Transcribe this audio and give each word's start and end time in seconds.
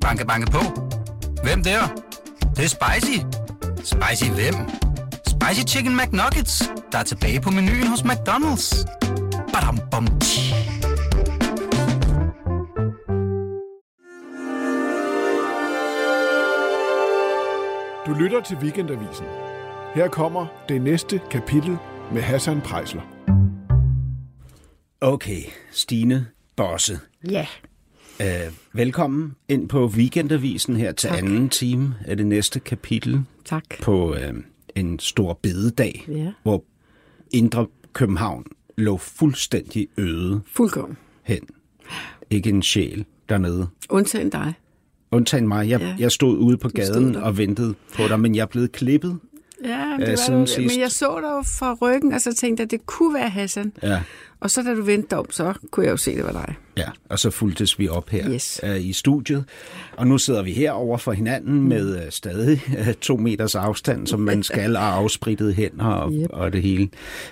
Banke, 0.00 0.26
banke 0.26 0.50
på. 0.50 0.58
Hvem 1.42 1.62
der? 1.62 1.80
Det, 2.40 2.56
det 2.56 2.64
er 2.64 2.68
spicy. 2.68 3.18
Spicy 3.76 4.30
hvem? 4.30 4.54
Spicy 5.26 5.74
Chicken 5.74 5.96
McNuggets, 5.96 6.70
der 6.92 6.98
er 6.98 7.02
tilbage 7.02 7.40
på 7.40 7.50
menuen 7.50 7.86
hos 7.86 8.00
McDonald's. 8.00 8.86
Badum, 9.52 9.78
bom, 9.90 10.06
tji. 10.20 10.54
Du 18.06 18.14
lytter 18.14 18.40
til 18.40 18.56
Weekendavisen. 18.56 19.26
Her 19.94 20.08
kommer 20.08 20.46
det 20.68 20.80
næste 20.80 21.20
kapitel 21.30 21.76
med 22.12 22.22
Hassan 22.22 22.60
Prejsler. 22.60 23.02
Okay, 25.00 25.42
Stine 25.72 26.26
Bosse. 26.56 26.98
Ja. 27.30 27.46
Øh, 28.20 28.26
velkommen 28.72 29.34
ind 29.48 29.68
på 29.68 29.86
Weekendavisen 29.86 30.76
her 30.76 30.92
til 30.92 31.08
Tak. 31.10 31.18
anden 31.18 31.48
time 31.48 31.94
af 32.04 32.16
det 32.16 32.26
næste 32.26 32.60
kapitel 32.60 33.20
Tak. 33.44 33.64
på 33.82 34.14
øh, 34.14 34.34
en 34.76 34.98
stor 34.98 35.38
bededag, 35.42 36.04
Ja. 36.08 36.32
hvor 36.42 36.64
Indre 37.30 37.66
København 37.92 38.44
lå 38.78 38.96
fuldstændig 38.96 39.88
øde 39.96 40.40
Fuldkommen. 40.46 40.96
hen. 41.22 41.40
Ikke 42.30 42.50
en 42.50 42.62
sjæl 42.62 43.04
dernede. 43.28 43.68
Undtagen 43.90 44.30
dig. 44.30 44.52
Undtagen 45.10 45.48
mig. 45.48 45.68
Jeg, 45.68 45.80
Ja. 45.80 45.96
jeg 45.98 46.12
stod 46.12 46.38
ude 46.38 46.56
på 46.56 46.68
gaden 46.68 47.16
og 47.16 47.38
ventede 47.38 47.74
på 47.96 48.02
dig, 48.08 48.20
men 48.20 48.34
jeg 48.34 48.42
er 48.42 48.46
blevet 48.46 48.72
klippet. 48.72 49.18
Ja, 49.64 49.92
Øh, 49.94 50.06
det 50.06 50.18
var 50.30 50.36
du, 50.38 50.46
sidst. 50.46 50.58
men 50.58 50.80
jeg 50.80 50.90
så 50.90 51.20
dig 51.20 51.30
jo 51.36 51.42
fra 51.42 51.76
ryggen, 51.82 52.12
og 52.12 52.20
så 52.20 52.34
tænkte 52.34 52.60
jeg, 52.60 52.64
at 52.66 52.70
det 52.70 52.86
kunne 52.86 53.14
være 53.14 53.28
Hassan. 53.28 53.72
Ja. 53.82 54.00
Og 54.40 54.50
så 54.50 54.62
da 54.62 54.74
du 54.74 54.82
vendte 54.82 55.16
om, 55.16 55.30
så 55.30 55.54
kunne 55.70 55.86
jeg 55.86 55.92
jo 55.92 55.96
se, 55.96 56.10
at 56.10 56.16
det 56.16 56.24
var 56.24 56.32
dig. 56.32 56.54
Ja, 56.76 56.88
og 57.08 57.18
så 57.18 57.30
fuldtes 57.30 57.78
vi 57.78 57.88
op 57.88 58.08
her 58.10 58.30
Yes. 58.32 58.60
øh, 58.64 58.84
i 58.86 58.92
studiet. 58.92 59.44
Og 59.96 60.06
nu 60.06 60.18
sidder 60.18 60.42
vi 60.42 60.52
her 60.52 60.72
over 60.72 60.98
for 60.98 61.12
hinanden 61.12 61.68
med 61.68 61.96
øh, 62.04 62.10
stadig 62.10 62.62
øh, 62.78 62.94
to 62.94 63.16
meters 63.16 63.54
afstand, 63.54 64.06
som 64.06 64.20
man 64.20 64.42
skal, 64.52 64.76
og 64.76 64.94
afsprittede 64.96 65.52
hænder 65.52 65.84
og, 65.86 66.12
Yep. 66.12 66.30
og 66.32 66.52
det 66.52 66.62
hele. 66.62 66.88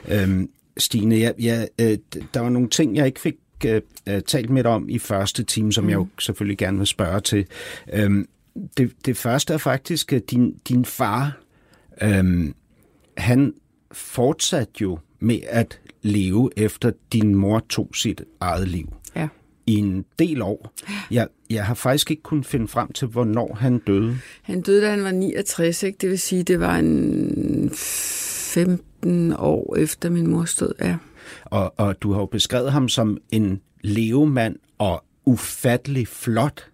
Øhm, 0.08 0.50
Stine, 0.78 1.18
jeg, 1.18 1.34
jeg, 1.38 1.68
øh, 1.80 1.98
der 2.34 2.40
var 2.40 2.48
nogle 2.48 2.68
ting, 2.68 2.96
jeg 2.96 3.06
ikke 3.06 3.20
fik 3.20 3.34
øh, 3.66 3.80
øh, 4.08 4.20
talt 4.22 4.50
med 4.50 4.62
dig 4.64 4.70
om 4.70 4.88
i 4.88 4.98
første 4.98 5.42
time, 5.44 5.72
som 5.72 5.84
mm. 5.84 5.90
jeg 5.90 5.96
jo 5.96 6.06
selvfølgelig 6.18 6.58
gerne 6.58 6.78
vil 6.78 6.86
spørge 6.86 7.20
til. 7.20 7.46
Øhm, 7.92 8.28
det, 8.76 8.92
det 9.06 9.16
første 9.16 9.54
er 9.54 9.58
faktisk, 9.58 10.12
din, 10.30 10.54
din 10.68 10.84
far, 10.84 11.36
øhm, 12.02 12.54
han 13.16 13.54
fortsatte 13.92 14.72
jo 14.80 14.98
med 15.20 15.38
at 15.48 15.80
leve 16.02 16.50
efter 16.56 16.92
din 17.12 17.34
mor 17.34 17.62
tog 17.68 17.91
sit 17.94 18.22
eget 18.41 18.68
liv 18.68 18.92
Ja. 19.16 19.28
i 19.66 19.74
en 19.74 20.04
del 20.19 20.42
år. 20.42 20.72
Jeg, 21.10 21.28
jeg 21.50 21.66
har 21.66 21.74
faktisk 21.74 22.10
ikke 22.10 22.22
kunnet 22.22 22.46
finde 22.46 22.69
frem 22.69 22.92
til, 22.92 23.08
hvornår 23.08 23.54
han 23.60 23.78
døde. 23.78 24.19
Han 24.42 24.60
døde, 24.60 24.82
da 24.82 24.91
han 24.91 25.04
var 25.04 25.10
69, 25.10 25.82
ikke? 25.82 25.96
Det 26.00 26.10
vil 26.10 26.19
sige, 26.19 26.42
det 26.42 26.60
var 26.60 26.76
en 26.76 27.70
15 27.74 29.34
år 29.38 29.76
efter 29.76 30.10
min 30.10 30.26
mors 30.26 30.54
død. 30.54 30.72
Ja. 30.80 30.96
Og, 31.44 31.74
og 31.80 32.02
du 32.02 32.12
har 32.12 32.20
jo 32.20 32.26
beskrevet 32.26 32.72
ham 32.72 32.88
som 32.88 33.19
en 33.30 33.60
levemand 33.84 34.56
og 34.78 35.04
ufattelig 35.24 36.08
flot. 36.08 36.66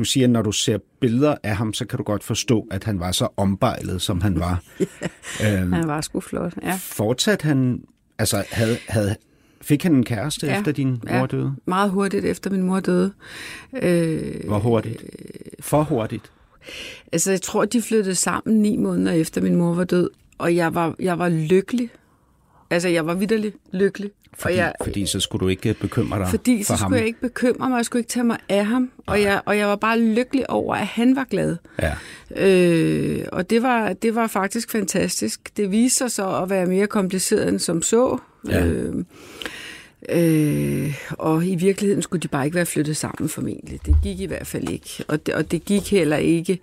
Du 0.00 0.04
siger, 0.04 0.26
at 0.26 0.30
når 0.30 0.42
du 0.42 0.52
ser 0.52 0.78
billeder 1.00 1.34
af 1.42 1.56
ham, 1.56 1.74
så 1.74 1.84
kan 1.84 1.96
du 1.96 2.02
godt 2.02 2.24
forstå, 2.24 2.66
at 2.70 2.84
han 2.84 3.00
var 3.00 3.12
så 3.12 3.28
ombejlet, 3.36 4.02
som 4.02 4.20
han 4.20 4.40
var. 4.40 4.62
øhm, 5.44 5.72
Han 5.72 5.88
var 5.88 6.00
sgu 6.00 6.20
flot. 6.20 6.54
Ja. 6.62 6.78
fortsat 6.80 7.42
han, 7.42 7.82
altså 8.18 8.44
havde, 8.50 8.78
havde, 8.88 9.16
fik 9.62 9.82
han 9.82 9.94
en 9.94 10.04
kæreste 10.04 10.46
ja. 10.46 10.58
efter 10.58 10.72
din 10.72 10.90
mor 10.90 11.16
ja. 11.16 11.26
døde? 11.26 11.54
Meget 11.66 11.90
hurtigt 11.90 12.24
efter 12.24 12.50
min 12.50 12.62
mor 12.62 12.80
døde. 12.80 13.12
Øh, 13.82 14.46
Hvor 14.46 14.58
hurtigt? 14.58 15.04
For 15.60 15.82
hurtigt? 15.82 16.32
Altså, 17.12 17.30
jeg 17.30 17.42
tror, 17.42 17.64
de 17.64 17.82
flyttede 17.82 18.14
sammen 18.14 18.62
ni 18.62 18.76
måneder 18.76 19.12
efter 19.12 19.40
min 19.40 19.56
mor 19.56 19.74
var 19.74 19.84
død, 19.84 20.10
og 20.38 20.56
jeg 20.56 20.74
var, 20.74 20.94
jeg 20.98 21.18
var 21.18 21.28
lykkelig. 21.28 21.90
Altså, 22.70 22.88
jeg 22.88 23.06
var 23.06 23.14
vidderlig 23.14 23.52
lykkelig. 23.72 24.10
Fordi, 24.34 24.52
og 24.52 24.58
jeg, 24.58 24.72
fordi 24.82 25.06
så 25.06 25.20
skulle 25.20 25.40
du 25.40 25.48
ikke 25.48 25.74
bekymre 25.74 26.18
dig 26.18 26.28
fordi 26.28 26.64
for 26.64 26.74
så 26.74 26.80
ham. 26.80 26.88
skulle 26.90 26.98
jeg 26.98 27.06
ikke 27.06 27.20
bekymre 27.20 27.68
mig, 27.68 27.76
jeg 27.76 27.84
skulle 27.84 28.00
ikke 28.00 28.10
tage 28.10 28.24
mig 28.24 28.38
af 28.48 28.66
ham, 28.66 28.90
og 29.06 29.22
jeg, 29.22 29.40
og 29.44 29.58
jeg 29.58 29.68
var 29.68 29.76
bare 29.76 30.00
lykkelig 30.00 30.50
over, 30.50 30.74
at 30.74 30.86
han 30.86 31.16
var 31.16 31.24
glad. 31.24 31.56
Ja. 31.82 31.94
Øh, 32.36 33.24
og 33.32 33.50
det 33.50 33.62
var, 33.62 33.92
det 33.92 34.14
var 34.14 34.26
faktisk 34.26 34.70
fantastisk. 34.70 35.56
Det 35.56 35.70
viste 35.70 35.98
sig 35.98 36.10
så 36.10 36.42
at 36.42 36.50
være 36.50 36.66
mere 36.66 36.86
kompliceret 36.86 37.48
end 37.48 37.58
som 37.58 37.82
så. 37.82 38.18
Ja. 38.48 38.66
Øh, 38.66 39.04
øh, 40.08 40.94
og 41.10 41.46
i 41.46 41.54
virkeligheden 41.54 42.02
skulle 42.02 42.22
de 42.22 42.28
bare 42.28 42.44
ikke 42.44 42.54
være 42.54 42.66
flyttet 42.66 42.96
sammen 42.96 43.28
formentlig. 43.28 43.80
Det 43.86 43.96
gik 44.02 44.20
i 44.20 44.26
hvert 44.26 44.46
fald 44.46 44.68
ikke. 44.68 45.04
Og 45.08 45.26
det, 45.26 45.34
og 45.34 45.50
det 45.50 45.64
gik 45.64 45.90
heller 45.90 46.16
ikke, 46.16 46.60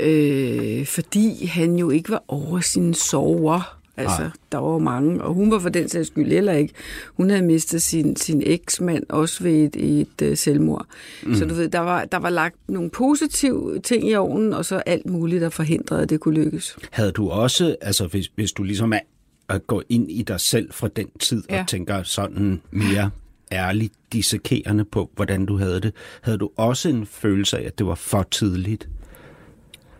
øh, 0.00 0.86
fordi 0.86 1.46
han 1.46 1.76
jo 1.76 1.90
ikke 1.90 2.10
var 2.10 2.24
over 2.28 2.60
sine 2.60 2.94
sorger. 2.94 3.81
Altså, 3.96 4.22
Nej. 4.22 4.30
der 4.52 4.58
var 4.58 4.78
mange, 4.78 5.22
og 5.22 5.34
hun 5.34 5.50
var 5.50 5.58
for 5.58 5.68
den 5.68 5.88
sags 5.88 6.08
skyld 6.08 6.32
heller 6.32 6.52
ikke. 6.52 6.74
Hun 7.14 7.30
havde 7.30 7.42
mistet 7.42 7.82
sin, 7.82 8.16
sin 8.16 8.42
eksmand 8.46 9.04
også 9.08 9.42
ved 9.42 9.76
et, 9.76 10.00
et 10.00 10.30
uh, 10.30 10.36
selvmord. 10.36 10.86
Mm. 11.22 11.34
Så 11.34 11.44
du 11.44 11.54
ved, 11.54 11.68
der 11.68 11.78
var, 11.78 12.04
der 12.04 12.18
var 12.18 12.30
lagt 12.30 12.56
nogle 12.68 12.90
positive 12.90 13.78
ting 13.78 14.08
i 14.08 14.14
ovnen, 14.14 14.52
og 14.52 14.64
så 14.64 14.76
alt 14.76 15.06
muligt, 15.06 15.42
der 15.42 15.48
forhindrede, 15.48 16.02
at 16.02 16.10
det 16.10 16.20
kunne 16.20 16.44
lykkes. 16.44 16.76
Havde 16.90 17.12
du 17.12 17.30
også, 17.30 17.76
altså 17.80 18.06
hvis, 18.06 18.30
hvis 18.34 18.52
du 18.52 18.62
ligesom 18.62 18.92
er 18.92 19.00
at 19.48 19.66
gå 19.66 19.82
ind 19.88 20.10
i 20.10 20.22
dig 20.22 20.40
selv 20.40 20.72
fra 20.72 20.88
den 20.88 21.06
tid 21.20 21.42
ja. 21.50 21.60
Og 21.60 21.68
tænker 21.68 22.02
sådan 22.02 22.62
mere 22.70 23.10
ærligt 23.52 23.92
dissekerende 24.12 24.84
på, 24.84 25.10
hvordan 25.14 25.46
du 25.46 25.56
havde 25.56 25.80
det, 25.80 25.92
havde 26.22 26.38
du 26.38 26.50
også 26.56 26.88
en 26.88 27.06
følelse 27.06 27.58
af, 27.58 27.66
at 27.66 27.78
det 27.78 27.86
var 27.86 27.94
for 27.94 28.22
tidligt? 28.22 28.88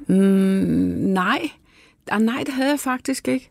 Nej, 0.08 1.50
ah, 2.08 2.22
nej, 2.22 2.42
det 2.46 2.54
havde 2.54 2.70
jeg 2.70 2.80
faktisk 2.80 3.28
ikke. 3.28 3.50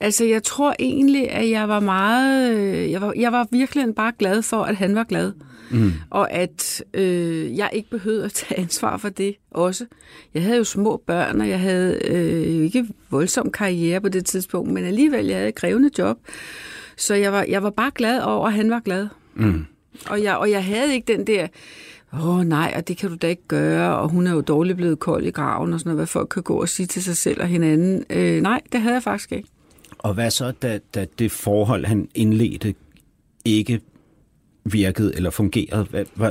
Altså, 0.00 0.24
jeg 0.24 0.42
tror 0.42 0.74
egentlig, 0.78 1.30
at 1.30 1.50
jeg 1.50 1.68
var 1.68 1.80
meget... 1.80 2.54
øh, 2.58 2.90
Jeg 2.90 3.00
var, 3.00 3.12
jeg 3.16 3.32
var 3.32 3.46
virkelig 3.50 3.94
bare 3.94 4.12
glad 4.18 4.42
for, 4.42 4.62
at 4.62 4.76
han 4.76 4.94
var 4.94 5.04
glad. 5.04 5.32
Mm. 5.70 5.92
Og 6.10 6.32
at 6.32 6.84
øh, 6.94 7.56
jeg 7.56 7.70
ikke 7.72 7.90
behøvede 7.90 8.24
at 8.24 8.32
tage 8.32 8.60
ansvar 8.64 8.96
for 8.96 9.08
det 9.08 9.34
også. 9.50 9.86
Jeg 10.34 10.42
havde 10.42 10.56
jo 10.58 10.64
små 10.64 11.02
børn, 11.06 11.40
og 11.40 11.48
jeg 11.48 11.60
havde 11.60 11.98
øh, 12.04 12.64
ikke 12.64 12.86
voldsom 13.10 13.50
karriere 13.50 14.00
på 14.00 14.08
det 14.08 14.26
tidspunkt, 14.26 14.70
men 14.72 14.84
alligevel, 14.84 15.26
jeg 15.26 15.36
havde 15.36 15.48
et 15.48 15.54
krævende 15.54 15.90
job. 15.98 16.18
Så 16.96 17.14
jeg 17.14 17.32
var, 17.32 17.44
jeg 17.48 17.62
var 17.62 17.70
bare 17.70 17.90
glad 17.94 18.22
over, 18.22 18.46
at 18.46 18.52
han 18.52 18.70
var 18.70 18.80
glad. 18.80 19.08
Mm. 19.34 19.64
Og 20.10 20.22
jeg, 20.22 20.36
og 20.36 20.50
jeg 20.50 20.64
havde 20.64 20.94
ikke 20.94 21.12
den 21.16 21.26
der, 21.26 21.46
åh 22.12 22.28
oh, 22.38 22.44
nej, 22.46 22.72
og 22.76 22.88
det 22.88 22.96
kan 22.96 23.10
du 23.10 23.16
da 23.22 23.26
ikke 23.26 23.46
gøre, 23.48 23.96
og 23.98 24.08
hun 24.08 24.26
er 24.26 24.32
jo 24.34 24.40
dårligt 24.40 24.76
blevet 24.76 24.98
kold 24.98 25.26
i 25.26 25.30
graven, 25.30 25.72
og 25.72 25.80
sådan 25.80 25.88
noget, 25.88 25.98
hvad 25.98 26.06
folk 26.06 26.28
kan 26.28 26.42
gå 26.42 26.60
og 26.60 26.68
sige 26.68 26.86
til 26.86 27.02
sig 27.02 27.16
selv 27.16 27.40
og 27.40 27.46
hinanden. 27.46 28.04
Øh, 28.10 28.40
nej, 28.42 28.60
det 28.72 28.80
havde 28.80 28.94
jeg 28.94 29.02
faktisk 29.02 29.32
ikke. 29.32 29.48
Og 30.04 30.14
hvad 30.14 30.30
så, 30.30 30.50
da, 30.50 30.78
da 30.94 31.06
det 31.18 31.30
forhold, 31.32 31.84
han 31.84 32.08
indledte, 32.14 32.74
ikke 33.44 33.80
virkede 34.64 35.16
eller 35.16 35.30
fungerede? 35.30 35.84
Hvad, 35.90 36.04
hvad, 36.14 36.30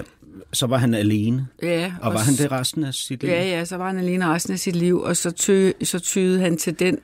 så 0.53 0.67
var 0.67 0.77
han 0.77 0.93
alene? 0.93 1.47
Ja, 1.63 1.93
Og 2.01 2.13
var 2.13 2.19
han 2.19 2.33
det 2.33 2.51
resten 2.51 2.83
af 2.83 2.93
sit 2.93 3.21
liv? 3.23 3.29
Ja, 3.29 3.43
ja, 3.43 3.65
så 3.65 3.77
var 3.77 3.87
han 3.87 3.97
alene 3.97 4.25
resten 4.27 4.53
af 4.53 4.59
sit 4.59 4.75
liv, 4.75 4.99
og 5.01 5.17
så, 5.17 5.31
tø, 5.31 5.71
så 5.83 5.99
tyede 5.99 6.39
han 6.39 6.57
til 6.57 6.79
den 6.79 6.97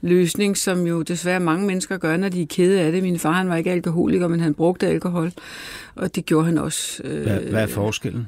løsning, 0.00 0.56
som 0.56 0.86
jo 0.86 1.02
desværre 1.02 1.40
mange 1.40 1.66
mennesker 1.66 1.96
gør, 1.96 2.16
når 2.16 2.28
de 2.28 2.42
er 2.42 2.46
kede 2.46 2.80
af 2.80 2.92
det. 2.92 3.02
Min 3.02 3.18
far, 3.18 3.32
han 3.32 3.48
var 3.48 3.56
ikke 3.56 3.70
alkoholiker, 3.72 4.28
men 4.28 4.40
han 4.40 4.54
brugte 4.54 4.86
alkohol, 4.86 5.32
og 5.94 6.14
det 6.14 6.26
gjorde 6.26 6.46
han 6.46 6.58
også. 6.58 7.02
Øh, 7.04 7.22
Hvad, 7.22 7.40
hvad 7.40 7.62
er 7.62 7.66
forskellen? 7.66 8.26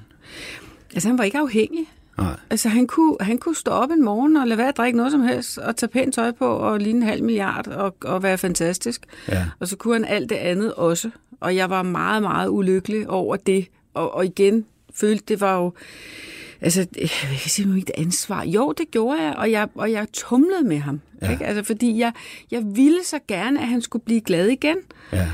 Altså, 0.95 1.09
han 1.09 1.19
var 1.19 1.25
ikke 1.25 1.39
afhængig. 1.39 1.87
Nej. 2.19 2.37
Altså, 2.51 2.69
han 2.69 2.87
kunne, 2.87 3.17
han 3.21 3.39
kunne 3.39 3.57
stå 3.57 3.71
op 3.71 3.91
en 3.91 4.05
morgen 4.05 4.37
og 4.37 4.47
lade 4.47 4.59
være 4.59 4.69
at 4.69 4.77
drikke 4.77 4.97
noget 4.97 5.13
som 5.13 5.23
helst, 5.23 5.59
og 5.59 5.77
tage 5.77 5.91
pænt 5.91 6.15
tøj 6.15 6.33
på, 6.33 6.47
og 6.47 6.79
ligne 6.79 6.99
en 7.01 7.07
halv 7.07 7.23
milliard, 7.23 7.69
og, 7.69 7.97
og 8.05 8.23
være 8.23 8.39
fantastisk. 8.39 9.07
Ja. 9.29 9.47
Og 9.61 9.69
så 9.69 9.77
kunne 9.77 9.95
han 9.95 10.05
alt 10.05 10.31
det 10.31 10.37
andet 10.37 10.75
også. 10.75 11.11
Og 11.41 11.57
jeg 11.57 11.71
var 11.71 11.83
meget, 11.83 12.23
meget 12.23 12.49
ulykkelig 12.49 13.11
over 13.11 13.37
det. 13.37 13.67
Og, 13.95 14.15
og 14.15 14.25
igen 14.25 14.67
følte, 14.95 15.25
det 15.29 15.41
var 15.41 15.57
jo... 15.57 15.73
Altså, 16.63 16.81
jeg 17.01 17.09
kan 17.43 17.51
sige 17.51 17.79
ikke 17.79 17.99
ansvar. 17.99 18.45
Jo, 18.45 18.75
det 18.79 18.91
gjorde 18.91 19.23
jeg, 19.23 19.35
og 19.37 19.51
jeg, 19.51 19.69
og 19.75 19.93
jeg 19.93 20.07
tumlede 20.13 20.65
med 20.65 20.79
ham. 20.79 21.01
Ja. 21.23 21.31
Ikke? 21.33 21.47
Altså, 21.47 21.63
fordi 21.63 21.99
jeg, 21.99 22.13
jeg 22.51 22.63
ville 22.77 23.05
så 23.05 23.19
gerne, 23.29 23.61
at 23.63 23.69
han 23.69 23.83
skulle 23.83 24.05
blive 24.05 24.21
glad 24.21 24.49
igen. 24.49 24.77
Ja. 25.13 25.29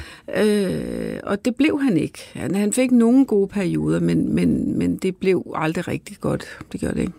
Øh, 0.45 1.21
og 1.23 1.45
det 1.45 1.57
blev 1.57 1.81
han 1.83 1.97
ikke. 1.97 2.19
Han, 2.33 2.55
han 2.55 2.73
fik 2.73 2.91
nogle 2.91 3.27
gode 3.27 3.49
perioder, 3.49 4.01
men, 4.01 4.35
men, 4.35 4.79
men 4.79 4.97
det 4.97 5.17
blev 5.17 5.53
aldrig 5.55 5.89
rigtig 5.89 6.17
godt. 6.21 6.45
Det 6.73 6.81
gjorde 6.81 6.95
det 6.95 7.01
ikke. 7.01 7.13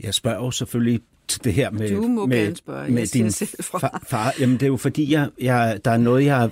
Jeg 0.00 0.14
spørger 0.14 0.44
jo 0.44 0.50
selvfølgelig 0.50 1.00
til 1.28 1.44
det 1.44 1.52
her 1.52 1.70
med, 1.70 1.96
Du 1.96 2.08
må 2.08 2.26
med, 2.26 2.42
gerne 2.44 2.56
spørge. 2.56 2.90
Med 2.90 3.06
din 3.06 3.30
fra. 3.60 3.78
far, 3.78 4.02
far. 4.08 4.34
Jamen 4.40 4.54
det 4.54 4.62
er 4.62 4.66
jo 4.68 4.76
fordi, 4.76 5.12
jeg, 5.12 5.28
jeg, 5.40 5.80
der 5.84 5.90
er 5.90 5.96
noget, 5.98 6.24
jeg... 6.24 6.50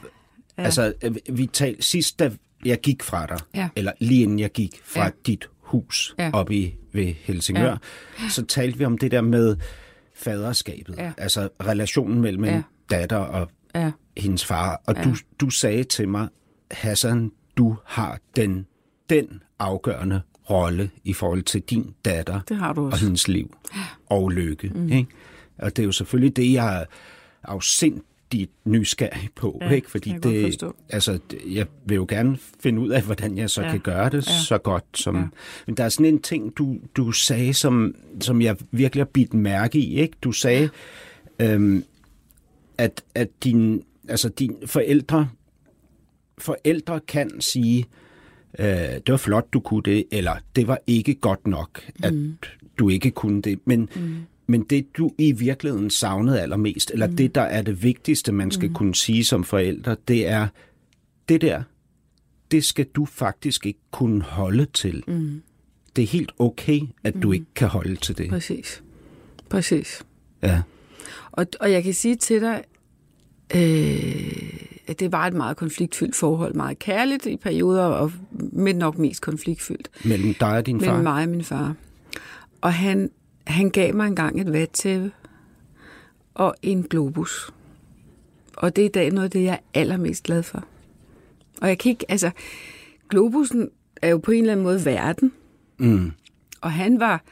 Ja. 0.59 0.63
Altså, 0.65 0.93
øh, 1.05 1.15
vi 1.29 1.47
talte 1.47 1.83
sidst, 1.83 2.19
da 2.19 2.31
jeg 2.65 2.81
gik 2.81 3.03
fra 3.03 3.27
dig, 3.27 3.39
Ja. 3.55 3.69
eller 3.77 3.93
lige 3.99 4.23
inden 4.23 4.39
jeg 4.39 4.51
gik 4.53 4.81
fra 4.85 5.05
Ja. 5.05 5.11
dit 5.27 5.50
hus 5.71 6.15
Ja. 6.19 6.31
oppe 6.33 6.55
i, 6.55 6.75
ved 6.93 7.15
Helsingør, 7.21 7.77
Ja. 8.23 8.29
så 8.29 8.47
talte 8.47 8.79
vi 8.79 8.85
om 8.85 8.99
det 8.99 9.11
der 9.11 9.21
med 9.21 9.57
faderskabet. 10.15 10.95
Ja. 10.99 11.13
Altså 11.19 11.49
relationen 11.67 12.21
mellem 12.21 12.45
en 12.45 12.51
Ja. 12.51 12.63
datter 12.91 13.17
og 13.17 13.51
Ja. 13.75 13.91
hendes 14.17 14.45
far. 14.45 14.83
Og 14.87 14.95
Ja. 14.97 15.03
du, 15.05 15.15
du 15.41 15.51
sagde 15.51 15.85
til 15.85 16.09
mig, 16.09 16.29
Hassan, 16.71 17.33
du 17.57 17.77
har 17.85 18.19
den, 18.37 18.67
den 19.11 19.43
afgørende 19.59 20.21
rolle 20.51 20.91
i 21.05 21.13
forhold 21.13 21.43
til 21.43 21.61
din 21.61 21.95
datter 22.05 22.41
Det 22.49 22.57
har 22.57 22.73
du 22.73 22.87
og 22.87 22.99
hendes 22.99 23.29
liv 23.29 23.57
og 24.07 24.31
lykke. 24.31 24.69
Mm. 24.75 24.93
Ikke? 24.93 25.11
Og 25.59 25.77
det 25.77 25.83
er 25.83 25.87
jo 25.87 25.93
selvfølgelig 25.93 26.37
det, 26.37 26.53
jeg 26.53 26.81
er 26.81 26.85
afsindigt 28.31 28.51
nysgerrig 28.65 29.29
på, 29.35 29.59
Ja, 29.61 29.71
ikke? 29.71 29.91
fordi 29.91 30.11
jeg 30.11 30.23
det, 30.23 30.63
altså, 30.89 31.19
jeg 31.51 31.67
vil 31.85 31.95
jo 31.95 32.07
gerne 32.09 32.39
finde 32.61 32.81
ud 32.81 32.89
af, 32.89 33.03
hvordan 33.03 33.39
jeg 33.39 33.51
så 33.51 33.63
Ja, 33.63 33.71
kan 33.71 33.81
gøre 33.81 34.11
det 34.11 34.27
ja. 34.27 34.33
så 34.47 34.59
godt. 34.59 34.85
Som, 34.95 35.17
Ja. 35.17 35.25
Men 35.67 35.77
der 35.77 35.85
er 35.85 35.89
sådan 35.89 36.07
en 36.07 36.23
ting, 36.23 36.57
du, 36.57 36.77
du 36.97 37.13
sagde, 37.13 37.55
som, 37.55 37.95
som 38.21 38.43
jeg 38.43 38.57
virkelig 38.71 39.01
har 39.01 39.11
bidt 39.13 39.35
mærke 39.35 39.79
i. 39.79 40.01
Ikke? 40.01 40.17
Du 40.23 40.33
sagde, 40.33 40.69
øhm, 41.39 41.85
at, 42.79 43.03
at 43.15 43.29
din, 43.45 43.83
altså 44.09 44.29
dine 44.29 44.55
forældre, 44.67 45.29
forældre 46.39 47.01
kan 47.09 47.41
sige, 47.41 47.85
øh, 48.59 48.67
det 48.67 49.09
var 49.09 49.17
flot, 49.17 49.53
du 49.53 49.61
kunne 49.61 49.83
det, 49.83 50.05
eller 50.11 50.33
det 50.57 50.69
var 50.69 50.79
ikke 50.87 51.15
godt 51.15 51.47
nok, 51.47 51.83
at 52.03 52.15
mm. 52.15 52.37
du 52.79 52.89
ikke 52.89 53.11
kunne 53.11 53.43
det. 53.43 53.59
Men, 53.65 53.89
mm. 53.97 54.17
Men 54.51 54.63
det, 54.63 54.97
du 54.97 55.11
i 55.19 55.33
virkeligheden 55.33 55.91
savnede 55.91 56.41
allermest, 56.41 56.91
eller 56.91 57.07
mm. 57.07 57.17
det, 57.17 57.35
der 57.35 57.41
er 57.41 57.63
det 57.63 57.83
vigtigste, 57.83 58.33
man 58.33 58.51
skal 58.51 58.69
mm. 58.69 58.75
kunne 58.75 58.95
sige 58.95 59.25
som 59.25 59.45
forældre, 59.45 59.97
det 60.09 60.29
er, 60.29 60.49
det 61.29 61.41
der, 61.41 61.63
det 62.51 62.65
skal 62.65 62.85
du 62.85 63.05
faktisk 63.05 63.67
ikke 63.67 63.81
kunne 63.91 64.23
holde 64.23 64.65
til. 64.65 65.05
Mm. 65.07 65.43
Det 65.97 66.03
er 66.03 66.07
helt 66.07 66.33
okay, 66.39 66.81
at 67.05 67.15
du 67.23 67.33
ikke 67.33 67.47
kan 67.55 67.69
holde 67.69 67.97
til 67.97 68.19
det. 68.19 68.31
Præcis. 68.31 68.83
Præcis. 69.49 70.03
Ja. 70.43 70.63
Og, 71.33 71.47
og 71.61 71.73
jeg 71.73 71.83
kan 71.83 71.95
sige 71.95 72.17
til 72.17 72.41
dig, 72.41 72.65
øh, 73.55 74.71
at 74.87 75.01
det 75.01 75.13
var 75.13 75.27
et 75.27 75.35
meget 75.35 75.57
konfliktfyldt 75.57 76.17
forhold. 76.17 76.55
Meget 76.55 76.79
kærligt 76.79 77.27
i 77.27 77.37
perioder, 77.37 77.85
og, 77.85 78.13
men 78.53 78.77
nok 78.77 78.99
mest 78.99 79.23
konfliktfyldt. 79.23 79.91
Mellem 80.05 80.35
dig 80.35 80.57
og 80.57 80.67
din 80.67 80.81
far. 80.81 80.87
Mellem 80.87 81.03
mig 81.03 81.23
og 81.23 81.29
min 81.29 81.45
far. 81.45 81.75
Og 82.61 82.75
han, 82.75 83.11
han 83.47 83.71
gav 83.71 83.95
mig 83.95 84.07
engang 84.07 84.41
et 84.41 84.53
vattæppe 84.53 85.13
og 86.35 86.55
en 86.63 86.83
globus. 86.83 87.53
Og 88.57 88.77
det 88.77 88.83
er 88.83 88.87
i 88.87 88.93
dag 88.93 89.11
noget 89.11 89.25
af 89.25 89.31
det, 89.31 89.43
jeg 89.45 89.53
er 89.53 89.81
allermest 89.81 90.23
glad 90.23 90.43
for. 90.43 90.65
Og 91.61 91.69
jeg 91.69 91.79
kan 91.79 91.91
ikke, 91.91 92.11
altså, 92.11 92.31
globusen 93.09 93.69
er 94.03 94.09
jo 94.09 94.19
på 94.19 94.31
en 94.31 94.39
eller 94.39 94.53
anden 94.53 94.65
måde 94.65 94.85
verden. 94.85 95.33
Mm. 95.79 96.13
Og 96.61 96.73
han 96.73 97.01
var 97.01 97.23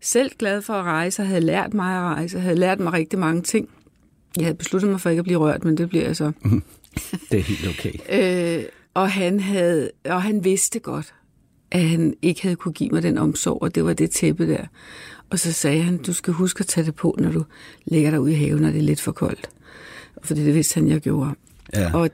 selv 0.00 0.30
glad 0.38 0.62
for 0.62 0.72
at 0.74 0.84
rejse, 0.84 1.22
og 1.22 1.28
havde 1.28 1.40
lært 1.40 1.74
mig 1.74 1.96
at 1.96 2.02
rejse, 2.02 2.36
og 2.36 2.42
havde 2.42 2.56
lært 2.56 2.80
mig 2.80 2.92
rigtig 2.92 3.18
mange 3.18 3.42
ting. 3.42 3.68
Jeg 4.36 4.44
havde 4.44 4.56
besluttet 4.56 4.90
mig 4.90 5.00
for 5.00 5.10
ikke 5.10 5.20
at 5.20 5.24
blive 5.24 5.38
rørt, 5.38 5.64
men 5.64 5.78
det 5.78 5.88
bliver 5.88 6.04
jeg 6.04 6.16
så. 6.16 6.32
Det 7.30 7.38
er 7.38 7.42
helt 7.42 7.68
okay. 7.68 7.92
Øh, 8.58 8.64
og, 8.94 9.10
han 9.10 9.40
havde, 9.40 9.90
og 10.04 10.22
han 10.22 10.44
vidste 10.44 10.78
godt, 10.78 11.14
at 11.76 11.88
han 11.88 12.14
ikke 12.22 12.42
havde 12.42 12.56
kunne 12.56 12.72
give 12.74 12.90
mig 12.90 13.02
den 13.02 13.18
omsorg, 13.18 13.62
og 13.62 13.74
det 13.74 13.84
var 13.84 13.92
det 13.92 14.10
tæppe 14.10 14.48
der. 14.48 14.64
Og 15.30 15.38
så 15.38 15.52
sagde 15.52 15.82
han, 15.82 15.96
du 15.98 16.12
skal 16.12 16.32
huske 16.34 16.60
at 16.60 16.66
tage 16.66 16.84
det 16.86 16.94
på, 16.94 17.16
når 17.18 17.32
du 17.32 17.44
ligger 17.84 18.10
derude 18.10 18.32
i 18.32 18.34
haven, 18.34 18.62
når 18.62 18.70
det 18.70 18.78
er 18.78 18.82
lidt 18.82 19.00
for 19.00 19.12
koldt. 19.12 19.50
Fordi 20.22 20.44
det 20.44 20.54
vidste 20.54 20.74
han, 20.74 20.88
jeg 20.88 21.00
gjorde. 21.00 21.30
Ja. 21.74 21.94
Og 21.96 22.10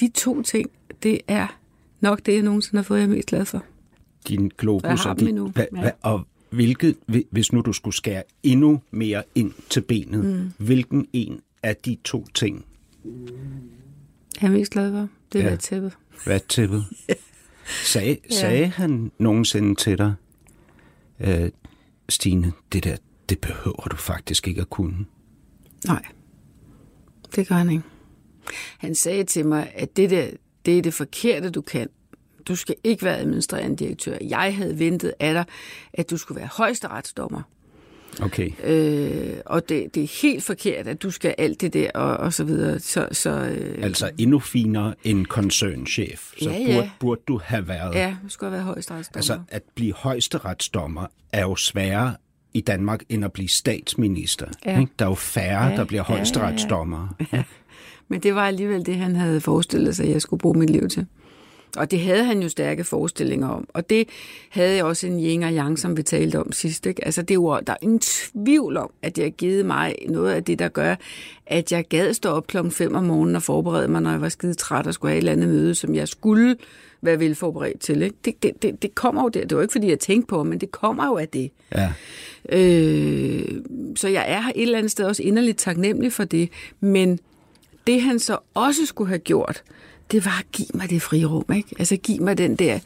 de 0.00 0.10
to 0.14 0.42
ting, 0.42 0.70
det 1.02 1.20
er 1.28 1.58
nok 2.00 2.26
det, 2.26 2.34
jeg 2.34 2.42
nogensinde 2.42 2.76
har 2.78 2.82
fået, 2.82 2.98
jeg 2.98 3.04
er 3.04 3.08
mest 3.10 3.28
glad 3.28 3.44
for. 3.44 3.64
din 4.28 4.50
globus 4.58 5.06
og 5.06 5.20
din, 5.20 5.36
hva, 5.38 5.66
hva, 5.72 5.90
og 6.02 6.26
hvilket, 6.50 6.96
hvi- 7.06 7.26
hvis 7.30 7.52
nu 7.52 7.60
du 7.60 7.72
skulle 7.72 7.94
skære 7.96 8.22
endnu 8.42 8.80
mere 8.90 9.22
ind 9.34 9.52
til 9.70 9.80
benet, 9.80 10.24
mm. 10.24 10.52
hvilken 10.66 11.06
en 11.12 11.40
af 11.62 11.76
de 11.76 11.96
to 12.04 12.26
ting, 12.34 12.64
Jeg 14.42 14.48
er 14.48 14.52
mest 14.52 14.72
glad 14.72 14.92
for, 14.92 15.08
det 15.32 15.40
er 15.44 15.50
Ja. 15.50 15.56
tæppet. 15.56 15.92
hvad 16.24 16.40
tippet? 16.48 16.84
Sag, 17.84 18.20
sagde 18.30 18.66
han 18.66 19.12
nogensinde 19.18 19.74
til 19.74 19.98
dig, 19.98 20.14
øh, 21.20 21.50
Stine, 22.08 22.52
det 22.72 22.84
der, 22.84 22.96
det 23.28 23.38
behøver 23.38 23.88
du 23.90 23.96
faktisk 23.96 24.48
ikke 24.48 24.60
at 24.60 24.70
kunne. 24.70 25.06
Nej, 25.86 26.02
det 27.36 27.48
gør 27.48 27.54
han 27.54 27.70
ikke. 27.70 27.82
Han 28.78 28.94
sagde 28.94 29.24
til 29.24 29.46
mig, 29.46 29.72
at 29.74 29.96
det 29.96 30.10
der, 30.10 30.30
det 30.66 30.78
er 30.78 30.82
det 30.82 30.94
forkerte, 30.94 31.50
du 31.50 31.60
kan. 31.60 31.88
Du 32.48 32.56
skal 32.56 32.74
ikke 32.84 33.04
være 33.04 33.18
administrerende 33.18 33.76
direktør. 33.76 34.16
Jeg 34.20 34.56
havde 34.56 34.78
ventet 34.78 35.14
af 35.20 35.34
dig, 35.34 35.44
at 35.92 36.10
du 36.10 36.16
skulle 36.16 36.40
være 36.40 36.48
højesteretsdommer. 36.52 37.42
Okay. 38.22 38.50
Øh, 38.64 39.34
og 39.46 39.68
det, 39.68 39.94
det 39.94 40.02
er 40.02 40.20
helt 40.22 40.44
forkert, 40.44 40.86
at 40.86 41.02
du 41.02 41.10
skal 41.10 41.34
alt 41.38 41.60
det 41.60 41.72
der, 41.72 41.90
og, 41.94 42.16
og 42.16 42.32
så 42.32 42.44
videre. 42.44 42.78
Så, 42.78 43.08
så 43.12 43.30
øh, 43.30 43.84
Altså 43.84 44.10
endnu 44.18 44.38
finere 44.38 44.94
end 45.04 45.26
koncernchef. 45.26 46.32
Så 46.42 46.50
Ja, 46.50 46.58
ja. 46.58 46.74
Burde, 46.76 46.90
burde 47.00 47.20
du 47.28 47.40
have 47.44 47.68
været. 47.68 47.94
ja, 47.94 48.16
du 48.24 48.28
skal 48.28 48.50
være 48.50 48.62
højesteretsdommer. 48.62 49.18
Altså 49.18 49.38
at 49.48 49.62
blive 49.74 49.94
højesteretsdommer 49.94 51.06
er 51.32 51.42
jo 51.42 51.56
sværere 51.56 52.14
i 52.54 52.60
Danmark 52.60 53.00
end 53.08 53.24
at 53.24 53.32
blive 53.32 53.48
statsminister. 53.48 54.46
Ja. 54.66 54.80
Ikke? 54.80 54.92
Der 54.98 55.04
er 55.04 55.08
jo 55.08 55.14
færre, 55.14 55.64
Ja, 55.66 55.76
der 55.76 55.84
bliver 55.84 56.02
ja, 56.08 56.12
ja, 56.12 56.12
ja. 56.12 56.16
højesteretsdommer. 56.18 57.08
Men 58.08 58.20
det 58.20 58.34
var 58.34 58.46
alligevel 58.46 58.86
det, 58.86 58.96
han 58.96 59.16
havde 59.16 59.40
forestillet 59.40 59.96
sig, 59.96 60.06
at 60.06 60.12
jeg 60.12 60.22
skulle 60.22 60.40
bruge 60.40 60.58
mit 60.58 60.70
liv 60.70 60.88
til. 60.88 61.06
Og 61.76 61.90
det 61.90 62.00
havde 62.00 62.24
han 62.24 62.42
jo 62.42 62.48
stærke 62.48 62.84
forestillinger 62.84 63.48
om. 63.48 63.68
Og 63.68 63.90
det 63.90 64.08
havde 64.48 64.76
jeg 64.76 64.84
også 64.84 65.06
en 65.06 65.20
yin 65.20 65.42
og 65.42 65.52
yang, 65.52 65.78
som 65.78 65.96
vi 65.96 66.02
talte 66.02 66.40
om 66.40 66.52
sidst. 66.52 66.86
Ikke? 66.86 67.04
Altså, 67.04 67.22
det 67.22 67.30
er 67.30 67.34
jo, 67.34 67.60
der 67.66 67.72
er 67.72 67.76
ingen 67.82 68.00
tvivl 68.00 68.76
om, 68.76 68.90
at 69.02 69.16
det 69.16 69.24
har 69.24 69.30
givet 69.30 69.66
mig 69.66 69.94
noget 70.08 70.32
af 70.32 70.44
det, 70.44 70.58
der 70.58 70.68
gør, 70.68 70.94
at 71.46 71.72
jeg 71.72 71.84
gad 71.88 72.14
stå 72.14 72.30
op 72.30 72.46
klokken 72.46 72.72
5 72.72 72.94
om 72.94 73.04
morgenen 73.04 73.36
og 73.36 73.42
forberede 73.42 73.88
mig, 73.88 74.02
når 74.02 74.10
jeg 74.10 74.20
var 74.20 74.28
skide 74.28 74.54
træt 74.54 74.86
og 74.86 74.94
skulle 74.94 75.10
have 75.10 75.16
et 75.16 75.20
eller 75.20 75.32
andet 75.32 75.48
møde, 75.48 75.74
som 75.74 75.94
jeg 75.94 76.08
skulle 76.08 76.56
være 77.02 77.18
velforberedt 77.18 77.80
til. 77.80 78.02
Ikke? 78.02 78.16
Det, 78.24 78.42
det, 78.42 78.62
det, 78.62 78.82
det 78.82 78.94
kommer 78.94 79.22
jo 79.22 79.28
der. 79.28 79.46
Det 79.46 79.56
var 79.56 79.62
ikke, 79.62 79.72
fordi 79.72 79.88
jeg 79.88 79.98
tænkte 79.98 80.26
på, 80.26 80.42
men 80.42 80.60
det 80.60 80.70
kommer 80.70 81.06
jo 81.06 81.16
af 81.16 81.28
det. 81.28 81.50
Ja. 81.74 81.92
Øh, 82.48 83.62
så 83.96 84.08
jeg 84.08 84.24
er 84.28 84.42
et 84.54 84.62
eller 84.62 84.78
andet 84.78 84.90
sted 84.90 85.04
også 85.04 85.22
inderligt 85.22 85.58
taknemmelig 85.58 86.12
for 86.12 86.24
det. 86.24 86.48
Men 86.80 87.18
det 87.86 88.02
han 88.02 88.18
så 88.18 88.38
også 88.54 88.86
skulle 88.86 89.08
have 89.08 89.18
gjort, 89.18 89.62
det 90.10 90.24
var 90.24 90.38
at 90.38 90.52
give 90.52 90.68
mig 90.74 90.90
det 90.90 91.02
frirum. 91.02 91.44
Ikke? 91.56 91.68
Altså 91.78 91.96
give 91.96 92.18
mig 92.18 92.38
den 92.38 92.56
der... 92.56 92.78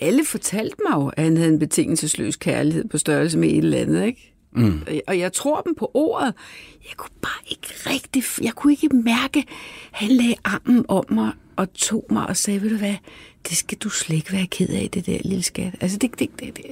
Alle 0.00 0.24
fortalte 0.24 0.76
mig 0.88 0.96
jo, 0.96 1.08
at 1.08 1.24
han 1.24 1.36
havde 1.36 1.52
en 1.52 1.58
betingelsesløs 1.58 2.36
kærlighed 2.36 2.88
på 2.88 2.98
størrelse 2.98 3.38
med 3.38 3.48
et 3.48 3.58
eller 3.58 3.78
andet. 3.78 4.04
Ikke? 4.04 4.32
Mm. 4.52 4.80
Og 5.06 5.18
jeg 5.18 5.32
tror 5.32 5.60
dem 5.60 5.74
på 5.74 5.90
ordet. 5.94 6.34
Jeg 6.88 6.96
kunne 6.96 7.16
bare 7.22 7.42
ikke 7.50 7.68
rigtig... 7.86 8.22
Jeg 8.42 8.52
kunne 8.52 8.72
ikke 8.72 8.88
mærke, 8.88 9.38
at 9.38 9.44
han 9.90 10.08
lagde 10.08 10.34
armen 10.44 10.84
om 10.88 11.04
mig 11.10 11.32
og 11.56 11.72
tog 11.72 12.06
mig 12.10 12.26
og 12.26 12.36
sagde, 12.36 12.62
ved 12.62 12.70
du 12.70 12.76
hvad, 12.76 12.94
det 13.48 13.56
skal 13.56 13.78
du 13.78 13.88
slet 13.88 14.16
ikke 14.16 14.32
være 14.32 14.46
ked 14.46 14.68
af, 14.68 14.88
det 14.94 15.06
der 15.06 15.18
lille 15.24 15.42
skat. 15.42 15.74
Altså, 15.80 15.98
det, 15.98 16.18
det, 16.18 16.30
det, 16.40 16.56
det, 16.56 16.64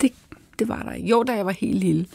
det, 0.00 0.12
det 0.58 0.68
var 0.68 0.82
der 0.82 0.92
ikke. 0.92 1.08
Jo, 1.08 1.22
da 1.22 1.32
jeg 1.32 1.46
var 1.46 1.52
helt 1.52 1.78
lille, 1.78 2.06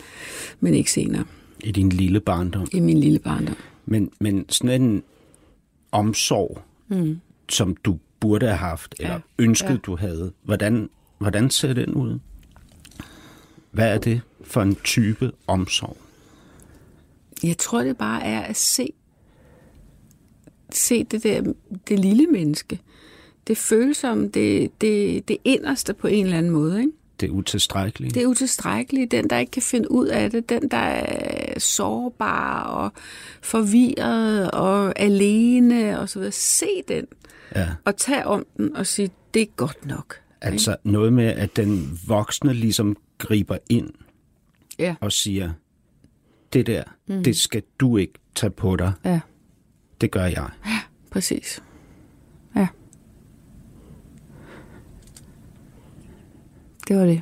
men 0.60 0.74
ikke 0.74 0.92
senere 0.92 1.24
I 1.64 1.72
din 1.72 1.90
lille 1.90 2.20
barndom. 2.20 2.68
i 2.72 2.80
min 2.80 3.00
lille 3.00 3.20
barndom. 3.20 3.56
Men, 3.86 4.12
men 4.20 4.46
sådan 4.50 4.82
en 4.82 5.04
omsorg, 5.92 6.62
mm. 6.88 7.20
som 7.50 7.76
du 7.76 8.00
burde 8.20 8.46
have 8.46 8.58
haft, 8.58 8.96
eller 9.00 9.14
Ja. 9.14 9.20
ønsket, 9.40 9.70
Ja. 9.70 9.76
du 9.78 9.96
havde, 9.96 10.32
hvordan, 10.44 10.90
hvordan 11.18 11.50
ser 11.50 11.74
den 11.74 11.94
ud? 11.94 12.20
Hvad 13.72 13.94
er 13.94 13.98
det 13.98 14.22
for 14.44 14.62
en 14.62 14.76
type 14.76 15.32
omsorg? 15.48 15.98
Jeg 17.44 17.58
tror, 17.58 17.84
det 17.84 17.98
bare 17.98 18.24
er 18.24 18.42
at 18.42 18.56
se, 18.58 18.94
se 20.72 21.04
det 21.04 21.24
der, 21.24 21.54
det 21.88 22.00
lille 22.00 22.28
menneske. 22.28 22.80
Det 23.48 23.58
følsomme, 23.58 24.28
det, 24.28 24.82
det, 24.82 25.28
det 25.28 25.38
inderste 25.46 25.94
på 25.94 26.08
en 26.08 26.26
eller 26.26 26.38
anden 26.38 26.52
måde, 26.52 26.80
ikke? 26.80 26.92
Det 27.22 27.28
er 27.28 27.32
utilstrækkeligt. 27.32 28.14
Det 28.16 28.24
er 28.24 28.28
utilstrækkeligt. 28.28 29.12
Den, 29.12 29.30
der 29.30 29.38
ikke 29.38 29.52
kan 29.52 29.62
finde 29.62 29.92
ud 29.92 30.08
af 30.08 30.32
det. 30.32 30.50
Den, 30.50 30.72
der 30.72 30.78
er 30.78 31.60
sårbar 31.60 32.64
og 32.64 32.92
forvirret 33.42 34.52
og 34.52 35.00
alene 35.00 36.00
og 36.00 36.10
så 36.10 36.20
videre. 36.20 36.32
Se 36.32 36.66
den 36.88 37.06
Ja. 37.56 37.68
og 37.86 37.98
tag 37.98 38.26
om 38.26 38.46
den 38.58 38.76
og 38.76 38.88
sige, 38.88 39.10
det 39.34 39.42
er 39.42 39.46
godt 39.56 39.86
nok. 39.86 40.16
Altså 40.42 40.76
noget 40.84 41.14
med, 41.14 41.26
at 41.28 41.56
den 41.56 42.00
voksne 42.08 42.54
ligesom 42.54 42.98
griber 43.18 43.58
ind 43.70 43.90
Ja, 44.80 44.96
og 45.02 45.12
siger, 45.12 45.52
det 46.54 46.68
der, 46.68 46.84
mm. 47.08 47.24
det 47.24 47.38
skal 47.38 47.64
du 47.80 47.98
ikke 47.98 48.14
tage 48.36 48.50
på 48.52 48.76
dig. 48.76 48.92
ja, 49.06 49.20
Det 50.02 50.12
gør 50.12 50.26
jeg. 50.26 50.50
præcis. 51.12 51.64
Ja. 52.56 52.68
Det 56.92 57.00
var 57.00 57.06
det. 57.06 57.22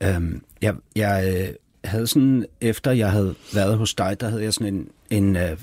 Øhm, 0.00 0.42
jeg 0.62 0.74
jeg 0.96 1.34
øh, 1.36 1.54
havde 1.84 2.06
sådan, 2.06 2.46
efter 2.60 2.90
jeg 2.90 3.10
havde 3.10 3.34
været 3.54 3.78
hos 3.78 3.94
dig, 3.94 4.20
der 4.20 4.28
havde 4.28 4.42
jeg 4.42 4.54
sådan 4.54 4.74
en, 4.74 4.88
en 5.10 5.36
øh, 5.36 5.58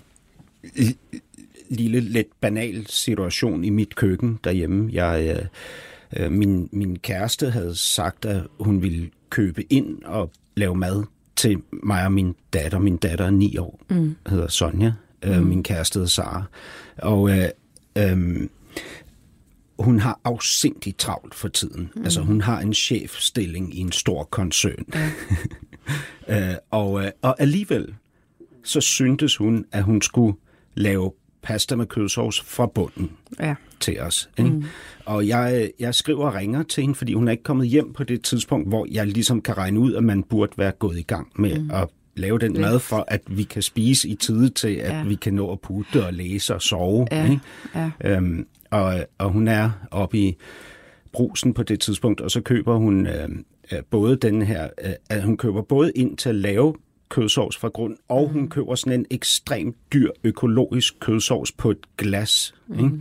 lille, 1.70 2.00
lidt 2.00 2.28
banal 2.42 2.88
situation 2.88 3.64
i 3.64 3.70
mit 3.70 3.96
køkken 3.96 4.40
derhjemme. 4.44 4.90
Jeg, 4.94 5.38
øh, 6.16 6.26
øh, 6.26 6.32
min, 6.32 6.70
min 6.72 7.00
kæreste 7.00 7.50
havde 7.50 7.76
sagt, 7.76 8.26
at 8.26 8.42
hun 8.60 8.82
ville 8.82 9.10
købe 9.30 9.74
ind 9.74 10.04
og 10.04 10.32
lave 10.56 10.76
mad 10.76 11.04
til 11.36 11.62
mig 11.72 12.06
og 12.06 12.12
min 12.12 12.36
datter. 12.54 12.80
Min 12.80 12.98
datter 12.98 13.26
er 13.26 13.32
ni 13.32 13.58
år, 13.58 13.82
mm. 13.90 14.16
hedder 14.28 14.48
Sonja. 14.48 14.94
Øh, 15.24 15.46
Min 15.46 15.64
kæreste 15.64 15.98
hedder 15.98 16.10
Sara. 16.10 16.44
Og, 16.98 17.30
øh, 17.30 17.50
øh, 17.98 18.48
hun 19.80 20.00
har 20.00 20.20
afsindigt 20.24 20.98
travlt 20.98 21.36
for 21.36 21.48
tiden. 21.48 21.90
Mm. 21.96 22.04
Altså 22.04 22.22
hun 22.22 22.42
har 22.42 22.60
en 22.60 22.74
chefstilling 22.74 23.76
i 23.76 23.80
en 23.80 23.92
stor 23.92 24.24
koncern. 24.24 24.86
Ja. 24.94 25.10
øh, 26.52 26.56
og, 26.72 27.04
øh, 27.06 27.12
og 27.22 27.42
alligevel 27.42 27.94
så 28.64 28.82
syntes 28.82 29.36
hun, 29.38 29.66
at 29.72 29.84
hun 29.84 30.02
skulle 30.02 30.38
lave 30.76 31.12
pasta 31.42 31.76
med 31.76 31.86
kødsovs 31.86 32.42
fra 32.42 32.66
bunden 32.68 33.12
Ja. 33.40 33.56
til 33.80 34.00
os. 34.00 34.30
Ikke? 34.38 34.50
Mm. 34.52 34.64
Og 35.06 35.28
jeg, 35.28 35.72
jeg 35.80 35.96
skriver 35.96 36.26
og 36.26 36.34
ringer 36.36 36.64
til 36.64 36.82
hende, 36.82 36.96
fordi 36.96 37.14
hun 37.14 37.28
er 37.28 37.32
ikke 37.32 37.44
kommet 37.44 37.68
hjem 37.68 37.94
på 37.94 38.04
det 38.04 38.22
tidspunkt, 38.24 38.68
hvor 38.68 38.88
jeg 38.92 39.08
ligesom 39.08 39.42
kan 39.42 39.58
regne 39.58 39.80
ud, 39.80 39.94
at 39.94 40.04
man 40.04 40.24
burde 40.24 40.52
være 40.58 40.72
gået 40.72 40.98
i 41.00 41.02
gang 41.02 41.28
med 41.36 41.60
mm. 41.60 41.72
at 41.72 41.88
lave 42.16 42.40
den 42.40 42.62
mad, 42.62 42.80
for 42.80 43.06
at 43.08 43.22
vi 43.28 43.44
kan 43.44 43.62
spise 43.62 44.10
i 44.10 44.16
tide 44.16 44.50
til, 44.50 44.68
at 44.76 44.98
Ja. 44.98 45.04
vi 45.04 45.16
kan 45.16 45.34
nå 45.34 45.52
at 45.52 45.62
putte 45.62 46.06
og 46.06 46.14
læse 46.14 46.56
og 46.56 46.62
sove. 46.62 47.08
Ja, 47.12 47.24
Ikke? 47.24 47.40
ja. 47.76 47.92
Øhm, 48.06 48.48
og, 48.74 49.06
og 49.18 49.30
hun 49.30 49.48
er 49.48 49.70
oppe 49.92 50.18
i 50.18 50.38
brusen 51.12 51.54
på 51.54 51.64
det 51.64 51.80
tidspunkt, 51.80 52.22
og 52.22 52.32
så 52.32 52.42
køber 52.42 52.76
hun 52.76 53.08
øh, 53.08 53.30
øh, 53.72 53.80
både 53.90 54.16
den 54.16 54.42
her, 54.42 54.70
øh, 54.86 54.92
at 55.10 55.24
hun 55.24 55.38
køber 55.38 55.62
både 55.62 55.92
ind 55.96 56.18
til 56.18 56.30
at 56.30 56.36
lave 56.36 56.76
kødsovs 57.10 57.58
fra 57.58 57.68
grund, 57.68 57.98
og 58.10 58.30
hun 58.30 58.50
køber 58.50 58.76
sådan 58.76 59.00
en 59.00 59.06
ekstremt 59.12 59.76
dyr 59.94 60.10
økologisk 60.24 61.00
kødsovs 61.00 61.52
på 61.52 61.72
et 61.72 61.98
glas, 61.98 62.56
mm. 62.68 62.80
ikke? 62.80 62.92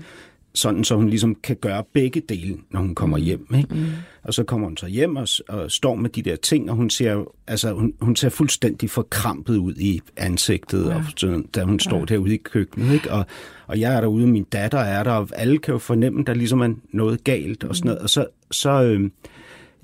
Sådan 0.54 0.84
så 0.84 0.96
hun 0.96 1.08
ligesom 1.08 1.34
kan 1.34 1.56
gøre 1.56 1.84
begge 1.92 2.20
dele, 2.28 2.56
når 2.70 2.80
hun 2.80 2.94
kommer 2.94 3.18
hjem. 3.18 3.46
Ikke? 3.58 3.74
Mm. 3.74 3.84
Og 4.22 4.34
så 4.34 4.44
kommer 4.44 4.66
hun 4.68 4.76
så 4.76 4.86
hjem 4.86 5.16
og, 5.16 5.28
og 5.48 5.70
står 5.70 5.94
med 5.94 6.10
de 6.10 6.22
der 6.22 6.36
ting, 6.36 6.70
og 6.70 6.76
hun 6.76 6.90
ser, 6.90 7.24
altså, 7.46 7.72
hun, 7.72 7.92
hun 8.00 8.16
ser 8.16 8.28
fuldstændig 8.28 8.90
forkrampet 8.90 9.56
ud 9.56 9.74
i 9.74 10.00
ansigtet, 10.16 10.86
ja. 10.88 10.94
og, 10.96 11.02
sådan, 11.16 11.42
da 11.54 11.62
hun 11.64 11.80
står 11.80 12.04
derude 12.04 12.34
i 12.34 12.36
køkkenet. 12.36 12.94
Ikke? 12.94 13.10
Og, 13.12 13.26
og 13.66 13.80
jeg 13.80 13.94
er 13.94 14.00
derude, 14.00 14.26
min 14.26 14.44
datter 14.44 14.78
er 14.78 15.02
der, 15.02 15.10
og 15.12 15.28
alle 15.34 15.58
kan 15.58 15.72
jo 15.72 15.78
fornemme, 15.78 16.20
at 16.20 16.26
der 16.26 16.34
ligesom 16.34 16.60
er 16.60 16.74
noget 16.92 17.24
galt 17.24 17.64
og 17.64 17.76
sådan 17.76 17.88
noget. 17.88 18.02
Og 18.02 18.10
så, 18.10 18.26
så, 18.50 18.82
øh, 18.82 19.10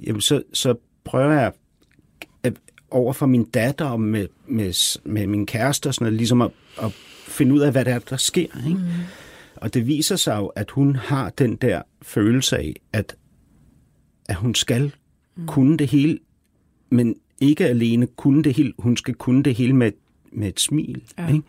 jamen, 0.06 0.20
så, 0.20 0.42
så 0.52 0.75
prøver 1.04 1.32
jeg 1.32 1.52
at- 2.42 2.56
over 2.90 3.12
for 3.12 3.26
min 3.26 3.44
datter 3.44 3.84
og 3.84 4.00
med, 4.00 4.26
med, 4.46 4.98
med 5.04 5.26
min 5.26 5.46
kæreste 5.46 5.87
og 5.87 5.94
sådan 5.94 6.04
noget, 6.04 6.16
ligesom 6.16 6.42
at, 6.42 6.50
at 6.82 6.92
finde 7.28 7.54
ud 7.54 7.60
af, 7.60 7.72
hvad 7.72 7.84
det 7.84 7.92
er, 7.92 7.98
der 7.98 8.16
sker. 8.16 8.40
Ikke? 8.66 8.78
Mm. 8.78 8.84
Og 9.61 9.75
det 9.75 9.87
viser 9.87 10.17
sig 10.17 10.37
jo, 10.37 10.47
at 10.47 10.71
hun 10.71 10.97
har 10.97 11.31
den 11.31 11.57
der 11.57 11.83
følelse 12.03 12.57
af, 12.59 12.75
at, 12.93 13.17
at 14.29 14.35
hun 14.35 14.55
skal 14.55 14.93
mm. 15.37 15.47
kunne 15.47 15.77
det 15.77 15.88
hele, 15.88 16.19
men 16.91 17.15
ikke 17.41 17.67
alene 17.67 18.07
kunne 18.07 18.45
det 18.45 18.55
hele, 18.55 18.73
hun 18.79 18.97
skal 18.97 19.15
kunne 19.15 19.43
det 19.43 19.55
hele 19.55 19.73
med, 19.73 19.93
med 20.33 20.49
et 20.49 20.61
smil. 20.61 21.03
Ja. 21.19 21.29
Ikke? 21.29 21.43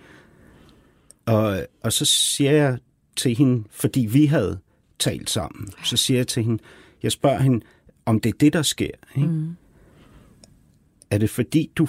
Og, 1.25 1.65
og 1.81 1.93
så 1.93 2.05
siger 2.05 2.51
jeg 2.51 2.77
til 3.15 3.35
hende, 3.35 3.63
fordi 3.71 4.05
vi 4.05 4.25
havde 4.25 4.59
talt 4.99 5.29
sammen, 5.29 5.67
så 5.83 5.97
siger 5.97 6.17
jeg 6.17 6.27
til 6.27 6.43
hende, 6.43 6.63
jeg 7.03 7.11
spørger 7.11 7.39
hende, 7.39 7.65
om 8.05 8.19
det 8.19 8.33
er 8.33 8.37
det, 8.39 8.53
der 8.53 8.61
sker. 8.61 8.91
Ikke? 9.15 9.27
Mm. 9.27 9.55
Er 11.11 11.17
det 11.17 11.29
fordi, 11.29 11.71
du 11.75 11.87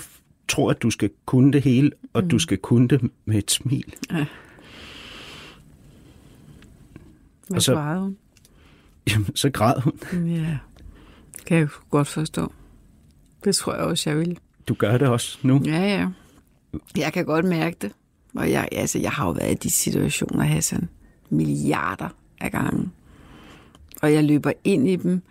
tror, 0.49 0.71
at 0.71 0.83
du 0.83 0.91
skal 0.91 1.11
kunne 1.27 1.53
det 1.53 1.63
hele, 1.63 1.91
og 2.13 2.23
mm. 2.23 2.29
du 2.29 2.39
skal 2.39 2.59
kunne 2.59 2.89
det 2.89 3.11
med 3.25 3.39
et 3.39 3.51
smil? 3.51 3.95
Hvad 7.51 7.57
Og 7.57 7.63
så- 7.63 7.73
svarede 7.73 8.01
hun? 8.01 8.17
Jamen, 9.11 9.37
så 9.37 9.51
græd 9.51 9.81
hun. 9.81 9.93
Ja, 10.29 10.59
kan 11.47 11.59
jeg 11.59 11.69
godt 11.91 12.09
forstå. 12.09 12.53
Det 13.45 13.55
tror 13.57 13.75
jeg 13.75 13.83
også, 13.85 14.11
jeg 14.11 14.19
vil. 14.19 14.39
Du 14.69 14.75
gør 14.75 14.99
det 14.99 15.09
også 15.09 15.39
nu. 15.43 15.63
Ja, 15.65 15.81
ja. 15.99 16.09
Jeg 16.97 17.13
kan 17.13 17.25
godt 17.25 17.45
mærke 17.45 17.77
det. 17.83 17.93
Og 18.37 18.51
jeg, 18.51 18.69
altså, 18.73 18.99
jeg 18.99 19.11
har 19.11 19.25
jo 19.27 19.31
været 19.31 19.51
i 19.53 19.55
de 19.55 19.71
situationer, 19.71 20.45
Hassan, 20.45 20.89
milliarder 21.31 22.09
af 22.41 22.53
gange. 22.53 22.91
Og 24.03 24.13
jeg 24.13 24.25
løber 24.25 24.53
ind 24.65 24.89
i 24.89 24.97
dem. 24.97 25.23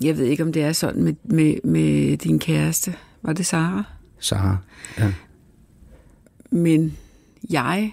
Jeg 0.00 0.16
ved 0.18 0.24
ikke, 0.24 0.42
om 0.42 0.52
det 0.52 0.62
er 0.62 0.72
sådan 0.72 1.02
med, 1.02 1.14
med, 1.24 1.54
med 1.64 2.16
din 2.16 2.38
kæreste. 2.38 2.94
Var 3.22 3.32
det 3.32 3.46
Sara? 3.46 3.82
Sara. 4.18 4.56
Ja. 4.98 5.12
Men 6.50 6.96
jeg 7.50 7.92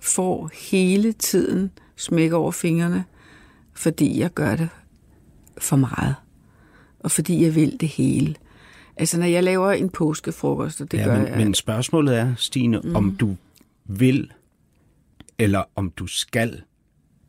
får 0.00 0.50
hele 0.70 1.12
tiden 1.12 1.70
smæk 1.96 2.32
over 2.32 2.50
fingrene, 2.50 3.04
fordi 3.74 4.20
jeg 4.20 4.30
gør 4.30 4.56
det 4.56 4.68
for 5.58 5.76
meget. 5.76 6.14
Og 7.00 7.10
fordi 7.10 7.44
jeg 7.44 7.54
vil 7.54 7.76
det 7.80 7.88
hele. 7.88 8.34
Altså, 8.96 9.18
når 9.18 9.26
jeg 9.26 9.44
laver 9.44 9.72
en 9.72 9.90
påskefrokost, 9.90 10.80
og 10.80 10.92
det 10.92 10.98
ja, 10.98 11.04
gør 11.04 11.18
men, 11.18 11.26
jeg... 11.26 11.36
men 11.36 11.54
spørgsmålet 11.54 12.18
er, 12.18 12.34
Stine, 12.36 12.80
mm. 12.84 12.96
om 12.96 13.16
du 13.16 13.36
vil, 13.84 14.32
eller 15.38 15.62
om 15.76 15.90
du 15.90 16.06
skal 16.06 16.62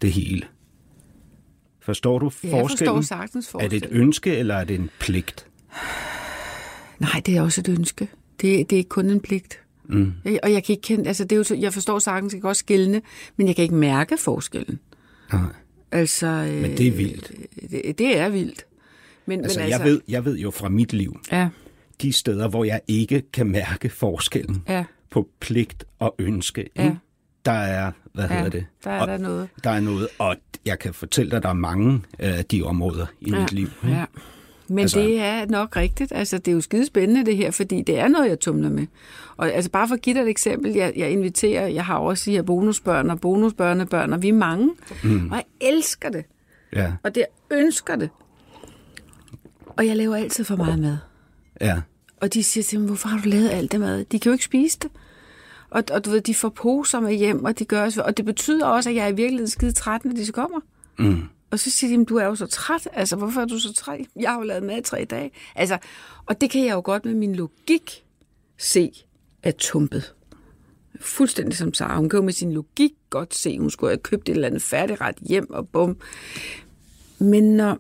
det 0.02 0.12
hele. 0.12 0.48
Forstår 1.80 2.20
du 2.20 2.32
ja, 2.44 2.50
jeg 2.50 2.62
forskellen? 2.62 2.96
forstår 2.96 3.16
sagtens 3.16 3.54
er 3.54 3.58
det 3.58 3.74
et 3.74 3.84
forskellen. 3.84 4.02
ønske, 4.02 4.38
eller 4.38 4.56
er 4.56 4.64
det 4.64 4.80
en 4.80 4.90
pligt? 5.00 5.48
Nej, 7.00 7.22
det 7.26 7.38
er 7.38 7.42
også 7.42 7.62
et 7.62 7.70
ønske. 7.70 8.08
Det, 8.42 8.70
det 8.70 8.80
er 8.80 8.84
kun 8.84 9.10
en 9.10 9.20
pligt. 9.20 9.60
Mm. 9.90 10.14
Jeg, 10.26 10.40
og 10.44 10.52
jeg 10.54 10.64
kan 10.64 10.74
ikke 10.74 10.82
kende... 10.84 11.08
Altså, 11.08 11.24
det 11.24 11.32
er 11.32 11.38
jo, 11.38 11.44
så- 11.44 11.56
jeg 11.56 11.74
forstår 11.74 12.00
sagtens, 12.00 12.34
jeg 12.34 12.42
kan 12.42 12.48
også 12.50 12.60
skille, 12.60 13.02
men 13.38 13.48
jeg 13.48 13.56
kan 13.56 13.64
ikke 13.64 13.76
mærke 13.76 14.18
forskellen. 14.18 14.80
Nej. 15.34 15.42
Altså, 15.92 16.28
øh, 16.28 16.62
Men 16.62 16.78
det 16.78 16.88
er 16.88 16.92
vildt. 16.92 17.32
Det, 17.72 17.98
det 17.98 18.18
er 18.18 18.30
vildt. 18.30 18.66
Men, 19.26 19.44
Altså, 19.44 19.60
men 19.60 19.70
jeg, 19.70 19.84
ved, 19.84 20.02
jeg 20.08 20.26
ved 20.26 20.38
jo 20.38 20.52
fra 20.52 20.70
mit 20.70 20.94
liv, 20.94 21.20
Ja, 21.32 21.50
de 22.02 22.14
steder, 22.14 22.48
hvor 22.48 22.64
jeg 22.64 22.82
ikke 22.88 23.24
kan 23.34 23.48
mærke 23.48 23.90
forskellen 23.90 24.64
ja, 24.70 24.86
på 25.12 25.28
pligt 25.40 25.84
og 26.00 26.16
ønske, 26.20 26.66
Ja. 26.76 26.84
ikke? 26.84 26.98
der 27.46 27.52
er, 27.52 27.92
hvad 28.14 28.28
ja. 28.30 28.36
hedder 28.36 28.50
det? 28.50 28.66
Der 28.84 28.92
er 28.92 29.02
og, 29.02 29.08
der 29.08 29.18
noget. 29.18 29.50
Der 29.64 29.70
er 29.70 29.80
noget, 29.80 30.08
og 30.20 30.36
jeg 30.66 30.80
kan 30.80 30.94
fortælle 30.94 31.32
dig, 31.32 31.38
at 31.38 31.44
der 31.44 31.50
er 31.50 31.54
mange 31.54 32.02
af 32.20 32.46
de 32.46 32.62
områder 32.64 33.06
i 33.22 33.30
Ja, 33.32 33.40
mit 33.40 33.52
liv. 33.52 33.68
ikke? 33.84 33.96
Ja. 33.96 34.06
Men 34.72 34.80
Altså- 34.80 35.00
det 35.00 35.20
er 35.20 35.46
nok 35.46 35.76
rigtigt. 35.76 36.12
Altså, 36.16 36.38
det 36.38 36.48
er 36.48 36.52
jo 36.56 36.62
skide 36.62 36.86
spændende 36.86 37.26
det 37.26 37.38
her, 37.38 37.52
fordi 37.52 37.82
det 37.82 38.00
er 38.00 38.08
noget, 38.08 38.30
jeg 38.30 38.40
tumler 38.40 38.70
med. 38.70 38.88
Og 39.38 39.52
altså, 39.52 39.72
bare 39.72 39.88
for 39.88 39.96
at 39.96 40.02
give 40.02 40.16
dig 40.16 40.22
et 40.22 40.30
eksempel, 40.30 40.72
jeg, 40.74 40.94
jeg 40.96 41.12
inviterer, 41.12 41.68
jeg 41.68 41.86
har 41.86 41.98
også 41.98 42.32
de 42.32 42.36
her 42.36 42.42
bonusbørn 42.42 43.10
og 43.10 43.22
bonusbørnebørn, 43.22 44.14
og 44.14 44.22
vi 44.22 44.30
er 44.30 44.34
mange, 44.34 44.70
mm. 45.04 45.32
og 45.32 45.36
jeg 45.38 45.46
elsker 45.62 46.10
det. 46.10 46.26
Ja, 46.76 46.92
Og 47.04 47.16
det 47.16 47.26
jeg 47.52 47.58
ønsker 47.58 47.96
det. 47.96 48.10
Og 49.68 49.88
jeg 49.88 49.96
laver 49.98 50.16
altid 50.16 50.44
for 50.44 50.56
meget 50.56 50.80
mad. 50.80 50.98
ja. 51.62 51.82
Og 52.22 52.34
de 52.34 52.44
siger 52.44 52.64
til 52.64 52.80
mig, 52.80 52.88
hvorfor 52.88 53.10
har 53.10 53.22
du 53.22 53.30
lavet 53.30 53.50
alt 53.50 53.72
det 53.72 53.80
mad? 53.80 54.06
De 54.06 54.20
kan 54.20 54.30
jo 54.30 54.34
ikke 54.34 54.46
spise 54.46 54.80
det. 54.82 54.92
Og, 55.70 55.84
og 55.92 56.06
du 56.06 56.10
ved, 56.10 56.22
de 56.22 56.36
får 56.36 56.50
poser 56.50 57.00
med 57.00 57.14
hjem, 57.14 57.46
og 57.46 57.60
de 57.60 57.66
gør 57.66 57.84
også, 57.84 58.02
og 58.02 58.18
det 58.18 58.26
betyder 58.26 58.66
også, 58.66 58.90
at 58.90 58.96
jeg 58.96 59.04
er 59.04 59.08
i 59.08 59.16
virkeligheden 59.16 59.50
skide 59.50 59.72
træt, 59.72 60.06
når 60.06 60.14
de 60.14 60.26
så 60.26 60.34
kommer. 60.34 60.60
Mm. 61.00 61.22
Og 61.52 61.60
så 61.60 61.72
siger 61.72 61.98
de, 61.98 62.06
du 62.06 62.16
er 62.16 62.26
jo 62.26 62.36
så 62.36 62.46
træt. 62.46 62.88
Altså, 62.94 63.16
hvorfor 63.16 63.42
er 63.42 63.46
du 63.46 63.60
så 63.60 63.74
træt? 63.74 64.06
Jeg 64.16 64.30
har 64.30 64.38
jo 64.38 64.44
lavet 64.44 64.64
mad 64.64 64.78
i 64.78 64.82
tre 64.82 65.06
dage. 65.06 65.32
Altså, 65.56 65.78
og 66.26 66.42
det 66.42 66.50
kan 66.50 66.66
jeg 66.66 66.74
jo 66.74 66.82
godt 66.86 67.06
med 67.06 67.14
min 67.14 67.36
logik 67.36 68.04
se 68.58 68.92
er 69.44 69.52
tumpet. 69.52 70.14
Fuldstændig 71.00 71.58
som 71.58 71.74
Sara. 71.74 71.98
Hun 71.98 72.10
kan 72.10 72.18
jo 72.18 72.26
med 72.26 72.34
sin 72.34 72.54
logik 72.54 72.92
godt 73.10 73.36
se, 73.36 73.60
hun 73.60 73.70
skulle 73.70 73.92
have 73.92 73.98
købt 73.98 74.30
et 74.30 74.36
eller 74.36 74.48
andet 74.48 74.62
færdigret 74.62 75.16
hjem 75.22 75.50
og 75.50 75.70
bum. 75.70 75.98
Men 77.20 77.44
når 77.44 77.78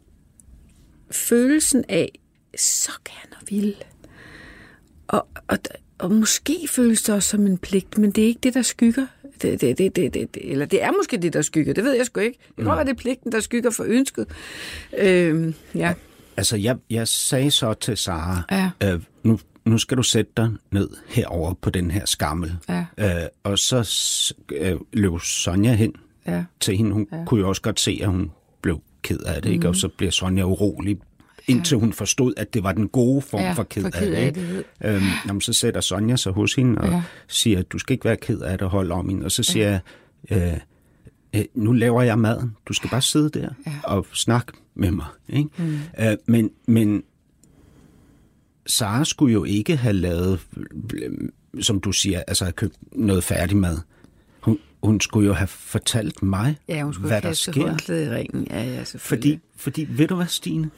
følelsen 1.11 1.85
af, 1.89 2.19
så 2.57 2.91
gerne 3.05 3.35
og 3.41 3.47
vil, 3.49 3.75
og, 5.07 5.27
og, 5.47 5.57
og 5.97 6.11
måske 6.11 6.67
føles 6.69 7.03
det 7.03 7.15
også 7.15 7.29
som 7.29 7.47
en 7.47 7.57
pligt, 7.57 7.97
men 7.97 8.11
det 8.11 8.23
er 8.23 8.27
ikke 8.27 8.39
det, 8.43 8.53
der 8.53 8.61
skygger. 8.61 9.07
Det, 9.41 9.61
det, 9.61 9.77
det, 9.77 9.95
det, 9.95 10.13
det, 10.13 10.51
eller 10.51 10.65
det 10.65 10.83
er 10.83 10.91
måske 10.91 11.17
det, 11.17 11.33
der 11.33 11.41
skygger. 11.41 11.73
Det 11.73 11.83
ved 11.83 11.93
jeg 11.95 12.05
sgu 12.05 12.19
ikke. 12.19 12.37
Det 12.47 12.55
kan 12.55 12.65
godt 12.65 12.75
være, 12.77 12.85
det 12.85 12.91
er 12.91 12.95
pligten, 13.01 13.31
der 13.31 13.39
skygger 13.39 13.69
for 13.71 13.83
ønsket. 13.87 14.25
Øhm, 14.97 15.53
ja. 15.75 15.93
Altså, 16.37 16.57
jeg, 16.57 16.77
jeg 16.89 17.07
sagde 17.07 17.51
så 17.51 17.73
til 17.73 17.97
Sara, 17.97 18.41
Ja. 18.51 18.93
øh, 18.93 19.01
nu, 19.23 19.39
nu 19.65 19.77
skal 19.77 19.97
du 19.97 20.03
sætte 20.03 20.31
dig 20.37 20.49
ned 20.71 20.89
herover 21.07 21.53
på 21.61 21.69
den 21.69 21.91
her 21.91 22.05
skammel. 22.05 22.55
Ja. 22.69 22.85
Øh, 22.99 23.27
og 23.43 23.59
så 23.59 23.77
øh, 24.51 24.75
løb 24.93 25.19
Sonja 25.19 25.73
hen 25.73 25.93
Ja. 26.27 26.43
til 26.59 26.77
hende. 26.77 26.91
Hun 26.91 27.07
ja. 27.11 27.25
kunne 27.25 27.39
jo 27.39 27.47
også 27.49 27.61
godt 27.61 27.79
se, 27.79 27.99
at 28.01 28.07
hun 28.07 28.31
blev 28.61 28.81
ked 29.01 29.19
af 29.19 29.41
det, 29.41 29.49
mm. 29.49 29.53
ikke? 29.53 29.67
og 29.69 29.75
så 29.75 29.87
bliver 29.97 30.11
Sonja 30.11 30.43
urolig, 30.43 30.97
indtil 31.47 31.77
hun 31.77 31.93
forstod, 31.93 32.33
at 32.37 32.53
det 32.53 32.63
var 32.63 32.71
den 32.71 32.87
gode 32.87 33.21
form 33.21 33.41
Ja, 33.41 33.53
for 33.53 33.63
ked, 33.63 33.81
for 33.81 33.87
af 33.87 33.93
ked 33.93 34.11
det. 34.11 34.15
af 34.15 34.33
det. 34.33 34.63
Øhm, 34.83 35.03
jamen, 35.27 35.41
så 35.41 35.53
sætter 35.53 35.81
Sonja 35.81 36.15
sig 36.15 36.31
hos 36.33 36.53
hende 36.53 36.81
og 36.81 36.87
ja. 36.87 36.93
Ja. 36.93 37.03
siger, 37.27 37.59
at 37.59 37.71
du 37.71 37.79
skal 37.79 37.93
ikke 37.93 38.05
være 38.05 38.17
ked 38.17 38.39
af 38.39 38.57
det, 38.57 38.69
hold 38.69 38.91
om 38.91 39.09
hende. 39.09 39.25
Og 39.25 39.31
så 39.31 39.43
siger 39.43 39.69
jeg, 39.69 39.79
øh, 40.31 40.57
øh, 41.35 41.45
nu 41.53 41.71
laver 41.71 42.01
jeg 42.01 42.19
maden. 42.19 42.55
Du 42.67 42.73
skal 42.73 42.89
bare 42.89 43.01
sidde 43.01 43.29
der 43.29 43.49
ja. 43.65 43.71
og 43.83 44.07
snakke 44.13 44.51
med 44.75 44.91
mig. 44.91 45.05
Ikke? 45.29 45.49
Mm. 45.57 45.79
Øh, 45.99 46.17
men, 46.25 46.51
men 46.67 47.03
Sara 48.65 49.05
skulle 49.05 49.33
jo 49.33 49.43
ikke 49.43 49.75
have 49.77 49.93
lavet, 49.93 50.39
som 51.61 51.79
du 51.79 51.91
siger, 51.91 52.23
altså 52.27 52.45
have 52.45 52.51
købt 52.53 52.75
noget 52.91 53.23
færdig 53.23 53.57
mad. 53.57 53.77
Hun, 54.41 54.57
hun 54.83 55.01
skulle 55.01 55.27
jo 55.27 55.33
have 55.33 55.47
fortalt 55.47 56.23
mig, 56.23 56.57
Ja, 56.67 56.83
hun 56.83 56.93
skulle 56.93 57.07
hvad 57.07 57.21
der 57.21 57.27
kaste 57.27 57.51
sker. 57.51 57.77
Ja, 58.49 58.63
ja. 58.63 58.83
Fordi, 58.97 59.39
fordi, 59.55 59.87
ved 59.89 60.07
du 60.07 60.15
hvad, 60.15 60.25
Stine? 60.27 60.69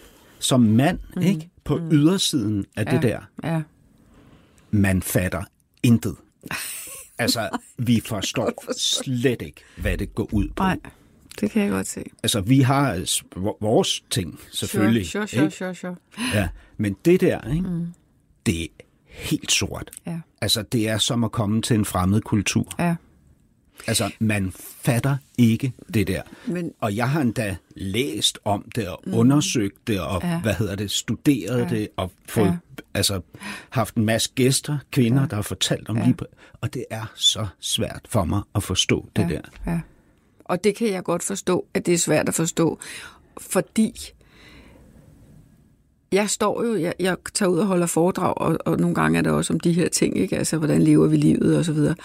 Som 0.44 0.62
mand, 0.62 1.00
mm. 1.16 1.22
ikke? 1.22 1.50
På 1.64 1.78
mm. 1.78 1.92
ydersiden 1.92 2.66
af 2.76 2.86
ja. 2.86 2.92
det 2.92 3.02
der, 3.02 3.20
Ja. 3.44 3.62
man 4.72 5.02
fatter 5.02 5.44
intet. 5.84 6.16
Altså, 7.20 7.50
vi 7.78 8.00
forstår 8.06 8.72
slet 8.78 9.42
ikke, 9.42 9.62
hvad 9.78 9.98
det 9.98 10.16
går 10.16 10.30
ud 10.34 10.48
på. 10.56 10.64
Nej, 10.64 10.80
det 11.42 11.52
kan 11.52 11.62
jeg 11.62 11.72
godt 11.72 11.88
se. 11.88 12.04
Altså, 12.24 12.42
vi 12.42 12.62
har 12.62 12.94
vores 13.62 14.04
ting, 14.10 14.40
selvfølgelig. 14.52 15.08
Sure, 15.08 15.28
sure, 15.28 15.44
ikke? 15.44 15.56
sure, 15.58 15.76
sure, 15.76 15.96
sure. 16.16 16.30
Ja, 16.34 16.48
men 16.78 16.96
det 17.06 17.22
der, 17.22 17.52
ikke? 17.54 17.70
Mm. 17.70 17.88
det 18.46 18.64
er 18.64 18.68
helt 19.08 19.52
sort. 19.52 19.92
Ja. 20.06 20.20
Altså, 20.42 20.62
det 20.62 20.90
er 20.90 20.98
som 20.98 21.24
at 21.24 21.32
komme 21.32 21.62
til 21.62 21.76
en 21.76 21.86
fremmed 21.86 22.22
kultur. 22.22 22.68
Ja. 22.80 22.96
Altså, 23.88 24.12
man 24.20 24.52
fatter 24.58 25.18
ikke 25.38 25.74
det 25.94 26.08
der. 26.08 26.22
Men- 26.46 26.72
Og 26.82 26.96
jeg 26.96 27.10
har 27.10 27.22
endda 27.22 27.56
læst 27.76 28.40
om 28.46 28.66
det 28.76 28.88
og 28.88 29.00
mm. 29.06 29.14
undersøgt 29.14 29.88
det 29.88 30.00
og, 30.02 30.22
ja. 30.24 30.42
hvad 30.42 30.54
hedder 30.54 30.76
det, 30.76 30.92
studeret 30.92 31.60
ja. 31.60 31.70
det 31.70 31.88
og 31.98 32.12
fået, 32.30 32.46
Ja. 32.46 32.52
ja. 32.52 32.58
altså, 32.94 33.22
haft 33.70 33.96
en 33.96 34.06
masse 34.06 34.30
gæster, 34.36 34.78
kvinder, 34.92 35.22
ja. 35.22 35.28
der 35.28 35.36
har 35.36 35.42
fortalt 35.44 35.90
om 35.90 35.98
ja. 35.98 36.04
lige 36.06 36.16
og 36.62 36.74
det 36.74 36.86
er 36.90 37.06
så 37.16 37.48
svært 37.60 38.02
for 38.10 38.24
mig 38.26 38.42
at 38.56 38.64
forstå 38.64 39.10
det 39.16 39.30
der. 39.30 39.42
Ja. 39.72 39.80
Og 40.46 40.64
det 40.64 40.76
kan 40.76 40.88
jeg 40.88 41.04
godt 41.04 41.24
forstå, 41.24 41.66
at 41.74 41.86
det 41.86 41.94
er 41.94 41.98
svært 41.98 42.30
at 42.30 42.36
forstå, 42.36 42.80
fordi 43.42 43.94
jeg 46.14 46.30
står 46.30 46.66
jo, 46.66 46.76
jeg, 46.76 46.94
jeg 47.00 47.18
tager 47.34 47.50
ud 47.50 47.58
og 47.58 47.66
holder 47.66 47.86
foredrag, 47.86 48.38
og, 48.38 48.58
og 48.66 48.78
nogle 48.78 48.96
gange 48.96 49.18
er 49.18 49.22
det 49.22 49.32
også 49.32 49.54
om 49.54 49.60
de 49.60 49.74
her 49.74 49.90
ting, 49.90 50.18
ikke? 50.18 50.38
Altså, 50.38 50.58
hvordan 50.58 50.82
lever 50.82 51.08
vi 51.08 51.18
livet 51.18 51.58
og 51.58 51.66
så 51.66 51.74
videre. 51.74 51.96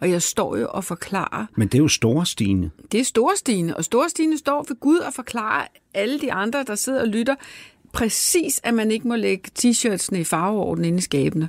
Og 0.00 0.10
jeg 0.10 0.22
står 0.22 0.56
jo 0.56 0.68
og 0.70 0.84
forklarer, 0.84 1.46
Men 1.56 1.68
det 1.68 1.74
er 1.74 1.82
jo 1.82 1.88
store 1.88 2.26
Stine. 2.26 2.70
det 2.92 3.00
er 3.00 3.04
Storstine, 3.04 3.76
og 3.76 3.84
Storstine 3.84 4.38
står 4.38 4.64
ved 4.68 4.80
Gud 4.80 4.98
og 4.98 5.14
forklarer 5.14 5.66
alle 5.94 6.20
de 6.20 6.32
andre, 6.32 6.64
der 6.66 6.74
sidder 6.74 7.00
og 7.00 7.08
lytter, 7.08 7.34
præcis, 7.92 8.60
at 8.64 8.74
man 8.74 8.90
ikke 8.90 9.08
må 9.08 9.16
lægge 9.16 9.50
t-shirtsene 9.58 10.16
i 10.16 10.24
farveorden 10.24 10.84
inde 10.84 10.98
i 10.98 11.00
skabene. 11.00 11.48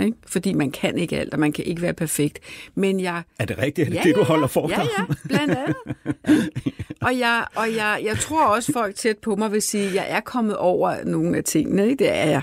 Ikke? 0.00 0.16
Fordi 0.26 0.52
man 0.52 0.70
kan 0.70 0.98
ikke 0.98 1.18
alt, 1.18 1.34
og 1.34 1.40
man 1.40 1.52
kan 1.52 1.64
ikke 1.64 1.82
være 1.82 1.94
perfekt. 1.94 2.38
Men 2.74 3.00
jeg... 3.00 3.22
Er 3.38 3.44
det 3.44 3.58
rigtigt? 3.58 3.86
Er 3.86 3.90
det 3.90 3.96
Ja, 3.96 4.02
det, 4.02 4.14
du 4.16 4.22
holder 4.22 4.42
ja. 4.42 4.46
foredrag? 4.46 4.88
Ja, 4.98 5.04
ja, 5.08 5.14
blandt 5.28 5.54
andet. 5.54 5.76
Og 7.02 7.18
jeg, 7.18 7.44
og 7.54 7.74
jeg, 7.74 8.00
jeg 8.04 8.18
tror 8.18 8.44
også, 8.46 8.72
folk 8.72 8.94
tæt 8.94 9.18
på 9.18 9.36
mig 9.36 9.52
vil 9.52 9.62
sige, 9.62 9.88
at 9.88 9.94
jeg 9.94 10.06
er 10.08 10.20
kommet 10.20 10.56
over 10.56 11.04
nogle 11.04 11.36
af 11.36 11.44
tingene. 11.44 11.84
Ikke? 11.88 12.04
Det 12.04 12.14
er 12.14 12.24
jeg. 12.30 12.42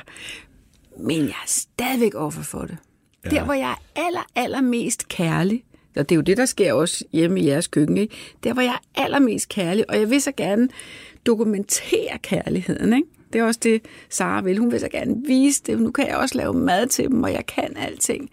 Men 1.00 1.20
jeg 1.20 1.28
er 1.28 1.48
stadigvæk 1.48 2.16
offer 2.16 2.42
for 2.42 2.60
det. 2.60 2.78
Ja. 3.26 3.30
Der, 3.30 3.44
hvor 3.44 3.54
jeg 3.54 3.72
er 3.72 4.02
aller, 4.02 4.26
allermest 4.36 5.08
kærlig, 5.08 5.64
og 5.96 6.10
det 6.10 6.12
er 6.12 6.16
jo 6.16 6.22
det, 6.22 6.38
der 6.38 6.46
sker 6.46 6.74
også 6.74 7.04
hjemme 7.12 7.40
i 7.40 7.48
jeres 7.48 7.68
køkken, 7.68 7.98
ikke? 7.98 8.16
der, 8.44 8.54
hvor 8.54 8.62
jeg 8.62 8.78
er 8.96 9.02
allermest 9.04 9.50
kærlig, 9.50 9.90
og 9.90 10.00
jeg 10.00 10.10
vil 10.10 10.22
så 10.22 10.32
gerne 10.38 10.70
dokumentere 11.26 12.18
kærligheden. 12.22 12.94
Ikke? 12.94 13.08
Det 13.34 13.40
er 13.40 13.44
også 13.44 13.60
det, 13.64 13.82
Sara 14.10 14.42
vil. 14.42 14.58
Hun 14.58 14.72
vil 14.72 14.80
så 14.80 14.90
gerne 14.90 15.16
vise 15.28 15.62
det. 15.66 15.80
Nu 15.80 15.92
kan 15.92 16.08
jeg 16.08 16.18
også 16.18 16.38
lave 16.38 16.54
mad 16.54 16.88
til 16.88 17.10
dem, 17.10 17.24
og 17.24 17.34
jeg 17.34 17.46
kan 17.46 17.78
alting. 17.78 18.30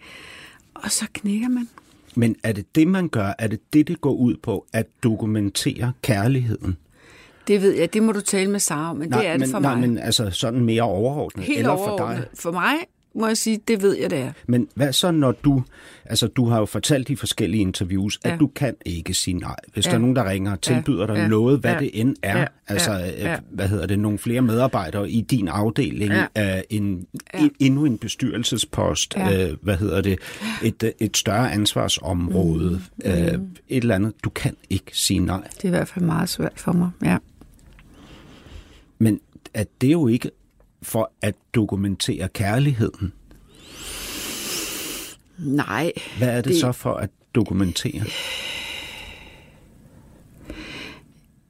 Og 0.73 0.91
så 0.91 1.05
knækker 1.13 1.49
man. 1.49 1.69
Men 2.15 2.35
er 2.43 2.51
det 2.51 2.75
det, 2.75 2.87
man 2.87 3.09
gør? 3.09 3.33
Er 3.39 3.47
det 3.47 3.59
det, 3.73 3.87
det 3.87 4.01
går 4.01 4.13
ud 4.13 4.35
på, 4.43 4.65
at 4.73 4.85
dokumentere 5.03 5.93
kærligheden? 6.01 6.77
Det 7.47 7.61
ved 7.61 7.75
jeg, 7.75 7.93
det 7.93 8.03
må 8.03 8.11
du 8.11 8.21
tale 8.21 8.51
med 8.51 8.59
Sara 8.59 8.89
om, 8.89 8.95
men 8.95 9.09
nej, 9.09 9.19
det 9.19 9.27
er 9.27 9.33
men, 9.33 9.41
det 9.41 9.49
for 9.49 9.59
nej, 9.59 9.75
mig. 9.75 9.89
men 9.89 9.97
altså 9.97 10.29
sådan 10.31 10.61
mere 10.65 10.81
overordnet. 10.81 11.45
Helt 11.45 11.59
eller 11.59 11.71
overordnet. 11.71 12.17
for 12.17 12.25
dig. 12.25 12.39
For 12.39 12.51
mig 12.51 12.75
må 13.15 13.27
jeg 13.27 13.37
sige, 13.37 13.59
det 13.67 13.81
ved 13.81 13.97
jeg, 13.97 14.09
det 14.09 14.19
er. 14.19 14.31
Men 14.47 14.67
hvad 14.75 14.93
så, 14.93 15.11
når 15.11 15.31
du... 15.31 15.63
Altså, 16.05 16.27
du 16.27 16.45
har 16.45 16.59
jo 16.59 16.65
fortalt 16.65 17.09
i 17.09 17.15
forskellige 17.15 17.61
interviews, 17.61 18.19
at 18.23 18.31
Ja. 18.31 18.37
du 18.37 18.47
kan 18.47 18.75
ikke 18.85 19.13
sige 19.13 19.33
nej. 19.37 19.55
Hvis 19.73 19.85
Ja. 19.85 19.89
der 19.91 19.95
er 19.97 19.99
nogen, 20.01 20.15
der 20.15 20.29
ringer 20.29 20.51
og 20.51 20.61
tilbyder 20.61 21.07
dig 21.07 21.15
Ja. 21.15 21.27
noget, 21.27 21.59
hvad 21.59 21.71
Ja. 21.73 21.79
det 21.79 21.89
end 21.93 22.15
er, 22.21 22.39
Ja. 22.39 22.45
altså, 22.67 22.91
Ja. 22.91 23.11
øh, 23.11 23.19
Ja. 23.19 23.37
hvad 23.51 23.67
hedder 23.67 23.85
det, 23.85 23.99
nogle 23.99 24.17
flere 24.17 24.41
medarbejdere 24.41 25.09
i 25.09 25.21
din 25.21 25.47
afdeling, 25.47 26.11
Ja. 26.13 26.25
af 26.35 26.63
en, 26.69 27.05
Ja. 27.33 27.39
en, 27.39 27.51
endnu 27.59 27.85
en 27.85 27.97
bestyrelsespost, 27.97 29.15
Ja. 29.17 29.47
øh, 29.49 29.57
hvad 29.61 29.77
hedder 29.77 30.01
det, 30.01 30.19
et, 30.63 30.83
øh, 30.83 30.91
et 30.99 31.17
større 31.17 31.51
ansvarsområde, 31.51 32.81
Mm. 32.97 33.11
øh, 33.11 33.17
et 33.23 33.41
eller 33.69 33.95
andet. 33.95 34.13
Du 34.23 34.29
kan 34.29 34.55
ikke 34.69 34.91
sige 34.93 35.19
nej. 35.19 35.47
Det 35.55 35.63
er 35.63 35.67
i 35.67 35.69
hvert 35.69 35.87
fald 35.87 36.05
meget 36.05 36.29
svært 36.29 36.53
for 36.59 36.71
mig. 36.71 36.89
Ja. 37.03 37.17
Men 38.99 39.19
at 39.53 39.67
det 39.81 39.91
jo 39.91 40.07
ikke 40.07 40.31
for 40.81 41.11
at 41.21 41.35
dokumentere 41.53 42.29
kærligheden. 42.29 43.13
Nej. 45.39 45.91
Hvad 46.17 46.27
er 46.29 46.35
det, 46.35 46.45
Det- 46.45 46.59
så 46.59 46.71
for 46.71 46.93
at 46.93 47.09
dokumentere? 47.35 48.03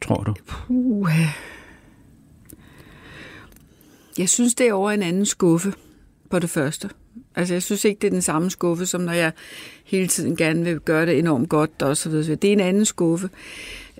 Tror 0.01 0.23
du? 0.23 0.35
Uh. 0.69 1.09
Jeg 4.17 4.29
synes, 4.29 4.55
det 4.55 4.67
er 4.67 4.73
over 4.73 4.91
en 4.91 5.03
anden 5.03 5.25
skuffe 5.25 5.73
på 6.29 6.39
det 6.39 6.49
første. 6.49 6.89
Altså, 7.35 7.53
jeg 7.53 7.63
synes 7.63 7.85
ikke, 7.85 7.99
det 7.99 8.07
er 8.07 8.11
den 8.11 8.21
samme 8.21 8.51
skuffe, 8.51 8.85
som 8.85 9.01
når 9.01 9.13
jeg 9.13 9.31
hele 9.85 10.07
tiden 10.07 10.35
gerne 10.35 10.63
vil 10.63 10.79
gøre 10.79 11.05
det 11.05 11.19
enormt 11.19 11.49
godt 11.49 11.81
og 11.81 11.97
så 11.97 12.09
videre. 12.09 12.35
Det 12.35 12.47
er 12.47 12.51
en 12.53 12.59
anden 12.59 12.85
skuffe. 12.85 13.29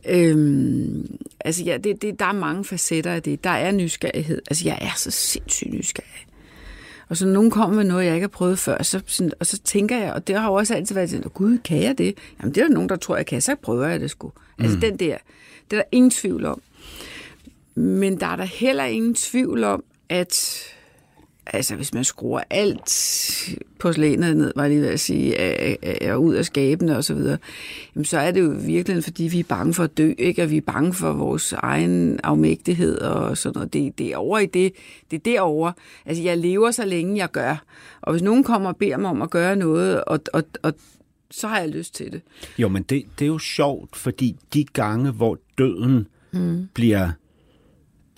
Øhm, 0.09 1.19
altså, 1.45 1.63
ja, 1.63 1.77
det, 1.77 2.01
det, 2.01 2.19
der 2.19 2.25
er 2.25 2.33
mange 2.33 2.65
facetter 2.65 3.11
af 3.11 3.23
det. 3.23 3.43
Der 3.43 3.49
er 3.49 3.71
nysgerrighed. 3.71 4.41
Altså, 4.47 4.65
jeg 4.65 4.77
er 4.81 4.93
så 4.95 5.11
sindssygt 5.11 5.73
nysgerrig. 5.73 6.25
Og 7.09 7.17
så 7.17 7.27
nogen 7.27 7.51
kommer 7.51 7.75
med 7.75 7.83
noget, 7.83 8.05
jeg 8.05 8.13
ikke 8.13 8.23
har 8.23 8.27
prøvet 8.29 8.59
før, 8.59 8.83
så, 8.83 9.01
sådan, 9.05 9.31
og 9.39 9.45
så 9.45 9.59
tænker 9.59 9.97
jeg, 9.97 10.13
og 10.13 10.27
det 10.27 10.35
har 10.39 10.47
jo 10.47 10.53
også 10.53 10.75
altid 10.75 10.95
været 10.95 11.09
sådan, 11.09 11.29
gud, 11.29 11.57
kan 11.57 11.83
jeg 11.83 11.97
det? 11.97 12.17
Jamen, 12.39 12.55
det 12.55 12.61
er 12.61 12.67
der 12.67 12.73
nogen, 12.73 12.89
der 12.89 12.95
tror, 12.95 13.15
jeg 13.15 13.25
kan, 13.25 13.41
så 13.41 13.55
prøver 13.55 13.87
jeg 13.87 13.99
det 13.99 14.11
sgu. 14.11 14.31
Altså, 14.59 14.77
den 14.77 14.97
der, 14.97 15.17
det 15.71 15.77
er 15.77 15.81
der 15.81 15.83
ingen 15.91 16.11
tvivl 16.11 16.45
om. 16.45 16.61
Men 17.75 18.19
der 18.19 18.27
er 18.27 18.35
der 18.35 18.43
heller 18.43 18.83
ingen 18.83 19.15
tvivl 19.15 19.63
om, 19.63 19.83
at 20.09 20.63
altså, 21.45 21.75
hvis 21.75 21.93
man 21.93 22.03
skruer 22.03 22.41
alt 22.49 22.91
porcelænet 23.79 24.37
ned, 24.37 24.53
var 24.55 24.63
jeg 24.63 24.69
lige 24.69 24.81
ved 24.81 24.89
at 24.89 24.99
sige, 24.99 26.13
og 26.13 26.23
ud 26.23 26.33
af 26.33 26.45
skabene 26.45 26.97
og 26.97 27.03
så 27.03 27.13
videre, 27.13 27.37
jamen, 27.95 28.05
så 28.05 28.17
er 28.17 28.31
det 28.31 28.41
jo 28.41 28.55
virkelig, 28.65 29.03
fordi 29.03 29.23
vi 29.23 29.39
er 29.39 29.43
bange 29.43 29.73
for 29.73 29.83
at 29.83 29.97
dø, 29.97 30.13
ikke? 30.17 30.43
og 30.43 30.51
vi 30.51 30.57
er 30.57 30.61
bange 30.61 30.93
for 30.93 31.13
vores 31.13 31.53
egen 31.53 32.19
afmægtighed 32.23 32.97
og 32.97 33.37
sådan 33.37 33.53
noget. 33.55 33.73
Det, 33.73 33.97
det 33.97 34.07
er 34.07 34.17
over 34.17 34.39
i 34.39 34.45
det. 34.45 34.73
Det 35.11 35.17
er 35.17 35.21
derovre. 35.31 35.73
Altså, 36.05 36.23
jeg 36.23 36.37
lever 36.37 36.71
så 36.71 36.85
længe 36.85 37.17
jeg 37.17 37.31
gør. 37.31 37.63
Og 38.01 38.11
hvis 38.13 38.23
nogen 38.23 38.43
kommer 38.43 38.69
og 38.69 38.77
beder 38.77 38.97
mig 38.97 39.09
om 39.09 39.21
at 39.21 39.29
gøre 39.29 39.55
noget, 39.55 40.03
og, 40.03 40.19
og, 40.33 40.43
og 40.61 40.73
så 41.31 41.47
har 41.47 41.59
jeg 41.59 41.69
lyst 41.69 41.95
til 41.95 42.11
det. 42.11 42.21
Jo, 42.57 42.67
men 42.67 42.83
det, 42.83 43.05
det 43.19 43.25
er 43.25 43.29
jo 43.29 43.39
sjovt, 43.39 43.95
fordi 43.95 44.35
de 44.53 44.63
gange, 44.63 45.11
hvor 45.11 45.37
døden 45.57 46.07
mm. 46.31 46.67
bliver 46.73 47.09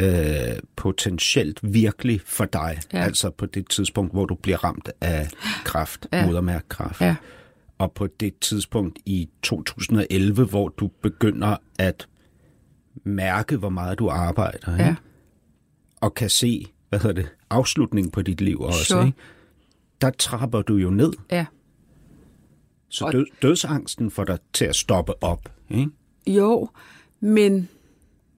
øh, 0.04 0.60
potentielt 0.76 1.60
virkelig 1.74 2.22
for 2.26 2.46
dig, 2.46 2.80
Ja. 2.94 3.04
altså 3.04 3.30
på 3.30 3.46
det 3.46 3.70
tidspunkt, 3.70 4.14
hvor 4.14 4.26
du 4.26 4.36
bliver 4.36 4.64
ramt 4.64 4.90
af 5.02 5.28
kræft, 5.66 6.08
Ja. 6.14 6.26
modermærkekræft, 6.26 7.02
Ja. 7.02 7.16
og 7.78 7.92
på 7.92 8.08
det 8.08 8.40
tidspunkt 8.40 9.00
i 9.06 9.30
2011, 9.44 10.46
hvor 10.46 10.68
du 10.70 10.88
begynder 10.88 11.58
at 11.80 12.08
mærke, 13.04 13.58
hvor 13.58 13.70
meget 13.70 14.00
du 14.00 14.10
arbejder, 14.10 14.76
Ja. 14.78 14.90
ikke? 14.90 15.02
og 16.02 16.14
kan 16.14 16.30
se, 16.30 16.66
hvad 16.90 17.00
hedder 17.00 17.22
det, 17.22 17.30
afslutningen 17.50 18.12
på 18.12 18.22
dit 18.22 18.42
liv 18.42 18.60
også, 18.62 18.84
Sure. 18.86 19.06
ikke? 19.06 19.18
der 20.02 20.10
trapper 20.10 20.62
du 20.62 20.76
jo 20.76 20.90
ned. 20.90 21.14
Ja. 21.32 21.46
Så 22.90 23.10
død, 23.12 23.26
dødsangsten 23.42 24.12
får 24.12 24.24
dig 24.24 24.38
til 24.54 24.66
at 24.66 24.76
stoppe 24.76 25.24
op. 25.24 25.50
Ikke? 25.70 25.90
Jo, 26.28 26.70
men... 27.20 27.70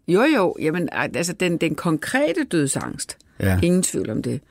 Jo, 0.08 0.24
jo, 0.36 0.56
jamen, 0.62 0.90
altså 0.92 1.34
den, 1.34 1.58
den 1.58 1.76
konkrete 1.76 2.44
dødsangst, 2.44 3.18
Ja. 3.40 3.60
ingen 3.64 3.84
tvivl 3.84 4.10
om 4.10 4.22
det. 4.24 4.42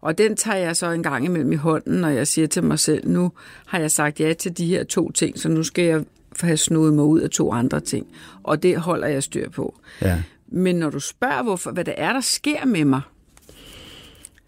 Og 0.00 0.18
den 0.18 0.36
tager 0.36 0.56
jeg 0.58 0.76
så 0.76 0.90
en 0.90 1.02
gang 1.02 1.24
imellem 1.24 1.52
i 1.52 1.56
hånden, 1.56 2.00
når 2.00 2.08
jeg 2.08 2.26
siger 2.26 2.46
til 2.48 2.64
mig 2.64 2.78
selv, 2.78 3.08
nu 3.08 3.32
har 3.66 3.78
jeg 3.78 3.90
sagt 3.90 4.20
ja 4.20 4.32
til 4.32 4.58
de 4.58 4.66
her 4.66 4.84
to 4.84 5.10
ting, 5.10 5.38
så 5.38 5.48
nu 5.48 5.62
skal 5.62 5.84
jeg 5.84 6.04
have 6.40 6.56
snudet 6.56 6.94
mig 6.94 7.04
ud 7.04 7.20
af 7.20 7.30
to 7.30 7.52
andre 7.52 7.80
ting. 7.80 8.06
Og 8.42 8.62
det 8.62 8.76
holder 8.76 9.06
jeg 9.08 9.22
styr 9.22 9.50
på. 9.50 9.74
Ja. 10.02 10.22
Men 10.48 10.76
når 10.76 10.90
du 10.90 11.00
spørger, 11.00 11.42
hvorfor, 11.42 11.70
hvad 11.70 11.84
det 11.84 11.94
er, 11.96 12.12
der 12.12 12.20
sker 12.20 12.64
med 12.66 12.84
mig, 12.84 13.00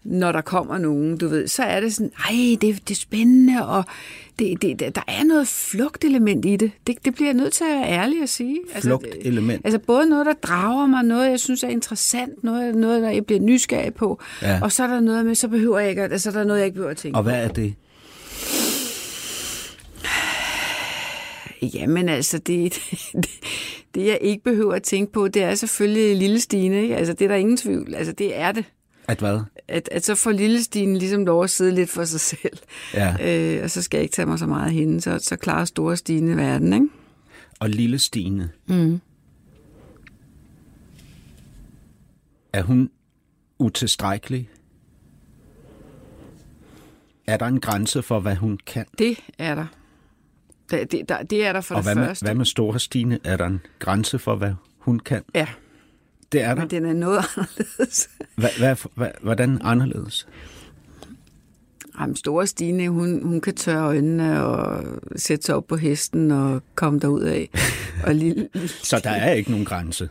når 0.03 0.31
der 0.31 0.41
kommer 0.41 0.77
nogen, 0.77 1.17
du 1.17 1.27
ved, 1.27 1.47
så 1.47 1.63
er 1.63 1.79
det 1.79 1.93
sådan, 1.93 2.11
ej, 2.29 2.57
det, 2.61 2.87
det 2.87 2.91
er 2.91 2.99
spændende, 2.99 3.67
og 3.67 3.83
det, 4.39 4.61
det, 4.61 4.95
der 4.95 5.01
er 5.07 5.23
noget 5.23 5.47
flugtelement 5.47 6.45
i 6.45 6.55
det. 6.55 6.71
det. 6.87 7.05
Det 7.05 7.13
bliver 7.15 7.27
jeg 7.27 7.33
nødt 7.37 7.53
til 7.53 7.63
at 7.63 7.69
være 7.69 7.87
ærlig 7.89 8.21
at 8.21 8.29
sige. 8.29 8.59
Flugtelement? 8.81 9.61
Altså 9.65 9.79
både 9.79 10.09
noget, 10.09 10.25
der 10.25 10.33
drager 10.33 10.85
mig, 10.87 11.03
noget, 11.03 11.29
jeg 11.29 11.39
synes 11.39 11.63
er 11.63 11.67
interessant, 11.67 12.43
noget, 12.43 12.75
noget 12.75 13.01
der 13.01 13.09
jeg 13.09 13.25
bliver 13.25 13.41
nysgerrig 13.41 13.93
på, 13.93 14.19
Ja. 14.41 14.59
og 14.61 14.71
så 14.71 14.83
er 14.83 14.87
der 14.87 14.99
noget 14.99 15.25
med, 15.25 15.35
så 15.35 15.47
behøver 15.47 15.79
jeg 15.79 15.89
ikke, 15.89 16.01
altså, 16.03 16.31
der 16.31 16.39
er 16.39 16.43
noget, 16.43 16.59
jeg 16.59 16.65
ikke 16.65 16.75
behøver 16.75 16.91
at 16.91 16.97
tænke 16.97 17.17
Og 17.17 17.23
hvad 17.23 17.43
er 17.43 17.47
det? 17.47 17.73
Jamen 21.73 22.09
altså, 22.09 22.37
det, 22.37 22.73
det, 23.13 23.29
det 23.95 24.05
jeg 24.05 24.17
ikke 24.21 24.43
behøver 24.43 24.73
at 24.73 24.83
tænke 24.83 25.11
på, 25.13 25.27
det 25.27 25.43
er 25.43 25.55
selvfølgelig 25.55 26.17
Lille 26.17 26.39
Stine. 26.39 26.81
Ikke? 26.81 26.95
Altså, 26.95 27.13
det 27.13 27.25
er 27.25 27.29
der 27.29 27.35
ingen 27.35 27.57
tvivl. 27.57 27.95
Altså, 27.95 28.13
det 28.13 28.37
er 28.37 28.51
det. 28.51 28.65
At 29.07 29.19
hvad? 29.19 29.39
At, 29.67 29.89
at 29.91 30.05
så 30.05 30.15
får 30.15 30.31
Lille 30.31 30.63
Stine 30.63 30.99
ligesom 30.99 31.25
lov 31.25 31.43
at 31.43 31.49
sidde 31.49 31.75
lidt 31.75 31.89
for 31.89 32.03
sig 32.05 32.19
selv. 32.19 32.57
Ja. 32.93 33.15
Øh, 33.57 33.63
og 33.63 33.69
så 33.69 33.81
skal 33.81 33.97
jeg 33.97 34.03
ikke 34.03 34.13
tage 34.13 34.25
mig 34.25 34.39
så 34.39 34.45
meget 34.45 34.65
af 34.65 34.71
hende, 34.73 35.01
så, 35.01 35.19
så 35.19 35.35
klarer 35.35 35.65
Store 35.65 35.97
Stine 35.97 36.37
verden, 36.37 36.73
ikke? 36.73 36.87
Og 37.59 37.69
lille 37.69 37.99
Stine. 37.99 38.49
Mm. 38.67 39.01
Er 42.53 42.61
hun 42.63 42.89
utilstrækkelig? 43.59 44.49
Er 47.27 47.37
der 47.37 47.45
en 47.45 47.59
grænse 47.59 48.01
for, 48.01 48.19
hvad 48.19 48.35
hun 48.35 48.59
kan? 48.65 48.85
Det 48.97 49.19
er 49.37 49.55
der. 49.55 49.65
Det, 50.71 50.91
det, 50.91 51.09
der, 51.09 51.23
det 51.23 51.45
er 51.45 51.53
der 51.53 51.61
for 51.61 51.75
Og 51.75 51.79
det 51.83 51.85
hvad 51.85 51.95
med, 51.95 52.05
første. 52.05 52.25
hvad 52.25 52.35
med 52.35 52.45
store 52.45 52.79
Stine? 52.79 53.19
Er 53.23 53.37
der 53.37 53.45
en 53.45 53.61
grænse 53.79 54.19
for, 54.19 54.35
hvad 54.35 54.53
hun 54.77 54.99
kan? 54.99 55.23
Ja, 55.35 55.47
Det 56.31 56.41
er 56.41 56.47
der. 56.55 56.61
men 56.61 56.69
den 56.69 56.85
er 56.85 56.93
noget 56.93 57.17
anderledes. 57.37 58.09
Hvad, 58.35 58.49
hvad, 58.57 58.75
hvad, 58.95 59.09
hvordan 59.21 59.61
anderledes? 59.63 60.27
Jamen, 61.99 62.15
store 62.15 62.47
Stine, 62.47 62.89
hun, 62.89 63.23
hun 63.23 63.41
kan 63.41 63.55
tørre 63.55 63.85
øjnene 63.85 64.43
og 64.45 64.83
sætte 65.15 65.45
sig 65.45 65.55
op 65.55 65.67
på 65.67 65.75
hesten 65.77 66.31
og 66.31 66.61
komme 66.75 66.99
derud 66.99 67.21
af. 67.21 67.49
Og 68.07 68.15
lille, 68.15 68.49
Så 68.67 69.01
der 69.03 69.09
er 69.09 69.33
ikke 69.33 69.51
nogen 69.51 69.65
grænse. 69.65 70.09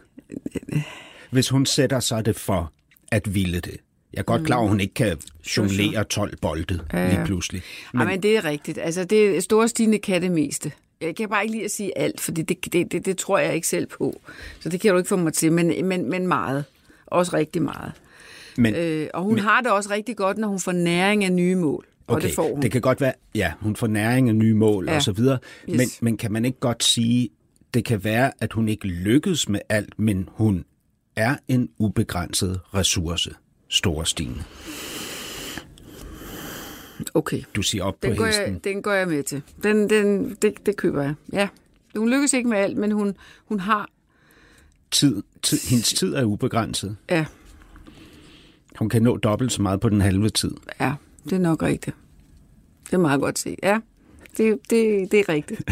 Hvis 1.30 1.48
hun 1.48 1.66
sætter 1.66 2.00
sig 2.00 2.24
det 2.26 2.36
for 2.36 2.72
at 3.12 3.34
ville 3.34 3.60
det. 3.60 3.76
Jeg 4.12 4.18
er 4.18 4.22
godt 4.22 4.44
klar, 4.46 4.60
at 4.62 4.68
hun 4.68 4.80
ikke 4.80 4.94
kan 4.94 5.16
jonglere 5.56 6.04
12 6.04 6.36
bolde 6.36 6.80
lige 6.92 7.22
pludselig. 7.24 7.62
Men, 7.94 8.06
men 8.06 8.22
det 8.22 8.36
er 8.36 8.44
rigtigt. 8.44 8.78
Altså, 8.78 9.04
det, 9.04 9.42
store 9.42 9.68
Stine 9.68 9.98
kan 9.98 10.22
det 10.22 10.30
meste. 10.30 10.72
Jeg 11.00 11.16
kan 11.16 11.28
bare 11.28 11.42
ikke 11.44 11.52
lide 11.54 11.64
at 11.64 11.70
sige 11.70 11.98
alt, 11.98 12.20
fordi 12.20 12.42
det, 12.42 12.72
det, 12.72 12.92
det, 12.92 13.06
det 13.06 13.16
tror 13.18 13.38
jeg 13.38 13.54
ikke 13.54 13.68
selv 13.68 13.86
på. 13.86 14.20
Så 14.60 14.68
det 14.68 14.80
kan 14.80 14.90
du 14.92 14.98
ikke 14.98 15.08
få 15.08 15.16
mig 15.16 15.32
til, 15.32 15.52
men, 15.52 15.86
men, 15.86 16.10
men 16.10 16.26
meget. 16.26 16.64
Også 17.06 17.36
rigtig 17.36 17.62
meget. 17.62 17.92
Men, 18.56 18.74
Øh, 18.74 19.08
og 19.14 19.22
hun 19.22 19.34
men, 19.34 19.42
har 19.44 19.60
det 19.60 19.70
også 19.70 19.90
rigtig 19.90 20.16
godt, 20.16 20.38
når 20.38 20.48
hun 20.48 20.60
får 20.60 20.72
næring 20.72 21.24
af 21.24 21.32
nye 21.32 21.54
mål. 21.56 21.86
Og 22.06 22.16
okay, 22.16 22.26
det 22.26 22.34
får 22.34 22.52
hun. 22.52 22.62
det 22.62 22.72
kan 22.72 22.80
godt 22.80 23.00
være, 23.00 23.12
ja, 23.34 23.52
hun 23.60 23.76
får 23.76 23.86
næring 23.86 24.28
af 24.28 24.34
nye 24.34 24.54
mål 24.54 24.88
Ja. 24.88 24.94
og 24.96 25.02
så 25.02 25.12
videre. 25.12 25.38
Yes. 25.68 25.76
Men, 25.76 25.88
men 26.00 26.16
kan 26.16 26.32
man 26.32 26.44
ikke 26.44 26.60
godt 26.60 26.84
sige, 26.84 27.28
det 27.74 27.84
kan 27.84 28.04
være, 28.04 28.32
at 28.40 28.52
hun 28.52 28.68
ikke 28.68 28.86
lykkes 28.86 29.48
med 29.48 29.60
alt, 29.68 29.98
men 29.98 30.28
hun 30.32 30.64
er 31.16 31.36
en 31.48 31.68
ubegrænset 31.78 32.60
ressource, 32.74 33.30
store 33.68 34.06
Stine. 34.06 34.44
Okay, 37.14 37.42
Du 37.56 37.62
siger 37.62 37.84
op 37.84 38.02
den 38.02 38.10
på 38.10 38.16
går, 38.16 38.26
hesten. 38.26 38.52
jeg, 38.54 38.64
den 38.64 38.82
går 38.82 38.92
jeg 38.92 39.08
med 39.08 39.22
til. 39.22 39.42
Den, 39.62 39.90
den, 39.90 40.34
det, 40.42 40.66
det 40.66 40.76
køber 40.76 41.02
jeg, 41.02 41.14
ja. 41.32 41.48
Hun 41.96 42.08
lykkes 42.10 42.32
ikke 42.32 42.48
med 42.48 42.58
alt, 42.58 42.76
men 42.76 42.92
hun, 42.92 43.16
hun 43.48 43.60
har... 43.60 43.88
Tid, 44.90 45.22
tid, 45.42 45.58
hendes 45.68 45.92
tid 45.92 46.14
er 46.14 46.24
ubegrænset. 46.24 46.96
Ja, 47.10 47.24
Hun 48.78 48.88
kan 48.88 49.02
nå 49.02 49.16
dobbelt 49.16 49.52
så 49.52 49.62
meget 49.62 49.80
på 49.80 49.88
den 49.88 50.00
halve 50.00 50.28
tid. 50.28 50.50
ja, 50.80 50.94
det 51.24 51.32
er 51.32 51.38
nok 51.38 51.62
rigtigt. 51.62 51.96
Det 52.86 52.92
er 52.92 52.98
meget 52.98 53.20
godt 53.20 53.38
set, 53.38 53.58
ja. 53.62 53.80
Det, 54.36 54.58
det, 54.70 55.10
det 55.12 55.20
er 55.20 55.28
rigtigt. 55.28 55.62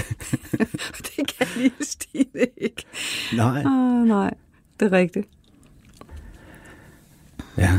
det 1.16 1.26
kan 1.38 1.46
lille 1.56 1.72
Stine 1.80 2.46
ikke. 2.56 2.84
Nej. 3.36 3.62
Åh, 3.66 4.04
nej, 4.06 4.34
det 4.80 4.86
er 4.86 4.92
rigtigt. 4.92 5.28
Ja. 7.58 7.78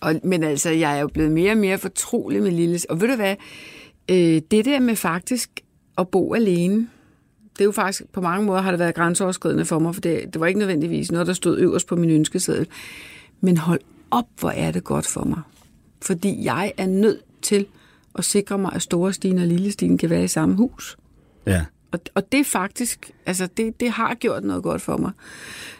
Og, 0.00 0.20
men 0.24 0.42
altså, 0.42 0.70
jeg 0.70 0.96
er 0.96 1.00
jo 1.00 1.08
blevet 1.08 1.32
mere 1.32 1.52
og 1.52 1.58
mere 1.58 1.78
fortrolig 1.78 2.42
med 2.42 2.50
Lilles. 2.50 2.84
Og 2.84 3.00
ved 3.00 3.08
du 3.08 3.16
hvad? 3.16 3.36
Øh, 4.10 4.42
det 4.50 4.64
der 4.64 4.80
med 4.80 4.96
faktisk 4.96 5.50
at 5.98 6.08
bo 6.08 6.34
alene, 6.34 6.88
det 7.52 7.60
er 7.60 7.64
jo 7.64 7.72
faktisk, 7.72 8.12
på 8.12 8.20
mange 8.20 8.46
måder 8.46 8.60
har 8.60 8.70
det 8.70 8.80
været 8.80 8.94
grænseoverskridende 8.94 9.64
for 9.64 9.78
mig, 9.78 9.94
for 9.94 10.00
det, 10.00 10.24
det 10.32 10.40
var 10.40 10.46
ikke 10.46 10.58
nødvendigvis 10.58 11.12
noget, 11.12 11.26
der 11.26 11.32
stod 11.32 11.58
øverst 11.58 11.86
på 11.86 11.96
min 11.96 12.10
ønskeseddel. 12.10 12.66
Men 13.40 13.56
hold 13.56 13.80
op, 14.10 14.26
hvor 14.40 14.50
er 14.50 14.70
det 14.70 14.84
godt 14.84 15.06
for 15.06 15.24
mig. 15.24 15.40
Fordi 16.02 16.44
jeg 16.44 16.72
er 16.76 16.86
nødt 16.86 17.20
til 17.42 17.66
at 18.14 18.24
sikre 18.24 18.58
mig, 18.58 18.72
at 18.74 18.82
Store 18.82 19.12
Stine 19.12 19.40
og 19.40 19.46
Lille 19.46 19.72
Stine 19.72 19.98
kan 19.98 20.10
være 20.10 20.24
i 20.24 20.28
samme 20.28 20.56
hus. 20.56 20.96
Ja. 21.46 21.64
Og, 21.92 22.00
og 22.14 22.32
det 22.32 22.46
faktisk, 22.46 23.10
altså 23.26 23.48
det, 23.56 23.80
det 23.80 23.90
har 23.90 24.14
gjort 24.14 24.44
noget 24.44 24.62
godt 24.62 24.82
for 24.82 24.96
mig. 24.96 25.12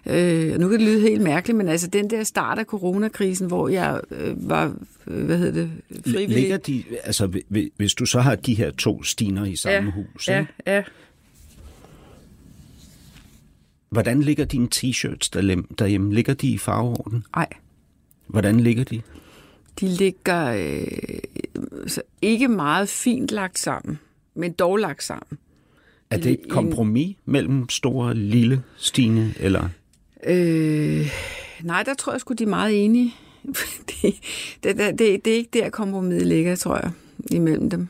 Øh, 0.07 0.59
nu 0.61 0.69
kan 0.69 0.79
det 0.79 0.87
lyde 0.87 1.01
helt 1.01 1.23
mærkeligt, 1.23 1.57
men 1.57 1.69
altså 1.69 1.87
den 1.87 2.11
der 2.11 2.25
start 2.25 2.59
af 2.59 2.65
coronakrisen, 2.65 3.47
hvor 3.47 3.69
jeg 3.69 4.01
øh, 4.11 4.49
var, 4.49 4.75
øh, 5.07 5.25
hvad 5.25 5.39
hedder 5.39 5.53
det, 5.53 5.71
frivillig. 6.05 6.29
Ligger 6.37 6.57
de, 6.57 6.85
altså, 7.05 7.27
hvi- 7.27 7.71
hvis 7.77 7.95
du 7.95 8.07
så 8.07 8.21
har 8.21 8.35
de 8.35 8.55
her 8.55 8.71
to 8.71 9.03
stiner 9.03 9.45
i 9.45 9.57
samme 9.57 9.91
hus, 9.93 10.29
ja, 10.29 10.41
ikke? 10.41 10.53
ja. 10.67 10.83
hvordan 13.91 14.23
ligger 14.23 14.45
dine 14.45 14.69
t-shirts 14.75 15.29
derhjemme? 15.79 16.15
Ligger 16.15 16.35
de 16.35 16.49
i 16.49 16.59
farveorden? 16.59 17.25
Ej, 17.35 17.47
Hvordan 18.27 18.61
ligger 18.61 18.85
de? 18.85 19.03
de 19.81 19.89
ligger 19.89 20.47
øh, 20.47 21.19
ikke 22.23 22.49
meget 22.49 22.89
fint 22.89 23.31
lagt 23.31 23.59
sammen, 23.59 23.99
men 24.35 24.53
dog 24.53 24.77
lagt 24.77 25.03
sammen. 25.05 25.39
Er 26.11 26.17
det 26.17 26.33
et 26.33 26.41
En- 26.45 26.51
kompromis 26.51 27.17
mellem 27.25 27.69
store 27.69 28.09
og 28.09 28.17
lille 28.17 28.63
Stine, 28.77 29.35
eller? 29.41 29.69
Øh, 30.27 31.07
nej, 31.63 31.83
der 31.83 31.95
tror 31.95 32.13
jeg 32.13 32.21
sgu, 32.21 32.35
de 32.35 32.43
er 32.45 32.49
meget 32.49 32.85
enige. 32.85 33.15
det, 34.03 34.15
det, 34.65 34.77
det, 34.79 34.99
det, 34.99 35.25
det 35.25 35.33
er 35.33 35.37
ikke 35.37 35.51
der, 35.53 35.71
kompromiset 35.71 36.27
ligger, 36.27 36.57
tror 36.57 36.77
jeg, 36.77 36.91
imellem 37.31 37.71
dem. 37.71 37.89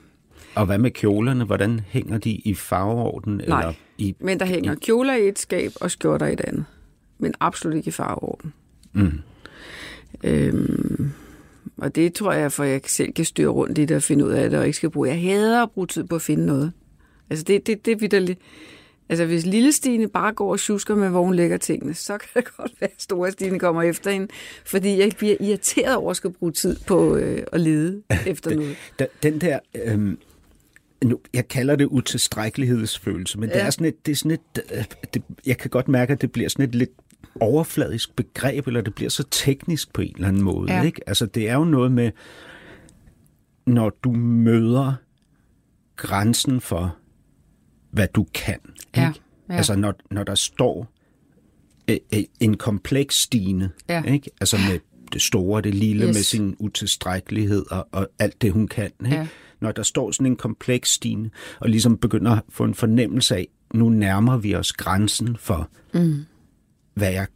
Og 0.55 0.67
hvad 0.67 0.79
med 0.79 0.91
kjolerne? 0.91 1.45
Hvordan 1.45 1.81
hænger 1.89 2.19
de 2.19 2.31
i 2.31 2.55
farveorden? 2.55 3.41
Nej. 3.49 3.61
Eller 3.61 3.73
i, 3.99 4.15
Men 4.21 4.41
der 4.41 4.47
hænger 4.47 4.75
kjoler 4.75 5.15
i 5.15 5.29
et 5.29 5.39
skab 5.39 5.73
og 5.81 5.91
skjorter 5.91 6.27
i 6.27 6.33
et 6.33 6.41
andet. 6.41 6.65
Men 7.19 7.35
absolut 7.41 7.77
ikke 7.77 7.89
i 7.89 7.91
farveorden. 7.91 8.53
Mm. 8.93 9.19
Øhm, 10.25 11.11
og 11.77 11.95
det 11.95 12.15
tror 12.15 12.33
jeg, 12.33 12.53
for 12.53 12.65
jeg 12.65 12.81
selv 12.87 13.13
kan 13.13 13.25
styre 13.25 13.49
rundt 13.49 13.79
i 13.79 13.85
det 13.85 13.97
og 13.97 14.03
finde 14.03 14.27
ud 14.27 14.31
af 14.31 14.51
det, 14.51 14.59
og 14.59 14.67
ikke 14.67 14.77
skal 14.77 14.91
bruge. 14.91 15.09
Jeg 15.09 15.21
hader 15.21 15.63
at 15.63 15.71
bruge 15.71 15.87
tid 15.87 16.05
på 16.05 16.15
at 16.15 16.23
finde 16.23 16.47
noget. 16.47 16.73
Altså 17.31 17.45
det, 17.45 17.67
det, 17.67 17.85
det 17.87 17.93
er 17.93 17.97
vidderligt. 17.97 18.41
Altså 19.09 19.27
hvis 19.27 19.47
lille 19.47 19.73
Stine 19.73 20.09
bare 20.09 20.33
går 20.33 20.53
og 20.53 20.61
tjusker 20.61 20.95
med, 20.95 21.09
hvor 21.09 21.23
hun 21.25 21.35
lægger 21.35 21.57
tingene, 21.57 21.95
så 21.95 22.19
kan 22.19 22.29
det 22.43 22.51
godt 22.57 22.73
være, 22.81 22.91
at 22.91 23.03
store 23.03 23.31
Stine 23.33 23.59
kommer 23.59 23.83
efter 23.83 24.11
hende. 24.11 24.29
Fordi 24.67 24.99
jeg 24.99 25.11
bliver 25.19 25.37
irriteret 25.41 25.97
over 25.97 26.11
at 26.11 26.17
skal 26.17 26.31
bruge 26.31 26.53
tid 26.53 26.77
på 26.87 27.17
øh, 27.17 27.43
at 27.53 27.61
lede 27.61 28.03
efter 28.27 28.55
noget. 28.55 28.77
Da- 28.99 29.07
Den 29.23 29.41
der, 29.41 29.59
øhm, 29.75 30.19
nu, 31.05 31.21
jeg 31.35 31.49
kalder 31.49 31.77
det 31.77 31.85
utilstrækkelighedsfølelse, 31.87 33.39
men 33.39 33.49
ja. 33.49 33.55
det 33.55 33.63
er 33.63 33.71
sådan 33.71 33.87
et, 33.87 34.07
det 34.07 34.13
er 34.13 34.17
sådan 34.17 34.31
et, 34.31 34.63
øh, 34.75 34.85
det, 35.15 35.23
jeg 35.47 35.59
kan 35.59 35.71
godt 35.71 35.89
mærke, 35.89 36.13
at 36.13 36.21
det 36.21 36.33
bliver 36.33 36.49
sådan 36.49 36.69
et 36.69 36.75
lidt 36.75 36.91
overfladisk 37.41 38.17
begreb, 38.17 38.67
eller 38.67 38.81
det 38.81 38.95
bliver 38.95 39.11
så 39.11 39.25
teknisk 39.31 39.93
på 39.93 40.03
en 40.03 40.13
eller 40.15 40.29
anden 40.29 40.43
måde. 40.43 40.73
Ja. 40.73 40.83
Ikke? 40.83 41.01
Altså 41.07 41.27
det 41.27 41.49
er 41.49 41.55
jo 41.55 41.65
noget 41.65 41.93
med, 41.93 42.11
når 43.67 43.91
du 44.05 44.13
møder 44.13 44.95
grænsen 45.97 46.61
for, 46.61 46.97
hvad 47.91 48.09
du 48.15 48.27
kan. 48.35 48.59
Ja, 48.97 49.09
Ikke? 49.09 49.21
ja. 49.49 49.55
Altså 49.57 49.77
når, 49.77 49.95
når 50.11 50.25
der 50.25 50.35
står 50.35 50.93
øh, 51.91 51.97
øh, 52.15 52.23
en 52.41 52.57
kompleks 52.57 53.15
Stine, 53.23 53.71
Ja. 53.89 54.03
ikke? 54.03 54.31
altså 54.41 54.57
med 54.71 54.79
det 55.13 55.23
store, 55.23 55.63
det 55.63 55.75
lille, 55.75 56.07
Yes. 56.07 56.15
med 56.17 56.23
sin 56.23 56.57
utilstrækkelighed 56.59 57.65
og, 57.71 57.89
og 57.93 58.09
alt 58.19 58.43
det, 58.43 58.53
hun 58.53 58.69
kan. 58.69 58.91
Ikke? 59.05 59.17
Ja. 59.17 59.27
Når 59.61 59.73
der 59.73 59.83
står 59.83 60.11
sådan 60.11 60.27
en 60.27 60.37
kompleks 60.37 60.91
Stine, 60.91 61.31
og 61.61 61.69
ligesom 61.69 61.99
begynder 61.99 62.31
at 62.31 62.43
få 62.49 62.65
en 62.65 62.75
fornemmelse 62.75 63.37
af, 63.37 63.49
nu 63.75 63.89
nærmer 63.89 64.37
vi 64.37 64.55
os 64.55 64.73
grænsen 64.73 65.37
for, 65.37 65.69
mm. 65.95 66.25
hvad 66.95 67.13
jeg 67.13 67.27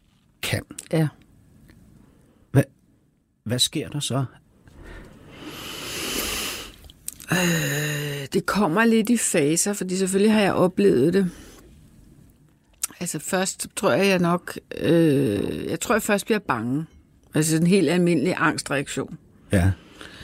kan. 0.43 0.63
Ja. 0.93 1.09
Hvad, 2.53 2.65
hvad 3.45 3.59
sker 3.59 3.89
der 3.89 4.01
så? 4.01 4.25
Det 8.33 8.47
kommer 8.47 8.85
lidt 8.85 9.11
i 9.11 9.17
faser, 9.17 9.73
fordi 9.73 9.97
selvfølgelig 9.97 10.33
har 10.33 10.41
jeg 10.41 10.55
oplevet 10.55 11.15
det. 11.15 11.31
Altså 13.01 13.19
først 13.19 13.67
tror 13.77 13.93
jeg, 13.93 14.07
jeg 14.07 14.19
nok... 14.19 14.59
Øh, 14.81 15.67
jeg 15.71 15.81
tror, 15.81 15.95
jeg 15.95 16.03
først 16.03 16.25
bliver 16.27 16.39
bange. 16.39 16.85
Altså 17.35 17.57
en 17.57 17.67
helt 17.67 17.91
almindelig 17.91 18.35
angstreaktion. 18.37 19.19
Ja. 19.53 19.73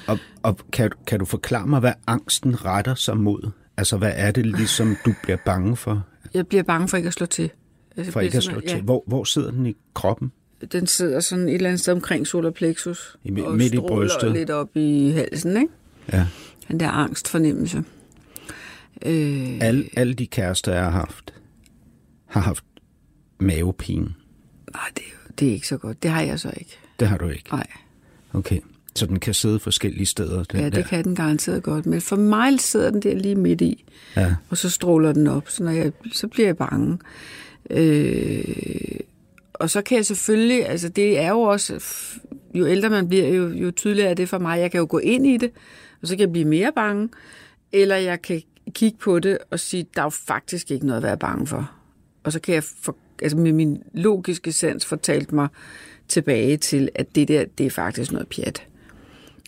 Og, 0.07 0.19
og 0.43 0.59
kan, 0.73 0.91
kan 1.07 1.19
du 1.19 1.25
forklare 1.25 1.67
mig, 1.67 1.81
hvad 1.81 1.93
angsten 2.07 2.65
retter 2.65 2.95
sig 2.95 3.17
mod? 3.17 3.51
Altså, 3.77 3.97
hvad 3.97 4.13
er 4.15 4.31
det 4.31 4.47
ligesom, 4.47 4.97
du 5.05 5.15
bliver 5.23 5.39
bange 5.45 5.77
for? 5.77 6.07
Jeg 6.35 6.47
bliver 6.47 6.63
bange 6.63 6.89
for 6.89 6.97
ikke 6.97 7.07
at 7.07 7.13
slå 7.13 7.27
til. 7.27 7.51
Altså, 7.97 8.13
For 8.13 8.21
ikke 8.21 8.37
at 8.37 8.43
slå 8.43 8.61
til? 8.61 8.83
Hvor, 8.83 9.05
hvor 9.07 9.25
sidder 9.25 9.51
den 9.51 9.67
i 9.67 9.77
kroppen? 9.95 10.33
Ja, 10.63 10.67
den 10.67 10.87
sidder 10.87 11.21
sådan 11.21 11.49
et 11.49 11.55
eller 11.55 11.69
andet 11.69 11.81
sted 11.81 11.93
omkring 11.93 12.27
solar 12.27 12.51
plexus. 12.51 13.17
I 13.25 13.41
og 13.41 13.57
midt 13.57 13.75
i 13.75 13.79
brystet. 13.79 14.33
lidt 14.33 14.51
op 14.51 14.77
i 14.77 15.11
halsen, 15.11 15.57
ikke? 15.57 15.73
Ja. 16.13 16.27
Den 16.71 16.81
der 16.81 16.89
angstfornemmelse. 16.89 17.85
Øh, 19.07 19.59
Alle, 19.61 19.89
alle 19.97 20.15
de 20.15 20.27
kærester, 20.27 20.73
jeg 20.73 20.83
har 20.83 20.91
haft, 20.91 21.35
har 22.27 22.41
haft 22.41 22.65
mavepine. 23.39 24.15
nej, 24.73 24.83
det, 24.97 25.03
er 25.27 25.33
det 25.39 25.49
er 25.49 25.53
ikke 25.53 25.69
så 25.69 25.77
godt. 25.79 26.03
Det 26.03 26.11
har 26.11 26.23
jeg 26.23 26.41
så 26.41 26.53
ikke. 26.57 26.79
Det 27.01 27.09
har 27.09 27.19
du 27.19 27.29
ikke. 27.29 27.45
Nej. 27.53 27.67
Okay. 28.33 28.59
Så 28.97 29.07
den 29.07 29.19
kan 29.21 29.35
sidde 29.35 29.59
forskellige 29.61 30.07
steder? 30.07 30.45
Den 30.45 30.61
Ja, 30.61 30.65
der. 30.65 30.71
det 30.71 30.85
kan 30.87 31.05
den 31.05 31.15
garanteret 31.15 31.63
godt. 31.63 31.87
Men 31.87 32.01
for 32.01 32.17
mig 32.17 32.61
sidder 32.61 32.91
den 32.91 33.03
der 33.03 33.15
lige 33.15 33.35
midt 33.35 33.61
i. 33.61 33.85
Ja. 34.17 34.35
Og 34.51 34.57
så 34.57 34.71
stråler 34.71 35.13
den 35.13 35.27
op, 35.27 35.49
så, 35.49 35.63
når 35.63 35.71
jeg, 35.71 35.93
så 36.13 36.29
bliver 36.29 36.49
jeg 36.49 36.57
bange. 36.57 36.99
Øh, 37.71 38.45
og 39.55 39.71
så 39.71 39.83
kan 39.83 39.97
jeg 39.97 40.07
selvfølgelig, 40.07 40.67
altså 40.69 40.89
det 40.89 41.19
er 41.19 41.29
jo 41.29 41.41
også, 41.41 41.85
jo 42.55 42.67
ældre 42.67 42.91
man 42.91 43.09
bliver, 43.09 43.29
jo, 43.29 43.49
jo 43.49 43.71
tydeligere 43.71 44.11
er 44.11 44.15
det 44.15 44.29
for 44.29 44.39
mig. 44.39 44.61
Jeg 44.61 44.71
kan 44.71 44.79
jo 44.81 44.87
gå 44.91 44.99
ind 44.99 45.27
i 45.27 45.37
det, 45.37 45.51
og 46.03 46.09
så 46.09 46.17
kan 46.17 46.21
jeg 46.21 46.33
blive 46.33 46.45
mere 46.45 46.73
bange. 46.75 47.09
Eller 47.73 47.97
jeg 47.97 48.23
kan 48.23 48.43
kigge 48.75 48.99
på 48.99 49.19
det 49.19 49.39
og 49.51 49.61
sige, 49.61 49.87
der 49.95 50.01
er 50.01 50.05
jo 50.05 50.11
faktisk 50.11 50.71
ikke 50.71 50.87
noget 50.87 50.97
at 50.97 51.03
være 51.03 51.19
bange 51.19 51.47
for. 51.47 51.71
Og 52.25 52.33
så 52.33 52.41
kan 52.41 52.55
jeg, 52.55 52.65
for, 52.65 52.97
altså 53.23 53.39
med 53.39 53.53
min 53.53 53.83
logiske 53.95 54.53
sans, 54.53 54.87
fortalt 54.87 55.33
mig 55.33 55.49
tilbage 56.09 56.57
til, 56.57 56.89
at 56.95 57.15
det 57.15 57.29
der, 57.29 57.45
det 57.59 57.67
er 57.67 57.71
faktisk 57.71 58.13
noget 58.13 58.29
pjat. 58.29 58.67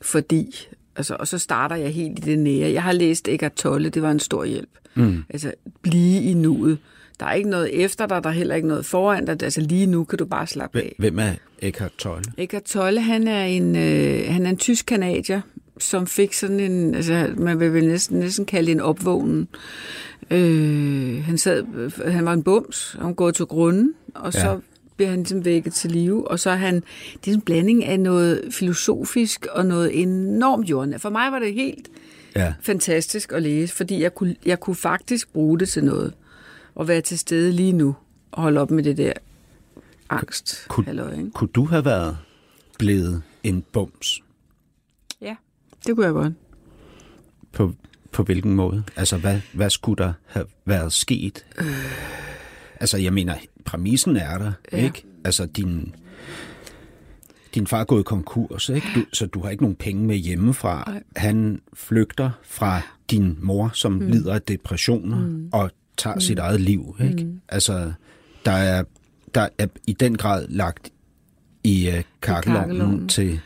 Fordi 0.02 0.68
Altså, 0.96 1.16
og 1.18 1.28
så 1.28 1.38
starter 1.38 1.76
jeg 1.76 1.94
helt 1.94 2.18
i 2.18 2.22
det 2.22 2.38
nære. 2.38 2.72
Jeg 2.72 2.82
har 2.82 2.92
læst 2.92 3.28
Eckhart 3.28 3.52
Tolle, 3.52 3.88
det 3.88 4.02
var 4.02 4.10
en 4.10 4.20
stor 4.20 4.44
hjælp. 4.44 4.68
Mm. 4.94 5.24
Altså, 5.30 5.52
blive 5.82 6.22
i 6.22 6.34
nuet. 6.34 6.78
Der 7.20 7.26
er 7.26 7.32
ikke 7.32 7.50
noget 7.50 7.84
efter 7.84 8.06
dig, 8.06 8.24
der 8.24 8.30
er 8.30 8.34
heller 8.34 8.54
ikke 8.54 8.68
noget 8.68 8.86
foran 8.86 9.24
dig. 9.24 9.42
Altså, 9.42 9.60
lige 9.60 9.86
nu 9.86 10.04
kan 10.04 10.18
du 10.18 10.24
bare 10.24 10.46
slappe 10.46 10.80
af. 10.80 10.94
Hvem 10.98 11.18
er 11.18 11.32
Eckhart 11.58 11.92
Tolle? 11.98 12.24
Eckhart 12.38 12.62
Tolle, 12.62 13.00
han 13.00 13.28
er 13.28 13.44
en, 13.44 13.76
øh, 13.76 14.24
han 14.28 14.46
er 14.46 14.50
en 14.50 14.56
tysk 14.56 14.86
kanadier, 14.86 15.40
som 15.82 16.06
fik 16.06 16.32
sådan 16.32 16.60
en, 16.60 16.94
altså 16.94 17.34
man 17.36 17.60
vil 17.60 17.72
vel 17.74 17.86
næsten, 17.88 18.18
næsten 18.18 18.44
kalde 18.46 18.72
en 18.72 18.80
opvågning. 18.80 19.48
Øh, 20.30 21.24
han, 21.24 21.38
sad, 21.38 21.64
han 22.10 22.24
var 22.24 22.32
en 22.32 22.42
bums, 22.42 22.94
og 22.98 23.04
han 23.04 23.14
gået 23.14 23.34
til 23.34 23.46
grunden, 23.46 23.94
og 24.14 24.32
så 24.32 24.48
Ja. 24.50 24.56
bliver 24.96 25.10
han 25.10 25.18
ligesom 25.18 25.44
vækket 25.44 25.74
til 25.74 25.90
live, 25.90 26.30
og 26.30 26.40
så 26.40 26.50
er 26.50 26.54
han, 26.56 26.82
det 27.24 27.30
er 27.30 27.34
en 27.34 27.40
blanding 27.40 27.84
af 27.84 28.00
noget 28.00 28.44
filosofisk 28.50 29.46
og 29.52 29.66
noget 29.66 30.02
enormt 30.02 30.70
jordnært. 30.70 31.00
For 31.00 31.10
mig 31.10 31.32
var 31.32 31.38
det 31.38 31.54
helt 31.54 31.88
Ja. 32.36 32.54
fantastisk 32.62 33.32
at 33.32 33.42
læse, 33.42 33.74
fordi 33.74 34.02
jeg 34.02 34.14
kunne, 34.14 34.36
jeg 34.46 34.60
kunne 34.60 34.76
faktisk 34.76 35.32
bruge 35.32 35.58
det 35.58 35.68
til 35.68 35.84
noget, 35.84 36.12
og 36.74 36.88
være 36.88 37.00
til 37.00 37.18
stede 37.18 37.52
lige 37.52 37.72
nu, 37.72 37.94
og 38.32 38.42
holde 38.42 38.60
op 38.60 38.70
med 38.70 38.82
det 38.84 38.96
der 38.96 39.12
angst. 40.10 40.64
Kunne, 40.68 40.86
halløj, 40.86 41.12
ikke? 41.12 41.30
kunne 41.30 41.50
du 41.54 41.64
have 41.64 41.84
været 41.84 42.16
blevet 42.78 43.22
en 43.42 43.64
bums? 43.72 44.22
Ja, 45.20 45.36
det 45.86 45.94
kunne 45.94 46.06
jeg 46.06 46.12
godt. 46.14 46.32
På, 47.52 47.74
på 48.12 48.22
hvilken 48.22 48.54
måde? 48.54 48.84
Altså, 48.96 49.16
hvad, 49.16 49.40
hvad 49.52 49.70
skulle 49.70 50.04
der 50.04 50.12
have 50.26 50.46
været 50.64 50.92
sket? 50.92 51.44
Øh. 51.58 51.66
Altså, 52.80 52.98
jeg 52.98 53.12
mener, 53.12 53.34
præmissen 53.64 54.16
er 54.16 54.38
der, 54.38 54.52
Ja. 54.72 54.84
ikke? 54.84 55.04
Altså, 55.24 55.46
din, 55.46 55.94
din 57.54 57.66
far 57.66 57.80
er 57.80 57.84
gået 57.84 58.04
konkurs, 58.04 58.68
ikke? 58.68 58.86
Du, 58.94 59.04
så 59.12 59.26
du 59.26 59.40
har 59.42 59.50
ikke 59.50 59.62
nogen 59.62 59.76
penge 59.76 60.06
med 60.06 60.16
hjemmefra. 60.16 60.84
Nej. 60.86 61.02
Han 61.16 61.60
flygter 61.74 62.30
fra 62.42 62.80
din 63.10 63.38
mor, 63.40 63.70
som 63.74 63.92
mm. 63.92 64.06
lider 64.10 64.34
af 64.34 64.42
depressioner, 64.42 65.18
mm. 65.18 65.48
og 65.52 65.70
tager 65.96 66.14
mm. 66.14 66.20
sit 66.20 66.38
eget 66.38 66.60
liv, 66.60 66.96
ikke? 67.04 67.24
Mm. 67.24 67.40
Altså, 67.48 67.92
der 68.44 68.52
er, 68.52 68.84
der 69.34 69.48
er 69.58 69.66
i 69.86 69.92
den 69.92 70.16
grad 70.16 70.46
lagt 70.48 70.90
i 71.64 71.90
kakkelovnen 72.22 72.68
kakkelovnen. 72.68 73.08
til... 73.08 73.40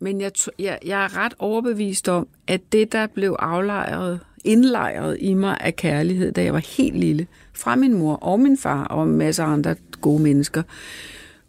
Men 0.00 0.20
jeg, 0.20 0.32
jeg, 0.58 0.78
jeg 0.86 1.04
er 1.04 1.16
ret 1.16 1.34
overbevist 1.38 2.08
om, 2.08 2.28
at 2.46 2.60
det, 2.72 2.92
der 2.92 3.06
blev 3.06 3.36
aflejret, 3.38 4.20
indlejret 4.44 5.16
i 5.20 5.34
mig 5.34 5.56
af 5.60 5.76
kærlighed, 5.76 6.32
da 6.32 6.42
jeg 6.44 6.52
var 6.52 6.62
helt 6.76 6.96
lille, 6.96 7.26
fra 7.54 7.76
min 7.76 7.94
mor 7.94 8.14
og 8.14 8.40
min 8.40 8.58
far 8.58 8.84
og 8.84 9.04
en 9.04 9.16
masse 9.16 9.42
andre 9.42 9.74
gode 10.00 10.22
mennesker, 10.22 10.62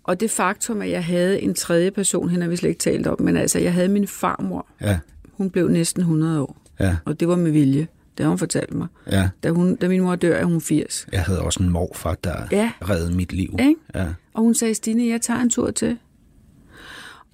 og 0.04 0.20
det 0.20 0.32
faktum, 0.32 0.82
at 0.82 0.90
jeg 0.90 1.04
havde 1.06 1.42
en 1.42 1.54
tredje 1.54 1.92
person, 1.92 2.30
hende 2.30 2.44
har 2.44 2.50
vi 2.50 2.56
slet 2.56 2.70
ikke 2.70 2.80
talt 2.80 3.08
om, 3.08 3.22
men 3.22 3.38
altså, 3.38 3.60
jeg 3.60 3.74
havde 3.74 3.90
min 3.90 4.08
farmor. 4.08 4.66
Ja, 4.82 5.00
Hun 5.32 5.50
blev 5.50 5.68
næsten 5.68 6.02
100 6.02 6.42
år, 6.42 6.58
ja, 6.80 6.96
og 7.06 7.20
det 7.20 7.28
var 7.28 7.36
med 7.36 7.52
vilje. 7.52 7.88
Det 8.18 8.24
har 8.24 8.30
hun 8.30 8.38
fortalt 8.38 8.74
mig. 8.74 8.88
ja. 9.12 9.30
Da, 9.44 9.50
hun, 9.50 9.76
da 9.76 9.88
min 9.88 10.02
mor 10.02 10.16
dør, 10.16 10.36
er 10.36 10.46
hun 10.46 10.62
80. 10.62 11.08
Jeg 11.12 11.22
havde 11.24 11.42
også 11.42 11.64
en 11.64 11.70
morfar, 11.70 12.16
der 12.24 12.36
Ja. 12.52 12.72
reddede 12.90 13.16
mit 13.16 13.34
liv. 13.34 13.56
Ikke? 13.60 13.76
Ja. 13.96 14.06
Og 14.34 14.42
hun 14.44 14.54
sagde, 14.56 14.74
Stine, 14.76 15.08
jeg 15.08 15.22
tager 15.22 15.40
en 15.40 15.50
tur 15.50 15.72
til. 15.72 15.98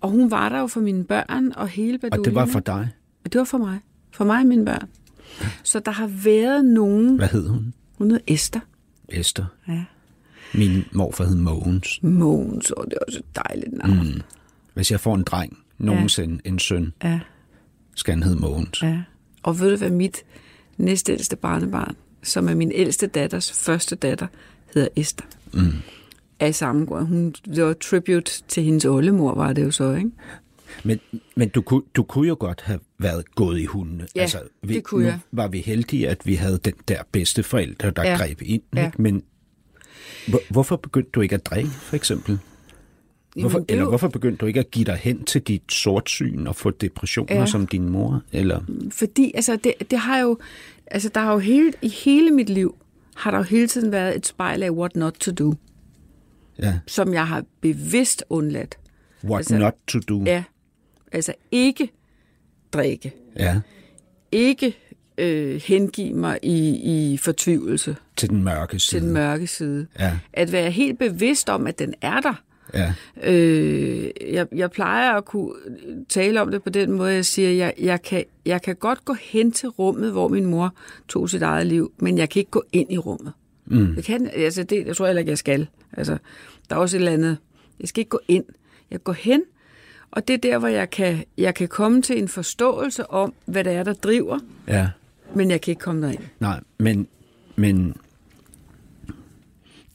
Og 0.05 0.11
hun 0.11 0.31
var 0.31 0.49
der 0.49 0.59
jo 0.59 0.67
for 0.67 0.79
mine 0.79 1.03
børn 1.03 1.51
og 1.55 1.67
hele 1.67 1.97
baduljen. 1.97 2.19
Og 2.19 2.25
det 2.25 2.35
var 2.35 2.45
for 2.45 2.59
dig. 2.59 2.89
Det 3.23 3.35
var 3.35 3.43
for 3.43 3.57
mig. 3.57 3.79
For 4.11 4.25
mig 4.25 4.39
og 4.39 4.45
mine 4.45 4.65
børn. 4.65 4.87
Så 5.63 5.79
der 5.79 5.91
har 5.91 6.07
været 6.07 6.65
nogen... 6.65 7.15
Hvad 7.15 7.27
hed 7.27 7.47
hun? 7.47 7.73
Hun 7.97 8.11
hed 8.11 8.19
Esther. 8.27 8.59
Esther. 9.09 9.45
Ja. 9.67 9.83
Min 10.53 10.83
morfar 10.91 11.25
hed 11.25 11.35
Mogens. 11.35 11.99
Mogens, 12.03 12.71
og 12.71 12.85
det 12.85 12.93
er 12.93 12.97
også 13.07 13.19
et 13.19 13.25
dejligt 13.45 13.73
navn. 13.73 14.07
Mm. 14.13 14.21
Hvis 14.73 14.91
jeg 14.91 14.99
får 14.99 15.15
en 15.15 15.23
dreng, 15.23 15.57
nogensinde 15.77 16.39
en 16.45 16.59
søn, 16.59 16.93
Ja, 17.03 17.19
skal 17.95 18.13
han 18.13 18.23
hedde 18.23 18.39
Mogens. 18.41 18.81
ja. 18.83 19.01
Og 19.43 19.59
ved 19.59 19.71
du 19.71 19.77
hvad, 19.77 19.89
mit 19.89 20.23
næstældste 20.77 21.35
barnebarn, 21.35 21.95
som 22.23 22.49
er 22.49 22.55
min 22.55 22.71
ældste 22.71 23.07
datters 23.07 23.51
første 23.51 23.95
datter, 23.95 24.27
hedder 24.73 24.87
Esther. 24.95 25.25
Mm. 25.53 25.73
Af 26.39 26.55
samme 26.55 26.85
grund. 26.85 27.07
Hun, 27.07 27.31
det 27.31 27.63
var 27.63 27.73
tribute 27.73 28.43
til 28.47 28.63
hendes 28.63 28.85
oldemor, 28.85 29.35
var 29.35 29.53
det 29.53 29.63
jo 29.63 29.71
så, 29.71 29.93
ikke? 29.93 30.11
Men, 30.83 30.99
men 31.35 31.49
du, 31.49 31.61
kunne, 31.61 31.81
du 31.95 32.03
kunne 32.03 32.27
jo 32.27 32.37
godt 32.39 32.61
have 32.61 32.79
været 32.99 33.35
gået 33.35 33.59
i 33.59 33.65
hundene. 33.65 34.07
Ja, 34.15 34.27
vi, 34.63 34.73
det 34.73 34.83
kunne 34.83 35.01
nu 35.03 35.07
jeg. 35.07 35.19
var 35.31 35.47
vi 35.47 35.59
heldige, 35.59 36.09
at 36.09 36.17
vi 36.25 36.35
havde 36.35 36.59
den 36.65 36.73
der 36.87 36.99
bedste 37.11 37.43
forældre, 37.43 37.91
der 37.91 38.03
Ja. 38.09 38.17
greb 38.17 38.41
ind. 38.41 38.61
Ja. 38.75 38.85
Ikke? 38.85 39.01
Men 39.01 39.23
hvor, 40.27 40.39
hvorfor 40.49 40.75
begyndte 40.75 41.09
du 41.13 41.21
ikke 41.21 41.35
at 41.35 41.45
drikke, 41.45 41.69
for 41.69 41.95
eksempel? 41.95 42.39
Hvorfor, 43.39 43.59
er 43.59 43.63
eller 43.69 43.85
hvorfor 43.85 44.07
begyndte 44.07 44.37
du 44.37 44.45
ikke 44.45 44.59
at 44.59 44.71
give 44.71 44.85
dig 44.85 44.95
hen 44.95 45.23
til 45.25 45.41
dit 45.41 45.61
sortsyn 45.69 46.47
og 46.47 46.55
få 46.55 46.69
depressioner 46.71 47.35
Ja. 47.35 47.45
som 47.45 47.67
din 47.67 47.89
mor? 47.89 48.21
Eller? 48.31 48.61
Fordi 48.91 49.31
altså, 49.35 49.55
det, 49.63 49.73
det 49.91 49.99
har 49.99 50.19
jo, 50.19 50.37
altså, 50.87 51.09
der 51.09 51.21
har 51.21 51.33
jo 51.33 51.39
hele, 51.39 51.73
i 51.81 51.89
hele 51.89 52.31
mit 52.31 52.49
liv, 52.49 52.75
har 53.15 53.31
der 53.31 53.37
jo 53.37 53.43
hele 53.43 53.67
tiden 53.67 53.91
været 53.91 54.15
et 54.15 54.25
spejl 54.25 54.63
af 54.63 54.69
what 54.71 54.95
not 54.95 55.13
to 55.13 55.31
do, 55.31 55.53
Ja. 56.59 56.73
som 56.87 57.13
jeg 57.13 57.27
har 57.27 57.43
bevidst 57.61 58.23
undladt. 58.29 58.77
What 59.23 59.37
Altså, 59.39 59.57
not 59.57 59.73
to 59.87 59.99
do. 59.99 60.23
Ja, 60.25 60.43
altså 61.11 61.33
ikke 61.51 61.89
drikke, 62.73 63.13
ja. 63.39 63.61
ikke 64.31 64.75
øh, 65.17 65.61
hengive 65.65 66.13
mig 66.13 66.39
i, 66.43 66.75
i 67.13 67.17
fortvivlelse 67.17 67.95
Til 68.17 68.29
den 68.29 68.43
mørke 68.43 68.79
side. 68.79 68.99
til 68.99 69.05
den 69.07 69.13
mørke 69.13 69.47
side. 69.47 69.87
Ja. 69.99 70.17
At 70.33 70.51
være 70.51 70.71
helt 70.71 70.99
bevidst 70.99 71.49
om, 71.49 71.67
at 71.67 71.79
den 71.79 71.93
er 72.01 72.19
der. 72.21 72.41
Ja. 72.73 72.93
Øh, 73.23 74.09
jeg, 74.31 74.47
jeg 74.55 74.71
plejer 74.71 75.11
at 75.13 75.25
kunne 75.25 75.53
tale 76.09 76.41
om 76.41 76.51
det 76.51 76.63
på 76.63 76.69
den 76.69 76.91
måde, 76.91 77.13
jeg 77.13 77.25
siger, 77.25 77.49
jeg, 77.49 77.73
jeg, 77.79 78.01
kan, 78.01 78.23
jeg 78.45 78.61
kan 78.61 78.75
godt 78.75 79.05
gå 79.05 79.13
hen 79.21 79.51
til 79.51 79.69
rummet, 79.69 80.11
hvor 80.11 80.27
min 80.27 80.45
mor 80.45 80.73
tog 81.07 81.29
sit 81.29 81.41
eget 81.41 81.67
liv, 81.67 81.91
men 81.99 82.17
jeg 82.17 82.29
kan 82.29 82.39
ikke 82.39 82.51
gå 82.51 82.63
ind 82.71 82.91
i 82.91 82.97
rummet. 82.97 83.33
Mm. 83.65 83.95
Jeg, 83.95 84.03
kan, 84.03 84.29
altså 84.33 84.63
det, 84.63 84.87
jeg 84.87 84.95
tror 84.95 85.05
heller 85.05 85.19
ikke, 85.19 85.29
jeg 85.29 85.37
skal. 85.37 85.67
Altså, 85.93 86.17
der 86.69 86.75
er 86.75 86.79
også 86.79 86.97
et 86.97 86.99
eller 86.99 87.11
andet. 87.11 87.37
Jeg 87.79 87.87
skal 87.87 87.99
ikke 88.01 88.09
gå 88.09 88.19
ind. 88.27 88.45
Jeg 88.91 89.03
går 89.03 89.13
hen, 89.13 89.43
og 90.11 90.27
det 90.27 90.33
er 90.33 90.37
der, 90.37 90.57
hvor 90.57 90.67
jeg 90.67 90.89
kan, 90.89 91.23
jeg 91.37 91.55
kan 91.55 91.67
komme 91.67 92.01
til 92.01 92.17
en 92.17 92.27
forståelse 92.27 93.09
om, 93.09 93.33
hvad 93.45 93.63
det 93.63 93.73
er, 93.73 93.83
der 93.83 93.93
driver, 93.93 94.39
ja. 94.67 94.89
men 95.35 95.51
jeg 95.51 95.61
kan 95.61 95.71
ikke 95.71 95.79
komme 95.81 96.01
derind. 96.01 96.23
Nej, 96.39 96.59
men, 96.77 97.07
men 97.55 97.95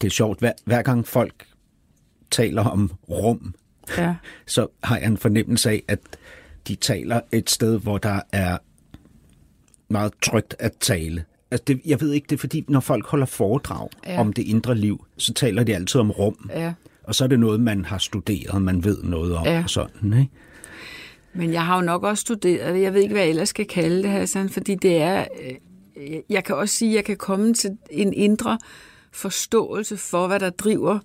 det 0.00 0.06
er 0.06 0.10
sjovt. 0.10 0.38
Hver, 0.38 0.52
hver 0.64 0.82
gang 0.82 1.06
folk 1.06 1.46
taler 2.30 2.64
om 2.64 2.92
rum, 3.10 3.54
Ja. 3.98 4.14
så 4.46 4.66
har 4.84 4.96
jeg 4.98 5.06
en 5.06 5.16
fornemmelse 5.16 5.70
af, 5.70 5.82
at 5.88 6.00
de 6.68 6.74
taler 6.74 7.20
et 7.32 7.50
sted, 7.50 7.78
hvor 7.80 7.98
der 7.98 8.20
er 8.32 8.58
meget 9.88 10.12
trygt 10.22 10.56
at 10.58 10.72
tale. 10.80 11.24
Altså 11.50 11.64
det, 11.66 11.80
jeg 11.86 12.00
ved 12.00 12.12
ikke, 12.12 12.26
det 12.30 12.36
er 12.36 12.40
fordi, 12.40 12.64
når 12.68 12.80
folk 12.80 13.06
holder 13.06 13.26
foredrag 13.26 13.88
Ja. 14.06 14.20
om 14.20 14.32
det 14.32 14.42
indre 14.42 14.74
liv, 14.74 15.04
så 15.16 15.32
taler 15.34 15.64
de 15.64 15.74
altid 15.74 16.00
om 16.00 16.10
rum. 16.10 16.50
ja. 16.54 16.72
Og 17.04 17.14
så 17.14 17.24
er 17.24 17.28
det 17.28 17.40
noget, 17.40 17.60
man 17.60 17.84
har 17.84 17.98
studeret, 17.98 18.62
man 18.62 18.84
ved 18.84 19.02
noget 19.02 19.36
om 19.36 19.44
Ja. 19.46 19.62
og 19.62 19.70
sådan, 19.70 20.12
ikke? 20.12 20.30
Men 21.34 21.52
jeg 21.52 21.66
har 21.66 21.76
jo 21.76 21.82
nok 21.82 22.02
også 22.04 22.20
studeret 22.20 22.74
det. 22.74 22.82
Jeg 22.82 22.94
ved 22.94 23.00
ikke, 23.02 23.12
hvad 23.12 23.22
jeg 23.22 23.30
ellers 23.30 23.48
skal 23.48 23.66
kalde 23.66 24.02
det, 24.02 24.10
Hassan, 24.10 24.48
fordi 24.48 24.74
det 24.74 24.96
er... 24.96 25.24
øh, 25.96 26.12
Jeg 26.30 26.44
kan 26.44 26.54
også 26.56 26.74
sige, 26.74 26.90
at 26.90 26.96
jeg 26.96 27.04
kan 27.04 27.16
komme 27.16 27.54
til 27.54 27.70
en 27.90 28.12
indre 28.12 28.58
forståelse 29.12 29.96
for, 29.96 30.26
hvad 30.26 30.40
der 30.40 30.50
driver 30.50 30.98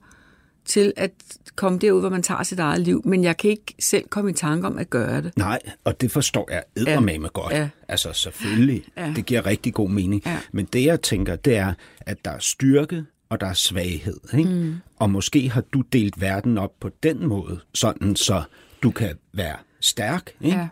til 0.66 0.94
at 0.98 1.12
komme 1.56 1.80
derud, 1.80 2.00
hvor 2.00 2.10
man 2.10 2.24
tager 2.24 2.44
sit 2.44 2.60
eget 2.60 2.82
liv. 2.82 3.02
Men 3.06 3.24
jeg 3.24 3.38
kan 3.38 3.50
ikke 3.50 3.76
selv 3.80 4.08
komme 4.10 4.32
i 4.32 4.34
tanke 4.34 4.68
om 4.68 4.78
at 4.78 4.90
gøre 4.90 5.22
det. 5.22 5.38
Nej, 5.38 5.60
og 5.84 6.02
det 6.02 6.12
forstår 6.12 6.48
jeg 6.52 6.64
eddermame 6.76 7.28
godt. 7.28 7.54
Ja. 7.54 7.70
Altså 7.88 8.14
selvfølgelig, 8.14 8.84
Ja. 8.98 9.14
det 9.16 9.26
giver 9.26 9.46
rigtig 9.46 9.74
god 9.74 9.90
mening. 9.90 10.22
Ja. 10.26 10.40
Men 10.52 10.66
det 10.66 10.86
jeg 10.86 11.02
tænker, 11.02 11.36
det 11.36 11.56
er, 11.58 11.74
at 12.02 12.26
der 12.26 12.32
er 12.32 12.40
styrke, 12.40 13.06
og 13.30 13.40
der 13.42 13.48
er 13.48 13.54
svaghed. 13.54 14.20
Ikke? 14.38 14.50
Mm. 14.50 14.76
Og 15.00 15.10
måske 15.10 15.50
har 15.50 15.62
du 15.62 15.82
delt 15.82 16.22
verden 16.22 16.58
op 16.58 16.72
på 16.80 16.90
den 17.04 17.28
måde, 17.28 17.60
sådan 17.74 18.16
så 18.16 18.44
du 18.84 18.92
kan 18.92 19.16
være 19.34 19.56
stærk, 19.80 20.32
ikke? 20.42 20.58
Ja. 20.58 20.68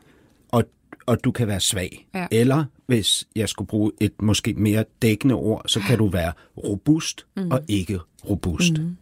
Og, 0.52 0.64
og 1.06 1.24
du 1.24 1.32
kan 1.32 1.48
være 1.48 1.60
svag. 1.60 2.08
Ja. 2.16 2.28
Eller 2.32 2.66
hvis 2.88 3.28
jeg 3.36 3.50
skulle 3.50 3.68
bruge 3.68 3.92
et 4.02 4.22
måske 4.22 4.54
mere 4.54 4.86
dækkende 5.02 5.36
ord, 5.36 5.62
så 5.68 5.80
kan 5.80 5.98
du 5.98 6.08
være 6.08 6.32
robust 6.58 7.26
mm. 7.38 7.52
og 7.52 7.60
ikke 7.68 8.00
robust. 8.30 8.74
Mm. 8.78 8.98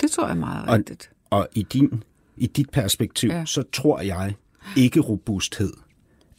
Det 0.00 0.10
tror 0.10 0.26
jeg 0.28 0.36
meget 0.36 0.68
Og, 0.68 0.74
rigtigt. 0.74 1.10
og 1.30 1.48
i, 1.54 1.62
din, 1.62 2.02
i 2.36 2.46
dit 2.46 2.70
perspektiv, 2.70 3.30
Ja. 3.30 3.44
så 3.46 3.62
tror 3.72 4.00
jeg, 4.00 4.34
ikke 4.76 5.00
robusthed 5.00 5.72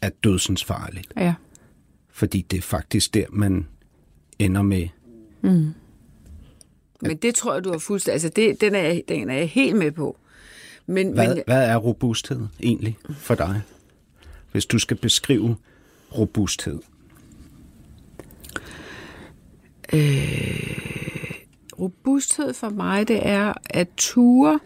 er 0.01 0.09
dødsens 0.23 0.63
farligt. 0.63 1.13
Ja. 1.17 1.33
Fordi 2.09 2.41
det 2.41 2.57
er 2.57 2.61
faktisk 2.61 3.13
der, 3.13 3.25
man 3.29 3.67
ender 4.39 4.61
med. 4.61 4.87
Men 7.01 7.17
det 7.21 7.35
tror 7.35 7.53
jeg, 7.53 7.63
du 7.63 7.71
har 7.71 7.77
fuldstændig... 7.79 8.13
Altså, 8.13 8.29
det, 8.29 8.61
den, 8.61 8.75
er 8.75 8.79
jeg, 8.79 9.03
den 9.07 9.29
er 9.29 9.33
jeg 9.37 9.49
helt 9.49 9.75
med 9.75 9.91
på. 9.91 10.17
Men, 10.85 11.11
Hvad, 11.13 11.35
men, 11.35 11.43
hvad 11.47 11.69
er 11.69 11.75
robusthed 11.77 12.47
egentlig 12.59 12.97
for 13.17 13.35
dig? 13.35 13.61
Hvis 14.51 14.65
du 14.65 14.79
skal 14.79 14.97
beskrive 14.97 15.55
robusthed 16.17 16.79
robusthed 21.79 22.53
for 22.53 22.69
mig, 22.69 23.07
det 23.07 23.19
er 23.27 23.53
at 23.69 23.87
ture. 23.97 24.59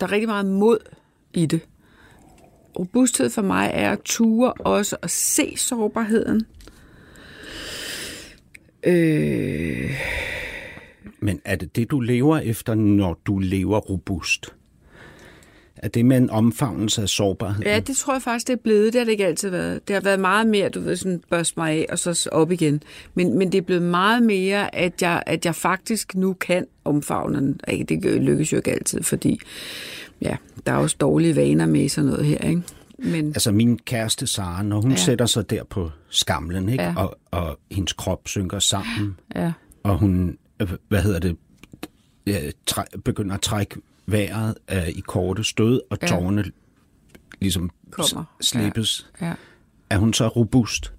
Der 0.00 0.06
er 0.06 0.12
rigtig 0.12 0.28
meget 0.28 0.46
mod 0.46 0.78
i 1.34 1.46
det. 1.46 1.60
robusthed 2.78 3.30
for 3.30 3.42
mig 3.42 3.70
er 3.74 3.92
at 3.92 4.00
ture 4.04 4.52
også 4.52 4.96
at 5.02 5.10
se 5.10 5.56
sårbarheden. 5.56 6.42
Øh, 8.84 9.90
Men 11.20 11.40
er 11.44 11.56
det 11.56 11.76
det, 11.76 11.90
du 11.90 12.00
lever 12.00 12.38
efter, 12.38 12.74
når 12.74 13.20
du 13.26 13.38
lever 13.38 13.78
robust? 13.78 14.54
Er 15.82 15.88
det 15.88 16.06
med 16.06 16.16
en 16.16 16.30
omfavnelse 16.30 17.02
af 17.02 17.08
sårbarhed? 17.08 17.62
ja, 17.64 17.80
det 17.80 17.96
tror 17.96 18.12
jeg 18.14 18.22
faktisk, 18.22 18.46
det 18.46 18.52
er 18.52 18.56
blevet. 18.62 18.92
Det 18.92 18.98
har 19.00 19.04
det 19.04 19.12
ikke 19.12 19.26
altid 19.26 19.50
været. 19.50 19.88
Det 19.88 19.94
har 19.94 20.00
været 20.00 20.20
meget 20.20 20.46
mere, 20.46 20.68
du 20.68 20.80
ved, 20.80 20.96
sådan 20.96 21.22
børst 21.30 21.56
mig 21.56 21.72
af, 21.72 21.86
og 21.88 21.98
så 21.98 22.28
op 22.32 22.52
igen. 22.52 22.82
Men, 23.14 23.38
men 23.38 23.52
det 23.52 23.58
er 23.58 23.62
blevet 23.62 23.82
meget 23.82 24.22
mere, 24.22 24.74
at 24.74 25.02
jeg, 25.02 25.22
at 25.26 25.44
jeg 25.46 25.54
faktisk 25.54 26.14
nu 26.14 26.32
kan 26.32 26.66
omfavne 26.84 27.38
den. 27.38 27.60
Ej, 27.68 27.84
Det 27.88 28.22
lykkes 28.22 28.52
jo 28.52 28.56
ikke 28.56 28.72
altid, 28.72 29.02
fordi 29.02 29.40
ja, 30.22 30.36
der 30.66 30.72
er 30.72 30.76
også 30.76 30.96
dårlige 31.00 31.36
vaner 31.36 31.66
med 31.66 31.88
sådan 31.88 32.10
noget 32.10 32.26
her, 32.26 32.38
ikke? 32.38 32.62
Men 32.98 33.26
Altså 33.28 33.52
min 33.52 33.78
kæreste 33.78 34.26
Sara, 34.26 34.62
når 34.62 34.80
hun 34.80 34.90
Ja. 34.90 34.96
sætter 34.96 35.26
sig 35.26 35.50
der 35.50 35.64
på 35.64 35.90
skamlen, 36.08 36.68
ikke? 36.68 36.84
Ja. 36.84 36.94
Og, 36.96 37.18
og 37.30 37.58
hendes 37.70 37.92
krop 37.92 38.28
synker 38.28 38.58
sammen, 38.58 39.16
ja, 39.36 39.52
og 39.82 39.98
hun, 39.98 40.38
øh, 40.62 40.68
hvad 40.88 41.02
hedder 41.02 41.18
det, 41.18 41.36
øh, 42.26 42.52
begynder 43.04 43.34
at 43.34 43.40
trække 43.40 43.76
vejret 44.10 44.54
øh, 44.72 44.88
i 44.88 45.00
korte 45.00 45.44
stød, 45.44 45.80
og 45.90 45.98
Ja. 46.02 46.06
tårerne 46.06 46.44
ligesom 47.40 47.70
Kommer. 47.90 48.24
slippes. 48.40 49.10
ja. 49.20 49.34
Er 49.90 49.98
hun 49.98 50.12
så 50.12 50.28
robust, 50.28 50.92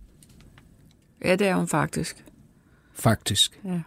ja, 1.26 1.36
det 1.36 1.48
er 1.48 1.56
hun 1.56 1.67
faktisk. 1.67 2.26
faktisk? 2.93 3.60
Ja. 3.65 3.82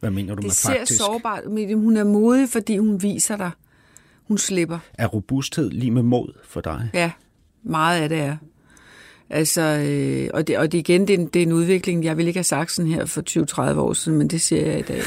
Hvad 0.00 0.10
mener 0.10 0.34
du 0.34 0.36
Det 0.36 0.44
med 0.44 0.50
ser 0.50 0.68
faktisk? 0.72 0.98
sårbart 1.00 1.44
ud, 1.44 1.74
hun 1.74 1.96
er 1.96 2.04
modig, 2.04 2.48
fordi 2.48 2.76
hun 2.76 3.02
viser 3.02 3.36
dig. 3.36 3.50
Hun 4.28 4.38
slipper. 4.38 4.78
Er 4.94 5.06
robusthed 5.06 5.70
lige 5.70 5.90
med 5.90 6.02
mod 6.02 6.32
for 6.44 6.60
dig? 6.60 6.90
Ja, 6.94 7.12
meget 7.62 8.02
af 8.02 8.08
det 8.08 8.18
er. 8.20 8.36
Altså, 9.30 9.60
øh, 9.62 10.30
og, 10.34 10.46
det, 10.46 10.58
og 10.58 10.72
det 10.72 10.78
igen, 10.78 11.08
det 11.08 11.14
er, 11.14 11.18
en, 11.18 11.26
det 11.26 11.42
er 11.42 11.46
en 11.46 11.52
udvikling, 11.52 12.04
jeg 12.04 12.16
ville 12.16 12.28
ikke 12.28 12.38
have 12.38 12.44
sagt 12.44 12.72
sådan 12.72 12.90
her 12.90 13.04
for 13.04 13.70
20-30 13.74 13.78
år 13.78 13.92
siden, 13.92 14.18
men 14.18 14.28
det 14.28 14.40
siger 14.40 14.66
jeg 14.66 14.78
i 14.78 14.82
dag. 14.82 15.00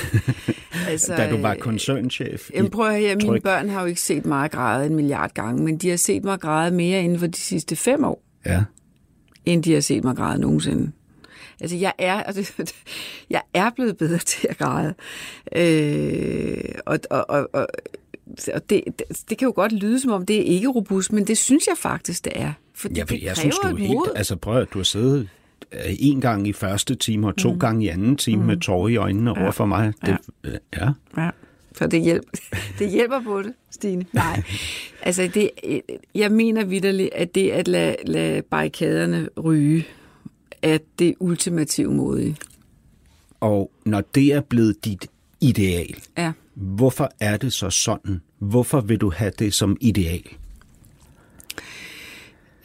altså, 0.90 1.14
Da 1.18 1.30
du 1.30 1.38
var 1.38 1.52
øh, 1.54 1.58
koncernchef? 1.60 2.50
Jamen 2.54 2.72
prøv 2.72 2.86
at 2.86 2.92
høre, 2.92 3.02
her, 3.02 3.16
mine 3.16 3.30
Tryg. 3.30 3.44
børn 3.44 3.70
har 3.70 3.82
jo 3.82 3.88
ikke 3.88 4.02
set 4.02 4.26
mig 4.26 4.52
græde 4.52 4.86
en 4.86 4.96
milliard 4.96 5.34
gange, 5.34 5.64
men 5.64 5.78
de 5.78 5.90
har 5.90 5.98
set 5.98 6.24
mig 6.24 6.40
græde 6.40 6.76
mere 6.76 7.04
inden 7.04 7.20
for 7.20 7.28
de 7.28 7.38
sidste 7.38 7.76
fem 7.76 8.04
år, 8.04 8.24
Ja. 8.46 8.64
end 9.46 9.64
de 9.64 9.74
har 9.74 9.82
set 9.82 10.04
mig 10.04 10.16
græde 10.16 10.42
nogensinde. 10.42 10.92
Altså, 11.62 11.78
jeg 11.78 11.94
er, 12.00 12.14
altså, 12.30 12.74
jeg 13.30 13.42
er 13.54 13.70
blevet 13.76 13.98
bedre 13.98 14.18
til 14.18 14.48
at 14.50 14.58
græde. 14.58 14.94
Øh, 15.56 16.64
og, 16.86 17.00
og, 17.10 17.26
og, 17.30 17.50
og, 17.54 17.68
og 18.54 18.70
det, 18.70 18.84
det, 18.86 19.04
det 19.30 19.38
kan 19.38 19.46
jo 19.46 19.52
godt 19.56 19.72
lyde, 19.72 20.00
som 20.00 20.12
om 20.12 20.26
det 20.26 20.40
er 20.40 20.44
ikke 20.44 20.68
robust, 20.68 21.14
men 21.14 21.28
det 21.28 21.38
synes 21.38 21.68
jeg 21.68 21.78
faktisk, 21.78 22.26
det 22.26 22.34
er. 22.36 22.54
Fordi 22.78 23.00
Jeg, 23.00 23.10
det 23.10 23.24
jeg 23.24 23.38
synes, 23.38 23.56
du 23.56 23.68
er 23.68 23.76
helt... 23.76 23.94
mod. 23.94 24.12
Altså 24.16 24.36
prøv 24.36 24.62
at 24.62 24.68
du 24.74 24.80
har 24.80 24.84
siddet 24.84 25.30
øh, 25.72 25.80
en 26.00 26.22
gang 26.22 26.48
i 26.48 26.54
første 26.54 26.96
time 26.96 27.28
og 27.28 27.38
to 27.38 27.54
mm. 27.54 27.60
gange 27.60 27.86
i 27.86 27.88
anden 27.88 28.16
time 28.16 28.42
mm. 28.42 28.48
med 28.48 28.58
tårer 28.58 28.88
i 28.88 28.96
øjnene 28.96 29.34
ja. 29.36 29.44
over 29.44 29.52
for 29.52 29.66
mig. 29.66 29.94
Det, 30.06 30.18
ja. 30.46 30.50
ja. 30.78 30.90
Ja, 31.18 31.30
så 31.76 31.88
det 31.88 32.02
hjælper, 32.02 32.30
det 32.80 32.90
hjælper 32.90 33.22
på 33.24 33.42
det, 33.42 33.54
Stine. 33.72 34.06
Nej, 34.14 34.44
altså 35.02 35.30
det, 35.34 35.50
jeg 36.16 36.32
mener 36.32 36.66
vidderligt, 36.66 37.10
at 37.14 37.36
det 37.36 37.50
at 37.50 37.68
lade, 37.68 37.96
lade 38.06 38.42
barrikaderne 38.42 39.30
ryge, 39.44 39.86
er 40.62 40.78
det 41.00 41.16
ultimative 41.20 41.92
modige. 41.94 42.38
Og 43.40 43.72
når 43.86 44.02
det 44.16 44.34
er 44.34 44.42
blevet 44.42 44.86
dit 44.86 45.08
ideal, 45.42 45.96
Ja. 46.18 46.32
hvorfor 46.54 47.12
er 47.20 47.38
det 47.38 47.54
så 47.54 47.70
sådan? 47.70 48.22
Hvorfor 48.40 48.82
vil 48.82 48.98
du 48.98 49.10
have 49.10 49.32
det 49.40 49.54
som 49.54 49.78
ideal? 49.82 50.24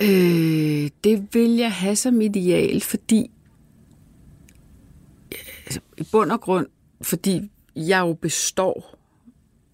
Øh, 0.03 0.91
det 1.05 1.29
vil 1.33 1.51
jeg 1.51 1.73
have 1.73 1.97
som 1.97 2.21
ideal, 2.21 2.81
fordi 2.81 3.31
altså, 5.67 5.81
i 5.99 6.03
bund 6.13 6.33
og 6.33 6.41
grund, 6.41 6.67
fordi 7.03 7.51
jeg 7.77 8.01
jo 8.01 8.13
består 8.13 8.99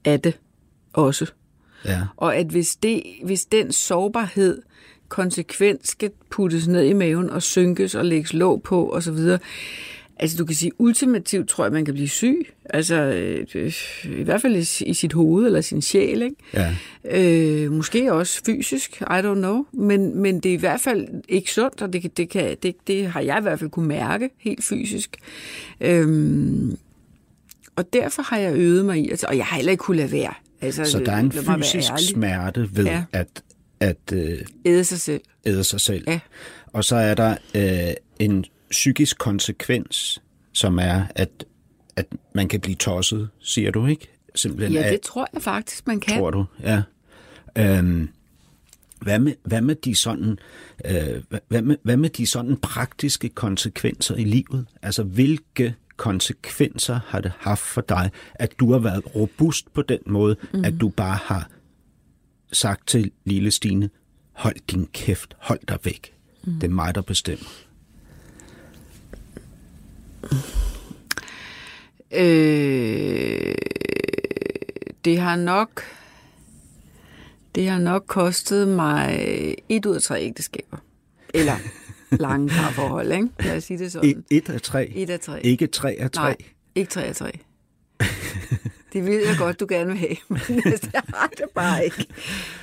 af 0.05 0.21
det 0.21 0.39
også. 0.93 1.27
Ja. 1.85 2.03
Og 2.17 2.37
at 2.37 2.47
hvis, 2.47 2.77
det, 2.77 3.03
hvis 3.25 3.45
den 3.45 3.73
sårbarhed 3.73 4.63
konsekvent 5.09 5.89
skal 5.89 6.11
puttes 6.31 6.69
ned 6.69 6.85
i 6.85 6.93
maven 6.93 7.31
og 7.31 7.43
synkes 7.43 7.95
og 7.95 8.05
lægges 8.05 8.33
låg 8.33 8.63
på 8.63 8.93
osv., 8.93 9.19
altså 10.19 10.37
du 10.37 10.45
kan 10.45 10.55
sige, 10.55 10.73
ultimativt 10.79 11.49
tror 11.49 11.65
jeg, 11.65 11.73
man 11.73 11.85
kan 11.85 11.95
blive 11.95 12.09
syg. 12.09 12.53
Altså 12.71 12.95
øh, 12.95 13.73
i 14.05 14.23
hvert 14.23 14.43
fald 14.43 14.57
i, 14.57 14.85
i 14.85 14.95
sit 14.95 15.13
hoved 15.13 15.47
eller 15.47 15.61
sin 15.61 15.83
sjæl, 15.83 16.23
ikke? 16.23 16.37
Ja. 16.55 16.75
Øh, 17.05 17.73
måske 17.73 18.13
også 18.13 18.43
fysisk, 18.47 19.01
I 19.01 19.05
don't 19.05 19.35
know. 19.35 19.65
Men, 19.73 20.23
men 20.23 20.41
det 20.41 20.49
er 20.49 20.55
i 20.55 20.61
hvert 20.61 20.81
fald 20.81 21.09
ikke 21.29 21.53
sundt, 21.53 21.83
og 21.83 21.93
det, 21.93 22.17
det, 22.17 22.29
kan, 22.31 22.57
det, 22.63 22.75
det 22.87 23.07
har 23.07 23.21
jeg 23.21 23.39
i 23.39 23.43
hvert 23.43 23.59
fald 23.59 23.71
kunne 23.71 23.89
mærke 23.89 24.31
helt 24.39 24.65
fysisk. 24.65 25.17
Øhm, 25.81 26.79
og 27.77 27.93
derfor 27.93 28.23
har 28.23 28.39
jeg 28.39 28.55
øvet 28.57 28.85
mig 28.85 28.99
i, 28.99 29.11
altså, 29.11 29.27
og 29.27 29.37
jeg 29.37 29.45
har 29.45 29.57
heller 29.57 29.73
ikke 29.73 29.83
kunne 29.83 29.97
lade 29.97 30.13
være. 30.13 30.35
Altså, 30.61 30.85
Så 30.85 30.99
der 30.99 31.13
er 31.13 31.19
en 31.19 31.33
fysisk 31.33 31.93
smerte 32.11 32.69
ved 32.73 32.85
ja. 32.85 33.05
at, 33.13 33.43
at 33.81 34.13
øh, 34.13 34.39
Æde 34.65 34.85
sig 34.85 35.01
selv. 35.01 35.21
æde 35.47 35.65
sig 35.65 35.81
selv. 35.81 36.05
Ja. 36.07 36.21
Og 36.73 36.85
så 36.85 36.97
er 36.97 37.15
der 37.15 37.37
øh, 37.55 37.95
en 38.19 38.45
psykisk 38.71 39.19
konsekvens, 39.19 40.23
som 40.53 40.79
er, 40.79 41.05
at, 41.15 41.45
at 41.97 42.07
man 42.35 42.49
kan 42.49 42.61
blive 42.61 42.75
tosset, 42.77 43.29
siger 43.41 43.71
du, 43.71 43.87
ikke? 43.87 44.09
Simpelthen 44.35 44.73
Ja, 44.73 44.83
af- 44.83 44.91
det 44.91 45.01
tror 45.01 45.29
jeg 45.35 45.43
faktisk, 45.43 45.87
man 45.87 46.01
kan. 46.01 46.19
tror 46.19 46.31
du? 46.31 46.45
Ja. 46.63 46.83
Øhm, 47.59 48.09
hvad, 49.03 49.19
med, 49.19 49.35
hvad 49.45 49.61
med 49.61 49.75
de 49.75 49.95
sådan, 49.95 50.39
øh, 50.85 51.23
hvad- 51.29 51.41
hvad, 51.49 51.63
med, 51.63 51.77
hvad 51.83 51.97
med 51.97 52.11
de 52.11 52.27
sådan 52.27 52.57
praktiske 52.57 53.29
konsekvenser 53.29 54.17
i 54.17 54.25
livet? 54.25 54.67
Altså, 54.83 55.03
hvilke 55.03 55.75
konsekvenser 55.97 57.01
har 57.07 57.21
det 57.21 57.33
haft 57.39 57.61
for 57.63 57.81
dig, 57.81 58.11
at 58.35 58.55
du 58.61 58.73
har 58.73 58.79
været 58.79 59.15
robust 59.15 59.75
på 59.75 59.83
den 59.83 59.99
måde, 60.07 60.37
mm. 60.55 60.65
at 60.65 60.75
du 60.81 60.89
bare 60.89 61.19
har 61.23 61.51
sagt 62.53 62.89
til 62.89 63.11
lille 63.25 63.51
Stine, 63.51 63.91
hold 64.33 64.57
din 64.71 64.87
kæft, 64.93 65.37
hold 65.39 65.61
dig 65.69 65.79
væk. 65.85 66.13
Mm. 66.45 66.53
Det 66.53 66.65
er 66.65 66.69
mig, 66.75 66.95
der 66.95 67.01
bestemmer. 67.03 67.47
Øh, 72.13 73.55
det 75.05 75.19
har 75.19 75.37
nok 75.37 75.83
det 77.55 77.69
har 77.69 77.79
nok 77.79 78.05
kostet 78.07 78.69
mig 78.69 79.25
et 79.69 79.87
ud 79.87 79.95
af 79.97 80.03
tre 80.03 80.23
ægteskaber. 80.23 80.77
Eller 81.35 81.57
lange 82.11 82.49
parforhold, 82.49 83.13
ikke? 83.13 83.29
Lad 83.41 83.57
os 83.57 83.65
sige 83.65 83.79
det 83.79 83.93
sådan. 83.93 84.11
Et, 84.11 84.25
et 84.31 84.51
af 84.51 84.61
tre. 84.61 84.89
Et 84.95 85.11
af 85.11 85.21
tre. 85.21 85.43
Ikke 85.47 85.67
tre 85.67 85.97
af 85.99 86.11
tre. 86.11 86.23
Nej, 86.23 86.37
ikke 86.75 86.91
tre 86.91 87.03
af 87.05 87.15
tre. 87.17 87.31
Det 88.93 89.05
ved 89.07 89.27
jeg 89.27 89.37
godt, 89.39 89.61
du 89.61 89.67
gerne 89.69 89.87
vil 89.87 89.97
have, 89.99 90.17
men 90.29 90.41
jeg 90.93 91.03
har 91.15 91.31
det 91.37 91.45
bare 91.55 91.85
ikke. 91.85 92.07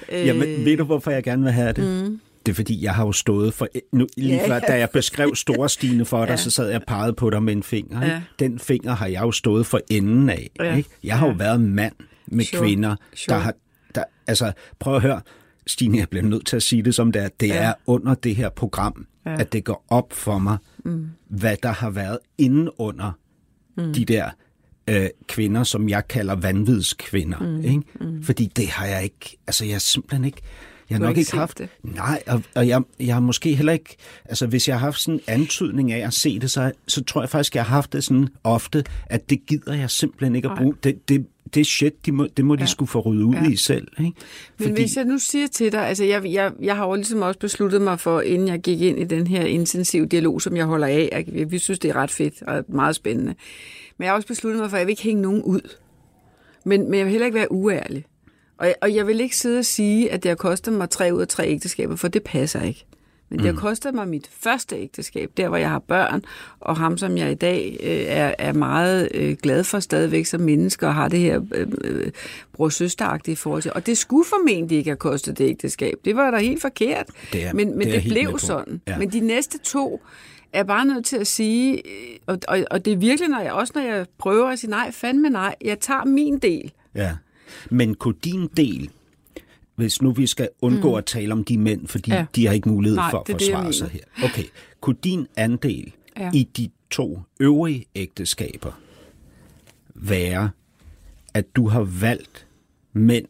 Øh, 0.09 0.25
Jamen, 0.27 0.65
ved 0.65 0.77
du, 0.77 0.83
hvorfor 0.83 1.11
jeg 1.11 1.23
gerne 1.23 1.43
vil 1.43 1.51
have 1.51 1.73
det? 1.73 2.09
Mm. 2.09 2.19
Det 2.45 2.51
er, 2.51 2.55
fordi 2.55 2.83
jeg 2.83 2.93
har 2.95 3.05
jo 3.05 3.11
stået 3.11 3.53
for... 3.53 3.67
Nu, 3.93 4.07
lige 4.17 4.35
Ja, 4.35 4.47
før, 4.47 4.59
da 4.59 4.77
jeg 4.79 4.89
beskrev 4.93 5.35
store 5.35 5.69
Stine 5.69 6.05
for 6.05 6.25
dig, 6.25 6.31
ja. 6.31 6.37
så 6.37 6.51
sad 6.51 6.67
jeg 6.69 6.75
og 6.75 6.83
pegede 6.87 7.13
på 7.13 7.29
dig 7.29 7.43
med 7.43 7.53
en 7.53 7.63
finger. 7.63 8.01
Ikke? 8.03 8.13
Ja. 8.15 8.21
Den 8.39 8.59
finger 8.59 8.93
har 8.95 9.07
jeg 9.07 9.21
jo 9.21 9.31
stået 9.31 9.65
for 9.65 9.79
enden 9.89 10.29
af. 10.29 10.49
Ja. 10.59 10.75
Ikke? 10.75 10.89
Jeg 11.03 11.17
har 11.19 11.25
jo 11.27 11.31
Ja. 11.31 11.37
været 11.37 11.61
mand 11.61 11.93
med 12.27 12.45
Sure. 12.45 12.61
kvinder, 12.61 12.95
Sure. 13.15 13.35
der 13.37 13.43
har... 13.43 13.53
Der, 13.95 14.03
altså, 14.27 14.51
prøv 14.79 14.95
at 14.95 15.01
høre. 15.01 15.21
Stine, 15.67 15.97
jeg 15.97 16.09
bliver 16.09 16.23
nødt 16.23 16.45
til 16.45 16.55
at 16.55 16.63
sige 16.63 16.81
det 16.83 16.95
som 16.95 17.11
det 17.11 17.21
er. 17.23 17.29
Det 17.39 17.47
Ja. 17.47 17.55
er 17.63 17.73
under 17.85 18.13
det 18.13 18.35
her 18.35 18.49
program, 18.49 19.07
Ja. 19.25 19.39
at 19.39 19.53
det 19.53 19.63
går 19.63 19.85
op 19.89 20.13
for 20.13 20.39
mig, 20.39 20.57
mm. 20.85 21.07
hvad 21.29 21.57
der 21.63 21.71
har 21.71 21.89
været 21.89 22.17
inden 22.37 22.69
under 22.77 23.11
mm. 23.77 23.93
de 23.93 24.05
der 24.05 24.29
øh, 24.89 25.07
kvinder, 25.27 25.63
som 25.63 25.89
jeg 25.89 26.07
kalder 26.07 26.35
vanvidskvinder. 26.35 27.39
Mm. 27.39 27.61
Ikke? 27.65 27.81
Mm. 28.01 28.23
Fordi 28.23 28.45
det 28.55 28.67
har 28.67 28.85
jeg 28.85 29.03
ikke... 29.03 29.37
Altså, 29.47 29.65
jeg 29.65 29.73
har 29.73 29.79
simpelthen 29.79 30.25
ikke... 30.25 30.41
Jeg 30.89 30.95
har 30.97 30.99
nok 30.99 31.09
ikke 31.09 31.19
ikke 31.19 31.37
haft 31.37 31.57
det? 31.57 31.69
Nej, 31.83 32.23
og, 32.27 32.41
og 32.55 32.67
jeg, 32.67 32.81
jeg 32.99 33.15
har 33.15 33.19
måske 33.21 33.55
heller 33.55 33.73
ikke... 33.73 33.95
Altså, 34.25 34.47
hvis 34.47 34.67
jeg 34.67 34.75
har 34.79 34.85
haft 34.85 34.99
sådan 34.99 35.13
en 35.13 35.21
antydning 35.27 35.91
af 35.91 36.07
at 36.07 36.13
se 36.13 36.39
det, 36.39 36.51
så, 36.51 36.71
så 36.87 37.03
tror 37.03 37.21
jeg 37.21 37.29
faktisk, 37.29 37.55
jeg 37.55 37.63
har 37.65 37.75
haft 37.75 37.93
det 37.93 38.03
sådan 38.03 38.27
ofte, 38.43 38.83
at 39.05 39.29
det 39.29 39.45
gider 39.45 39.73
jeg 39.73 39.89
simpelthen 39.89 40.35
ikke 40.35 40.49
at 40.49 40.57
bruge. 40.57 40.73
Det, 40.83 41.09
det, 41.09 41.25
det 41.53 41.67
shit, 41.67 42.05
de 42.05 42.11
må, 42.11 42.27
det 42.37 42.45
må 42.45 42.55
de 42.55 42.61
Ja. 42.61 42.65
skulle 42.65 42.89
få 42.89 42.99
ryddet 42.99 43.23
ud 43.23 43.33
Ja. 43.35 43.49
i 43.49 43.55
selv. 43.55 43.87
Ikke? 43.99 44.11
Men 44.57 44.67
Fordi... 44.67 44.81
hvis 44.81 44.95
jeg 44.97 45.05
nu 45.05 45.17
siger 45.17 45.47
til 45.47 45.71
dig, 45.71 45.87
altså 45.87 46.03
jeg, 46.03 46.25
jeg, 46.25 46.51
jeg 46.61 46.75
har 46.75 46.87
jo 46.87 46.95
ligesom 46.95 47.21
også 47.21 47.39
besluttet 47.39 47.81
mig 47.81 47.99
for, 47.99 48.21
inden 48.21 48.47
jeg 48.47 48.59
gik 48.59 48.81
ind 48.81 48.99
i 48.99 49.03
den 49.03 49.27
her 49.27 49.41
intensive 49.45 50.05
dialog, 50.05 50.41
som 50.41 50.57
jeg 50.57 50.65
holder 50.65 50.87
af, 50.87 51.09
og 51.37 51.51
vi 51.51 51.59
synes, 51.59 51.79
det 51.79 51.89
er 51.89 51.95
ret 51.95 52.11
fedt 52.11 52.41
og 52.41 52.65
meget 52.69 52.95
spændende. 52.95 53.35
Men 53.97 54.03
jeg 54.03 54.09
har 54.11 54.15
også 54.15 54.27
besluttet 54.27 54.61
mig 54.61 54.69
for, 54.69 54.77
at 54.77 54.79
jeg 54.79 54.87
vil 54.87 54.91
ikke 54.91 55.03
hænge 55.03 55.21
nogen 55.21 55.41
ud. 55.43 55.75
Men, 56.65 56.89
men 56.89 56.93
jeg 56.93 57.05
vil 57.05 57.11
heller 57.11 57.25
ikke 57.25 57.35
være 57.37 57.51
uærlig. 57.51 58.05
Og 58.57 58.65
jeg, 58.65 58.75
og 58.81 58.95
jeg 58.95 59.07
vil 59.07 59.21
ikke 59.21 59.37
sidde 59.37 59.59
og 59.59 59.65
sige, 59.65 60.11
at 60.11 60.23
det 60.23 60.29
har 60.29 60.35
kostet 60.35 60.73
mig 60.73 60.89
tre 60.89 61.09
ud 61.13 61.21
af 61.21 61.27
tre 61.27 61.47
ægteskaber, 61.47 61.95
for 61.95 62.07
det 62.07 62.23
passer 62.23 62.61
ikke. 62.61 62.85
Men 63.29 63.39
det 63.39 63.45
har 63.53 63.61
kostet 63.61 63.93
mig 63.93 64.07
mit 64.07 64.29
første 64.39 64.75
ægteskab, 64.75 65.29
der 65.37 65.47
hvor 65.47 65.57
jeg 65.57 65.69
har 65.69 65.79
børn, 65.79 66.21
og 66.59 66.77
ham 66.77 66.97
som 66.97 67.17
jeg 67.17 67.31
i 67.31 67.35
dag 67.35 67.77
øh, 67.83 67.89
er, 68.07 68.33
er 68.39 68.53
meget 68.53 69.09
øh, 69.13 69.35
glad 69.43 69.63
for 69.63 69.79
stadigvæk 69.79 70.25
som 70.25 70.41
menneske, 70.41 70.87
og 70.87 70.95
har 70.95 71.07
det 71.07 71.19
her 71.19 71.41
øh, 71.55 71.67
øh, 71.83 72.11
bror-søsteragtige 72.53 73.35
forhold 73.35 73.61
til. 73.61 73.71
Og 73.75 73.85
det 73.85 73.97
skulle 73.97 74.25
formentlig 74.25 74.77
ikke 74.77 74.89
have 74.89 74.97
kostet 74.97 75.37
det 75.37 75.49
ægteskab. 75.49 75.93
Det 76.05 76.15
var 76.15 76.31
da 76.31 76.37
helt 76.37 76.61
forkert. 76.61 77.05
Det 77.33 77.45
er- 77.45 77.53
men 77.53 77.77
men 77.77 77.87
det 77.87 78.03
det, 78.03 78.11
blev 78.11 78.39
sådan. 78.39 78.81
Ja. 78.87 78.97
Men 78.97 79.11
de 79.11 79.19
næste 79.19 79.57
to 79.57 80.01
er 80.53 80.63
bare 80.63 80.85
nødt 80.85 81.05
til 81.05 81.17
at 81.17 81.27
sige, 81.27 81.73
øh, 81.87 82.17
og, 82.25 82.37
og, 82.47 82.59
og 82.71 82.85
det 82.85 82.93
er 82.93 82.97
virkelig, 82.97 83.29
når 83.29 83.39
jeg, 83.39 83.51
også 83.51 83.73
når 83.75 83.81
jeg 83.81 84.05
prøver 84.17 84.47
at 84.49 84.59
sige 84.59 84.69
nej, 84.69 84.91
fandme 84.91 85.29
nej, 85.29 85.55
jeg 85.65 85.79
tager 85.79 86.05
min 86.05 86.37
del. 86.39 86.71
Ja. 86.95 87.11
Men 87.71 87.95
kunne 87.95 88.15
din 88.23 88.47
del, 88.57 88.89
hvis 89.75 90.01
nu 90.01 90.11
vi 90.11 90.27
skal 90.27 90.49
undgå 90.61 90.89
mm. 90.89 90.95
at 90.95 91.05
tale 91.05 91.31
om 91.33 91.43
de 91.43 91.57
mænd, 91.57 91.87
fordi 91.87 92.11
Ja. 92.11 92.25
de 92.35 92.45
har 92.45 92.53
ikke 92.53 92.69
mulighed 92.69 92.95
Nej, 92.95 93.11
for 93.11 93.19
at 93.19 93.31
forsvare 93.31 93.73
sig 93.73 93.89
her. 93.89 94.01
Okay, 94.23 94.43
kunne 94.81 94.95
din 95.03 95.27
andel 95.35 95.93
Ja. 96.17 96.31
i 96.33 96.43
de 96.57 96.69
to 96.89 97.19
øvrige 97.39 97.85
ægteskaber 97.95 98.71
være, 99.95 100.49
at 101.33 101.55
du 101.55 101.67
har 101.67 101.81
valgt 101.81 102.47
mænd, 102.93 103.25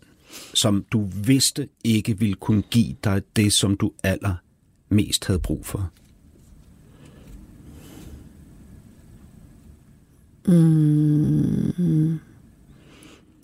som 0.53 0.85
du 0.91 1.09
vidste 1.25 1.67
ikke 1.83 2.19
ville 2.19 2.35
kunne 2.35 2.61
give 2.61 2.95
dig 3.03 3.21
det, 3.35 3.53
som 3.53 3.77
du 3.77 3.91
allermest 4.03 5.25
havde 5.25 5.39
brug 5.39 5.65
for? 5.65 5.91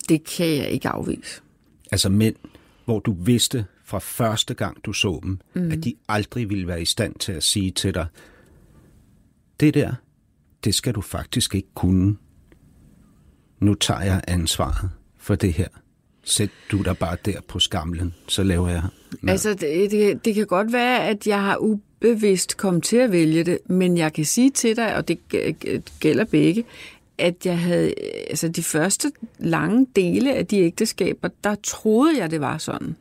Det 0.08 0.24
kan 0.24 0.46
jeg 0.46 0.68
ikke 0.70 0.88
afvise. 0.88 1.40
Altså 1.92 2.08
mænd, 2.08 2.36
hvor 2.84 3.00
du 3.00 3.12
vidste 3.12 3.66
fra 3.84 3.98
første 3.98 4.54
gang, 4.54 4.84
du 4.84 4.92
så 4.92 5.20
dem, 5.22 5.38
mm. 5.54 5.70
at 5.70 5.84
de 5.84 5.94
aldrig 6.08 6.50
ville 6.50 6.66
være 6.66 6.82
i 6.82 6.84
stand 6.84 7.14
til 7.14 7.32
at 7.32 7.42
sige 7.42 7.70
til 7.70 7.94
dig, 7.94 8.06
det 9.60 9.74
der, 9.74 9.94
det 10.64 10.74
skal 10.74 10.94
du 10.94 11.00
faktisk 11.00 11.54
ikke 11.54 11.68
kunne. 11.74 12.16
Nu 13.60 13.74
tager 13.74 14.00
jeg 14.00 14.22
ansvaret 14.28 14.90
for 15.18 15.34
det 15.34 15.52
her. 15.52 15.68
Sæt 16.24 16.50
du 16.70 16.82
dig 16.82 16.98
bare 16.98 17.16
der 17.24 17.40
på 17.48 17.58
skamlen, 17.58 18.14
så 18.28 18.42
laver 18.42 18.68
jeg 18.68 18.82
mad. 19.20 19.32
Altså, 19.32 19.54
det, 19.54 19.90
det, 19.90 20.24
det 20.24 20.34
kan 20.34 20.46
godt 20.46 20.72
være, 20.72 21.08
at 21.08 21.26
jeg 21.26 21.42
har 21.42 21.56
ubevidst 21.56 22.56
kommet 22.56 22.82
til 22.82 22.96
at 22.96 23.12
vælge 23.12 23.44
det, 23.44 23.58
men 23.66 23.98
jeg 23.98 24.12
kan 24.12 24.24
sige 24.24 24.50
til 24.50 24.76
dig, 24.76 24.96
og 24.96 25.08
det 25.08 25.18
gælder 26.00 26.24
begge, 26.24 26.64
at 27.18 27.46
jeg 27.46 27.58
havde, 27.58 27.94
altså 28.30 28.48
de 28.48 28.62
første 28.62 29.12
lange 29.38 29.86
dele 29.96 30.34
af 30.34 30.46
de 30.46 30.58
ægteskaber, 30.58 31.28
der 31.44 31.54
troede 31.54 32.18
jeg, 32.18 32.30
det 32.30 32.40
var 32.40 32.58
sådan. 32.58 32.96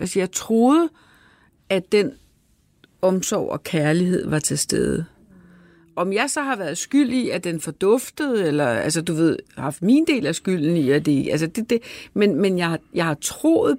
Altså, 0.00 0.18
jeg 0.18 0.32
troede, 0.32 0.88
at 1.68 1.92
den 1.92 2.12
omsorg 3.02 3.50
og 3.50 3.62
kærlighed 3.62 4.28
var 4.28 4.38
til 4.38 4.58
stede. 4.58 5.04
Om 5.96 6.12
jeg 6.12 6.30
så 6.30 6.42
har 6.42 6.56
været 6.56 6.78
skyld 6.78 7.10
i, 7.10 7.30
at 7.30 7.44
den 7.44 7.60
forduftede, 7.60 8.46
eller 8.46 8.66
altså 8.66 9.02
du 9.02 9.14
ved, 9.14 9.38
har 9.54 9.62
haft 9.62 9.82
min 9.82 10.04
del 10.06 10.26
af 10.26 10.34
skylden 10.34 10.76
i, 10.76 10.90
at 10.90 11.06
det, 11.06 11.28
altså 11.30 11.46
det, 11.46 11.70
det 11.70 11.82
men, 12.14 12.40
men 12.40 12.58
jeg, 12.58 12.78
jeg 12.94 13.04
har 13.04 13.14
troet 13.14 13.78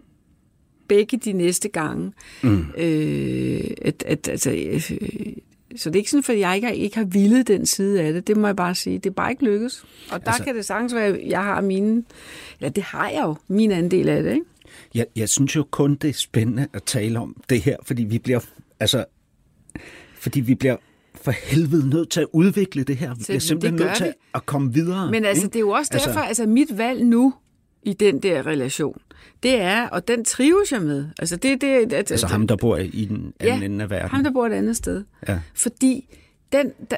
begge 0.87 1.17
de 1.17 1.33
næste 1.33 1.69
gange, 1.69 2.11
mm. 2.43 2.65
øh, 2.77 3.63
at, 3.81 4.03
at 4.05 4.27
altså, 4.27 4.51
øh, 4.51 4.91
så 5.77 5.89
det 5.89 5.95
er 5.95 5.99
ikke 5.99 6.11
sådan, 6.11 6.35
at 6.35 6.39
jeg 6.39 6.55
ikke 6.55 6.67
har, 6.67 6.73
ikke 6.73 6.97
har 6.97 7.05
villet 7.05 7.47
den 7.47 7.65
side 7.65 8.01
af 8.01 8.13
det, 8.13 8.27
det 8.27 8.37
må 8.37 8.47
jeg 8.47 8.55
bare 8.55 8.75
sige, 8.75 8.97
det 8.97 9.05
er 9.09 9.13
bare 9.13 9.31
ikke 9.31 9.43
lykkes. 9.43 9.83
Og 9.83 9.87
der 10.09 10.13
altså, 10.15 10.29
Altså- 10.29 10.43
kan 10.43 10.55
det 10.55 10.65
sagtens 10.65 10.93
være, 10.95 11.05
at 11.05 11.19
jeg 11.27 11.43
har 11.43 11.61
mine, 11.61 12.03
ja 12.61 12.69
det 12.69 12.83
har 12.83 13.09
jeg 13.09 13.21
jo, 13.23 13.35
min 13.47 13.71
andel 13.71 14.09
af 14.09 14.23
det, 14.23 14.31
ikke? 14.31 14.45
Jeg, 14.95 15.05
jeg 15.15 15.29
synes 15.29 15.55
jo 15.55 15.63
kun, 15.71 15.95
det 15.95 16.09
er 16.09 16.13
spændende 16.13 16.67
at 16.73 16.83
tale 16.83 17.19
om 17.19 17.41
det 17.49 17.61
her, 17.61 17.77
fordi 17.83 18.03
vi 18.03 18.19
bliver, 18.19 18.39
altså, 18.79 19.05
fordi 20.15 20.39
vi 20.39 20.55
bliver 20.55 20.75
for 21.21 21.31
helvede 21.31 21.89
nødt 21.89 22.09
til 22.09 22.19
at 22.21 22.27
udvikle 22.33 22.83
det 22.83 22.97
her. 22.97 23.15
Vi 23.15 23.23
bliver 23.27 23.39
simpelthen 23.39 23.79
nødt 23.79 23.97
til 23.97 24.13
at 24.33 24.45
komme 24.45 24.73
videre. 24.73 25.11
Men 25.11 25.25
altså, 25.25 25.43
ikke? 25.43 25.53
det 25.53 25.55
er 25.55 25.59
jo 25.59 25.69
også 25.69 25.89
Altså- 25.93 26.07
derfor, 26.09 26.19
altså 26.21 26.45
mit 26.45 26.77
valg 26.77 27.03
nu 27.05 27.33
i 27.87 27.93
den 27.93 28.19
der 28.19 28.47
relation, 28.47 29.01
det 29.43 29.61
er, 29.61 29.87
og 29.87 30.07
den 30.07 30.25
trives 30.25 30.71
jeg 30.71 30.81
med. 30.81 31.05
Altså, 31.19 31.35
det, 31.35 31.61
det, 31.61 31.93
at, 31.93 32.11
Altså 32.11 32.27
ham, 32.27 32.47
der 32.47 32.55
bor 32.55 32.77
i 32.77 33.05
den 33.05 33.33
anden 33.39 33.63
ende 33.63 33.83
af 33.83 33.89
verden. 33.89 34.09
ham, 34.09 34.23
der 34.23 34.31
bor 34.31 34.45
et 34.47 34.53
andet 34.53 34.75
sted. 34.75 35.03
Ja. 35.27 35.39
Fordi 35.53 36.17
den, 36.51 36.71
der, 36.91 36.97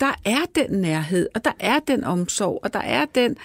der 0.00 0.12
er 0.24 0.40
den 0.54 0.80
nærhed, 0.80 1.28
og 1.34 1.44
der 1.44 1.52
er 1.58 1.78
den 1.88 2.04
omsorg, 2.04 2.60
og 2.62 2.72
der 2.72 2.80
er 2.80 3.04
den, 3.14 3.36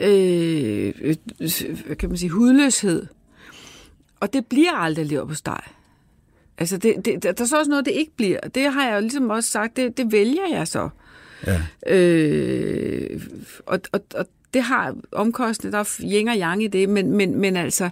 øh, 0.00 0.92
øh, 1.00 1.96
kan 1.98 2.08
man 2.08 2.18
sige, 2.18 2.30
hudløshed. 2.30 3.06
Og 4.20 4.32
det 4.32 4.46
bliver 4.46 4.72
aldrig 4.72 5.06
lever 5.06 5.26
på 5.26 5.34
steg. 5.34 5.60
Altså, 6.58 6.76
det, 6.76 7.04
det, 7.04 7.22
der 7.22 7.32
er 7.38 7.44
så 7.44 7.58
også 7.58 7.70
noget, 7.70 7.84
det 7.84 7.92
ikke 7.92 8.12
bliver. 8.16 8.40
Det 8.40 8.72
har 8.72 8.88
jeg 8.88 8.94
jo 8.94 9.00
ligesom 9.00 9.30
også 9.30 9.50
sagt, 9.50 9.76
det, 9.76 9.96
det 9.96 10.12
vælger 10.12 10.46
jeg 10.50 10.68
så. 10.68 10.88
Ja. 11.46 11.62
Øh, 11.86 13.20
og, 13.66 13.80
og, 13.92 14.00
og 14.14 14.26
det 14.54 14.62
har 14.62 14.94
omkostninger, 15.12 15.78
der 15.78 15.84
er 15.84 16.00
yin 16.12 16.28
og 16.28 16.36
yang 16.36 16.62
i 16.62 16.66
det, 16.66 16.88
men, 16.88 17.12
men, 17.12 17.38
men 17.40 17.56
altså, 17.56 17.90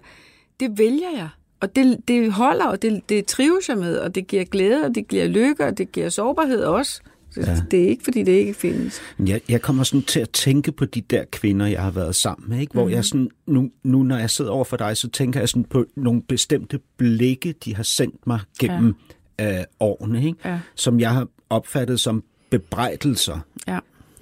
det 0.61 0.79
vælger 0.79 1.11
jeg. 1.17 1.29
Og 1.61 1.77
det, 1.77 1.99
det 2.09 2.33
holder, 2.33 2.65
og 2.67 2.83
det, 2.83 3.09
det 3.09 3.27
trives 3.27 3.69
jeg 3.69 3.79
med, 3.79 3.97
og 3.99 4.15
det 4.15 4.27
giver 4.27 4.45
glæde, 4.45 4.85
og 4.85 4.95
det 4.95 5.09
giver 5.09 5.27
lykke, 5.27 5.65
og 5.67 5.79
det 5.79 5.93
giver 5.93 6.09
sårbarhed 6.09 6.63
også. 6.65 7.01
Så 7.31 7.41
ja. 7.41 7.57
Det 7.71 7.85
er 7.85 7.89
ikke, 7.89 8.05
fordi 8.05 8.23
det 8.23 8.33
ikke 8.33 8.55
findes. 8.55 9.01
Jeg, 9.27 9.41
jeg 9.49 9.63
kommer 9.63 9.83
sådan 9.83 10.03
til 10.03 10.21
at 10.21 10.31
tænke 10.31 10.73
på 10.73 10.85
de 10.85 11.01
der 11.01 11.25
kvinder, 11.33 11.67
jeg 11.67 11.83
har 11.83 11.91
været 11.91 12.15
sammen 12.17 12.51
med, 12.51 12.61
ikke? 12.61 12.73
hvor 12.73 12.85
Mhm. 12.85 12.93
jeg 12.93 13.05
sådan, 13.05 13.29
nu, 13.47 13.71
nu 13.85 14.03
når 14.03 14.17
jeg 14.19 14.31
sidder 14.31 14.51
over 14.51 14.65
for 14.65 14.77
dig, 14.77 14.97
så 14.97 15.09
tænker 15.11 15.41
jeg 15.41 15.49
sådan 15.49 15.65
på 15.65 15.85
nogle 15.97 16.23
bestemte 16.23 16.81
blikke, 16.97 17.55
de 17.65 17.77
har 17.77 17.83
sendt 17.83 18.27
mig 18.27 18.41
gennem 18.61 18.95
ja. 19.39 19.59
øh, 19.59 19.65
årene, 19.81 20.25
ikke? 20.27 20.39
Ja. 20.45 20.59
som 20.75 21.01
jeg 21.01 21.11
har 21.11 21.29
opfattet 21.51 22.01
som 22.01 22.25
bebrejdelser. 22.51 23.39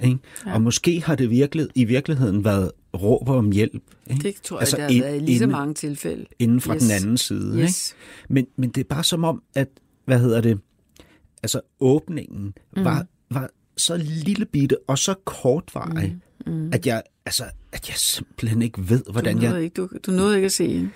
Ikke? 0.03 0.19
Ja. 0.47 0.55
Og 0.55 0.63
måske 0.63 1.03
har 1.03 1.15
det 1.15 1.31
virkelig, 1.31 1.69
i 1.75 1.85
virkeligheden 1.85 2.45
været 2.45 2.73
råb 2.97 3.29
om 3.29 3.51
hjælp. 3.53 3.83
Ikke? 4.11 4.23
det 4.23 4.35
tror 4.43 4.57
jeg, 4.57 4.61
altså, 4.61 4.77
der 4.77 4.83
har 4.83 4.91
ind- 4.91 5.03
været 5.03 5.17
i 5.17 5.19
lige 5.21 5.39
så 5.39 5.47
mange 5.47 5.75
tilfælde. 5.75 6.27
inden 6.39 6.61
fra 6.61 6.75
Yes. 6.75 6.83
den 6.83 6.91
anden 6.91 7.17
side. 7.19 7.59
Yes. 7.63 7.91
Ikke? 7.93 8.33
Men, 8.35 8.47
men 8.57 8.71
det 8.71 8.81
er 8.81 8.85
bare 8.89 9.05
som 9.05 9.25
om, 9.25 9.43
at, 9.55 9.69
hvad 10.05 10.19
hedder 10.21 10.41
det, 10.41 10.59
altså 11.43 11.61
åbningen 11.81 12.55
mm. 12.77 12.85
var, 12.85 13.07
var 13.31 13.51
så 13.77 13.97
lille 13.97 14.45
bitte 14.47 14.77
og 14.89 14.99
så 14.99 15.15
kortvarig, 15.25 16.17
mm. 16.47 16.53
Mm. 16.53 16.71
at 16.73 16.87
jeg, 16.87 17.03
altså, 17.27 17.45
at 17.73 17.89
jeg 17.89 17.97
simpelthen 17.97 18.63
ikke 18.63 18.91
ved, 18.91 19.03
Du 19.05 19.13
hvordan 19.13 19.37
nåede, 19.37 19.55
jeg... 19.55 19.63
ikke, 19.63 19.75
du, 19.75 19.89
du 20.07 20.11
nåede 20.11 20.37
ikke 20.37 20.47
at 20.47 20.53
se 20.53 20.69
hende. 20.69 20.91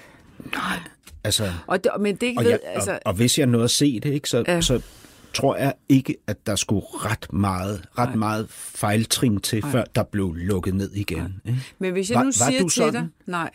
Nej, 0.53 0.79
altså... 1.25 1.53
Og 1.67 1.85
det, 1.85 1.93
men 2.01 2.17
det 2.17 2.35
Og, 2.39 2.45
ved, 2.45 2.51
jeg, 2.51 2.61
altså, 2.65 2.93
og, 2.93 3.01
og 3.05 3.15
hvis 3.15 3.39
jeg 3.39 3.47
nåede 3.47 3.65
at 3.65 3.71
se 3.71 4.01
det, 4.01 4.13
ikke, 4.13 4.29
så, 4.29 4.45
ja. 4.49 4.61
så 4.61 4.81
tror 5.35 5.57
jeg 5.57 5.73
ikke, 5.89 6.17
at 6.27 6.47
der 6.47 6.57
skulle 6.57 6.83
ret 6.93 7.33
meget, 7.33 7.85
ret 7.99 8.09
Nej. 8.09 8.17
meget 8.17 8.47
fejltrin 8.51 9.41
til, 9.41 9.61
Nej. 9.63 9.71
før 9.73 9.85
der 9.95 10.03
blev 10.03 10.35
lukket 10.35 10.75
ned 10.75 10.91
igen. 10.93 11.41
Ikke? 11.47 11.59
Men 11.79 11.93
hvis 11.93 12.11
jeg 12.11 12.17
Var- 12.17 12.23
nu 12.23 12.27
var 12.41 12.51
siger 12.51 12.61
til 12.63 12.71
sådan? 12.71 12.93
dig, 12.95 13.09
nej, 13.27 13.51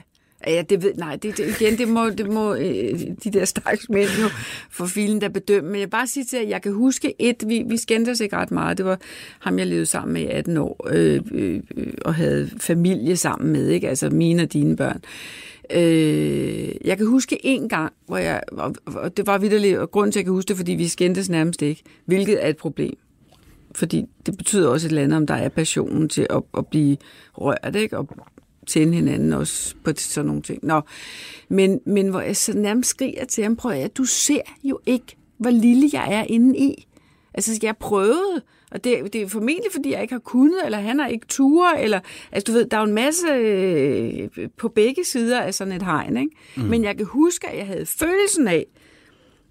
Ja, 0.47 0.61
det 0.69 0.83
ved, 0.83 0.93
nej, 0.93 1.15
det, 1.15 1.37
det, 1.37 1.61
igen, 1.61 1.77
det 1.77 1.87
må, 1.87 2.09
det 2.09 2.29
må 2.29 2.55
øh, 2.55 2.99
de 3.23 3.31
der 3.33 3.45
stakkels 3.45 3.89
mænd 3.89 4.09
jo 4.21 4.29
for 4.71 4.85
filen 4.85 5.21
der 5.21 5.29
bedømme. 5.29 5.69
Men 5.71 5.79
jeg 5.79 5.89
bare 5.89 6.07
sige 6.07 6.23
til 6.23 6.37
jer, 6.37 6.43
at 6.43 6.49
jeg 6.49 6.61
kan 6.61 6.73
huske 6.73 7.13
et, 7.19 7.43
vi, 7.47 7.63
vi 7.67 7.77
skændte 7.77 8.09
os 8.09 8.19
ikke 8.19 8.35
ret 8.35 8.51
meget. 8.51 8.77
Det 8.77 8.85
var 8.85 8.99
ham, 9.39 9.59
jeg 9.59 9.67
levede 9.67 9.85
sammen 9.85 10.13
med 10.13 10.21
i 10.21 10.25
18 10.25 10.57
år, 10.57 10.87
øh, 10.89 11.21
øh, 11.31 11.59
øh, 11.77 11.93
og 12.05 12.15
havde 12.15 12.49
familie 12.59 13.17
sammen 13.17 13.51
med, 13.51 13.67
ikke? 13.67 13.89
altså 13.89 14.09
mine 14.09 14.43
og 14.43 14.53
dine 14.53 14.75
børn. 14.75 15.01
Øh, 15.73 16.71
jeg 16.85 16.97
kan 16.97 17.07
huske 17.07 17.45
en 17.45 17.69
gang, 17.69 17.93
hvor 18.05 18.17
jeg, 18.17 18.43
og, 18.51 18.75
og 18.85 19.17
det 19.17 19.27
var 19.27 19.37
vidderligt, 19.37 19.77
og 19.77 19.91
grunden 19.91 20.11
til, 20.11 20.19
at 20.19 20.21
jeg 20.21 20.25
kan 20.25 20.33
huske 20.33 20.47
det, 20.49 20.57
fordi 20.57 20.71
vi 20.71 20.87
skændtes 20.87 21.29
nærmest 21.29 21.61
ikke, 21.61 21.83
hvilket 22.05 22.43
er 22.43 22.47
et 22.47 22.57
problem. 22.57 22.97
Fordi 23.75 24.05
det 24.25 24.37
betyder 24.37 24.69
også 24.69 24.87
et 24.87 24.89
eller 24.89 25.03
andet, 25.03 25.17
om 25.17 25.27
der 25.27 25.33
er 25.33 25.49
passionen 25.49 26.09
til 26.09 26.27
at, 26.29 26.43
at 26.57 26.67
blive 26.67 26.97
rørt, 27.33 27.75
ikke? 27.75 27.97
Og 27.97 28.07
tænde 28.67 28.93
hinanden 28.93 29.33
også 29.33 29.75
på 29.83 29.91
sådan 29.97 30.27
nogle 30.27 30.41
ting. 30.41 30.59
Nå, 30.65 30.81
men, 31.49 31.79
men 31.85 32.07
hvor 32.07 32.21
jeg 32.21 32.37
så 32.37 32.57
nærmest 32.57 32.89
skriger 32.89 33.25
til 33.25 33.43
ham, 33.43 33.55
prøv 33.55 33.71
at 33.71 33.97
du 33.97 34.05
ser 34.05 34.41
jo 34.63 34.79
ikke, 34.85 35.17
hvor 35.37 35.49
lille 35.49 35.89
jeg 35.93 36.13
er 36.13 36.23
inde 36.23 36.59
i. 36.59 36.87
Altså, 37.39 37.59
jeg 37.63 37.77
prøvede, 37.77 38.41
og 38.71 38.83
det, 38.83 39.13
det 39.13 39.21
er 39.21 39.27
formentlig, 39.27 39.71
fordi 39.71 39.91
jeg 39.91 40.01
ikke 40.01 40.13
har 40.13 40.19
kunnet, 40.19 40.65
eller 40.65 40.77
han 40.77 40.99
har 40.99 41.07
ikke 41.07 41.27
ture, 41.27 41.81
eller, 41.81 41.99
altså 42.31 42.51
du 42.51 42.57
ved, 42.57 42.65
der 42.65 42.77
er 42.77 42.81
jo 42.81 42.87
en 42.87 42.93
masse 42.93 43.27
øh, 43.27 44.49
på 44.57 44.67
begge 44.67 45.03
sider 45.03 45.41
af 45.41 45.53
sådan 45.53 45.73
et 45.73 45.83
hegn, 45.83 46.17
ikke? 46.17 46.35
Mm. 46.55 46.63
Men 46.63 46.83
jeg 46.83 46.97
kan 46.97 47.05
huske, 47.05 47.49
at 47.49 47.57
jeg 47.57 47.67
havde 47.67 47.85
følelsen 47.85 48.47
af, 48.47 48.65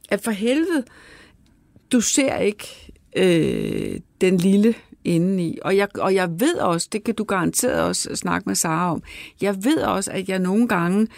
at 0.08 0.20
for 0.20 0.30
helvede, 0.30 0.84
du 1.92 2.00
ser 2.00 2.36
ikke 2.36 2.92
øh, 3.16 4.00
den 4.20 4.36
lille 4.36 4.74
indeni. 5.04 5.58
Og 5.62 5.76
jeg, 5.76 5.88
og 5.98 6.14
jeg 6.14 6.40
ved 6.40 6.54
også, 6.54 6.88
det 6.92 7.04
kan 7.04 7.14
du 7.14 7.24
garanteret 7.24 7.82
også 7.82 8.16
snakke 8.16 8.48
med 8.48 8.54
Sara 8.54 8.92
om, 8.92 9.02
jeg 9.40 9.64
ved 9.64 9.78
også, 9.78 10.10
at 10.10 10.28
jeg 10.28 10.38
nogle 10.38 10.68
gange 10.68 11.08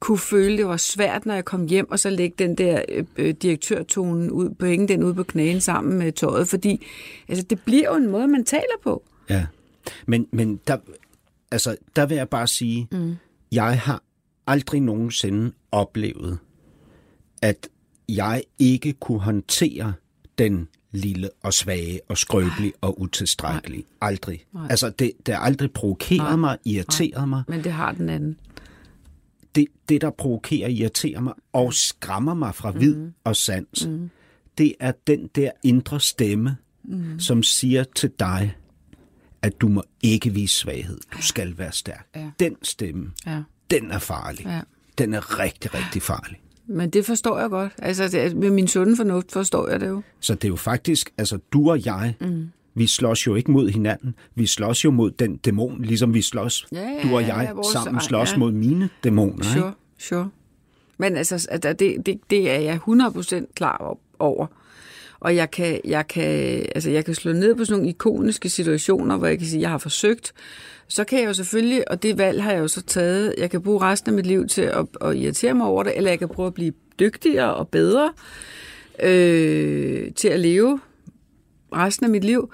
kunne 0.00 0.18
føle, 0.18 0.56
det 0.56 0.66
var 0.66 0.76
svært, 0.76 1.26
når 1.26 1.34
jeg 1.34 1.44
kom 1.44 1.66
hjem, 1.66 1.90
og 1.90 1.98
så 1.98 2.10
lægge 2.10 2.34
den 2.38 2.54
der 2.54 2.82
øh, 3.16 3.34
direktørtonen 3.34 4.30
ud 4.30 4.50
på 4.50 4.66
hænge 4.66 4.88
den 4.88 5.02
ud 5.02 5.14
på 5.14 5.22
knæen 5.22 5.60
sammen 5.60 5.98
med 5.98 6.12
tøjet, 6.12 6.48
fordi 6.48 6.86
altså, 7.28 7.44
det 7.50 7.60
bliver 7.60 7.90
jo 7.90 7.96
en 7.96 8.10
måde, 8.10 8.28
man 8.28 8.44
taler 8.44 8.78
på. 8.82 9.04
Ja, 9.30 9.46
men, 10.06 10.26
men 10.32 10.60
der, 10.66 10.76
altså, 11.50 11.76
der 11.96 12.06
vil 12.06 12.16
jeg 12.16 12.28
bare 12.28 12.46
sige, 12.46 12.88
mm. 12.92 13.16
jeg 13.52 13.80
har 13.80 14.02
aldrig 14.46 14.80
nogensinde 14.80 15.52
oplevet, 15.72 16.38
at 17.42 17.68
jeg 18.08 18.42
ikke 18.58 18.92
kunne 18.92 19.20
håndtere 19.20 19.92
den 20.38 20.68
lille 20.92 21.30
og 21.42 21.54
svage 21.54 22.00
og 22.08 22.18
skrøbelige 22.18 22.72
og 22.80 23.00
utilstrækkelige. 23.00 23.84
Aldrig. 24.00 24.44
Nej. 24.52 24.66
Altså, 24.70 24.90
det, 24.90 25.12
det 25.26 25.34
har 25.34 25.42
aldrig 25.42 25.72
provokeret 25.72 26.18
Nej. 26.18 26.36
mig, 26.36 26.58
irriteret 26.64 27.28
mig. 27.28 27.42
Men 27.48 27.64
det 27.64 27.72
har 27.72 27.92
den 27.92 28.08
anden. 28.08 28.36
Det, 29.58 29.66
det, 29.88 30.00
der 30.00 30.10
provokerer, 30.10 30.68
irriterer 30.68 31.20
mig 31.20 31.32
og 31.52 31.74
skræmmer 31.74 32.34
mig 32.34 32.54
fra 32.54 32.70
vid 32.70 32.94
Mhm. 32.96 33.12
og 33.24 33.36
sans, 33.36 33.88
det 34.58 34.74
er 34.80 34.92
den 35.06 35.26
der 35.34 35.50
indre 35.64 36.00
stemme, 36.00 36.56
Mhm. 36.84 37.20
som 37.20 37.42
siger 37.42 37.84
til 37.94 38.10
dig, 38.18 38.56
at 39.42 39.60
du 39.60 39.68
må 39.68 39.82
ikke 40.02 40.30
vise 40.30 40.56
svaghed. 40.56 40.98
Du 41.12 41.22
skal 41.22 41.58
være 41.58 41.72
stærk. 41.72 42.06
Ja. 42.16 42.30
Den 42.40 42.56
stemme, 42.62 43.10
Ja. 43.26 43.42
den 43.70 43.90
er 43.90 43.98
farlig. 43.98 44.46
Ja. 44.46 44.60
Den 44.98 45.14
er 45.14 45.38
rigtig, 45.40 45.74
rigtig 45.74 46.02
farlig. 46.02 46.40
Men 46.66 46.90
det 46.90 47.06
forstår 47.06 47.38
jeg 47.40 47.50
godt. 47.50 47.72
Altså, 47.78 48.08
det, 48.08 48.36
med 48.36 48.50
min 48.50 48.68
sunde 48.68 48.96
fornuft 48.96 49.32
forstår 49.32 49.68
jeg 49.68 49.80
det 49.80 49.88
jo. 49.88 50.02
Så 50.20 50.34
det 50.34 50.44
er 50.44 50.48
jo 50.48 50.56
faktisk, 50.56 51.12
altså 51.18 51.38
du 51.52 51.70
og 51.70 51.84
jeg, 51.86 52.14
mm. 52.20 52.48
Vi 52.78 52.86
slås 52.86 53.26
jo 53.26 53.34
ikke 53.34 53.50
mod 53.50 53.68
hinanden. 53.68 54.14
Vi 54.34 54.46
slås 54.46 54.84
jo 54.84 54.90
mod 54.90 55.10
den 55.10 55.36
dæmon, 55.36 55.82
ligesom 55.82 56.14
vi 56.14 56.22
slås, 56.22 56.66
Ja, 56.72 56.80
ja, 56.80 57.08
du 57.08 57.14
og 57.16 57.22
jeg 57.22 57.44
ja, 57.48 57.52
vores- 57.52 57.66
sammen 57.66 58.00
slås 58.00 58.32
ja. 58.32 58.38
mod 58.38 58.52
mine 58.52 58.88
dæmoner. 59.04 59.44
Sure, 59.44 59.56
Ikke? 59.68 59.78
sure. 59.98 60.30
Men 60.98 61.16
altså, 61.16 61.48
altså 61.50 61.72
det, 61.72 62.06
det, 62.06 62.20
det 62.30 62.50
er 62.50 62.58
jeg 62.58 62.78
100% 62.88 63.52
klar 63.54 63.96
over. 64.18 64.46
Og 65.20 65.36
jeg 65.36 65.50
kan, 65.50 65.80
jeg, 65.84 66.08
kan, 66.08 66.24
altså 66.74 66.90
jeg 66.90 67.04
kan 67.04 67.14
slå 67.14 67.32
ned 67.32 67.54
på 67.54 67.64
sådan 67.64 67.78
nogle 67.78 67.88
ikoniske 67.90 68.48
situationer, 68.48 69.16
hvor 69.16 69.26
jeg 69.26 69.38
kan 69.38 69.46
sige, 69.46 69.58
at 69.58 69.62
jeg 69.62 69.70
har 69.70 69.78
forsøgt. 69.78 70.32
Så 70.88 71.04
kan 71.04 71.18
jeg 71.20 71.26
jo 71.28 71.32
selvfølgelig, 71.34 71.90
og 71.90 72.02
det 72.02 72.18
valg 72.18 72.42
har 72.42 72.52
jeg 72.52 72.60
jo 72.60 72.68
så 72.68 72.82
taget, 72.82 73.34
jeg 73.38 73.50
kan 73.50 73.62
bruge 73.62 73.80
resten 73.80 74.10
af 74.10 74.16
mit 74.16 74.26
liv 74.26 74.46
til 74.46 74.62
at, 74.62 74.86
at 75.00 75.16
irritere 75.16 75.54
mig 75.54 75.66
over 75.66 75.82
det, 75.82 75.92
eller 75.96 76.10
jeg 76.10 76.18
kan 76.18 76.28
prøve 76.28 76.46
at 76.46 76.54
blive 76.54 76.72
dygtigere 77.00 77.54
og 77.54 77.68
bedre 77.68 78.12
øh, 79.02 80.12
til 80.16 80.28
at 80.28 80.40
leve 80.40 80.80
resten 81.72 82.04
af 82.04 82.10
mit 82.10 82.24
liv. 82.24 82.52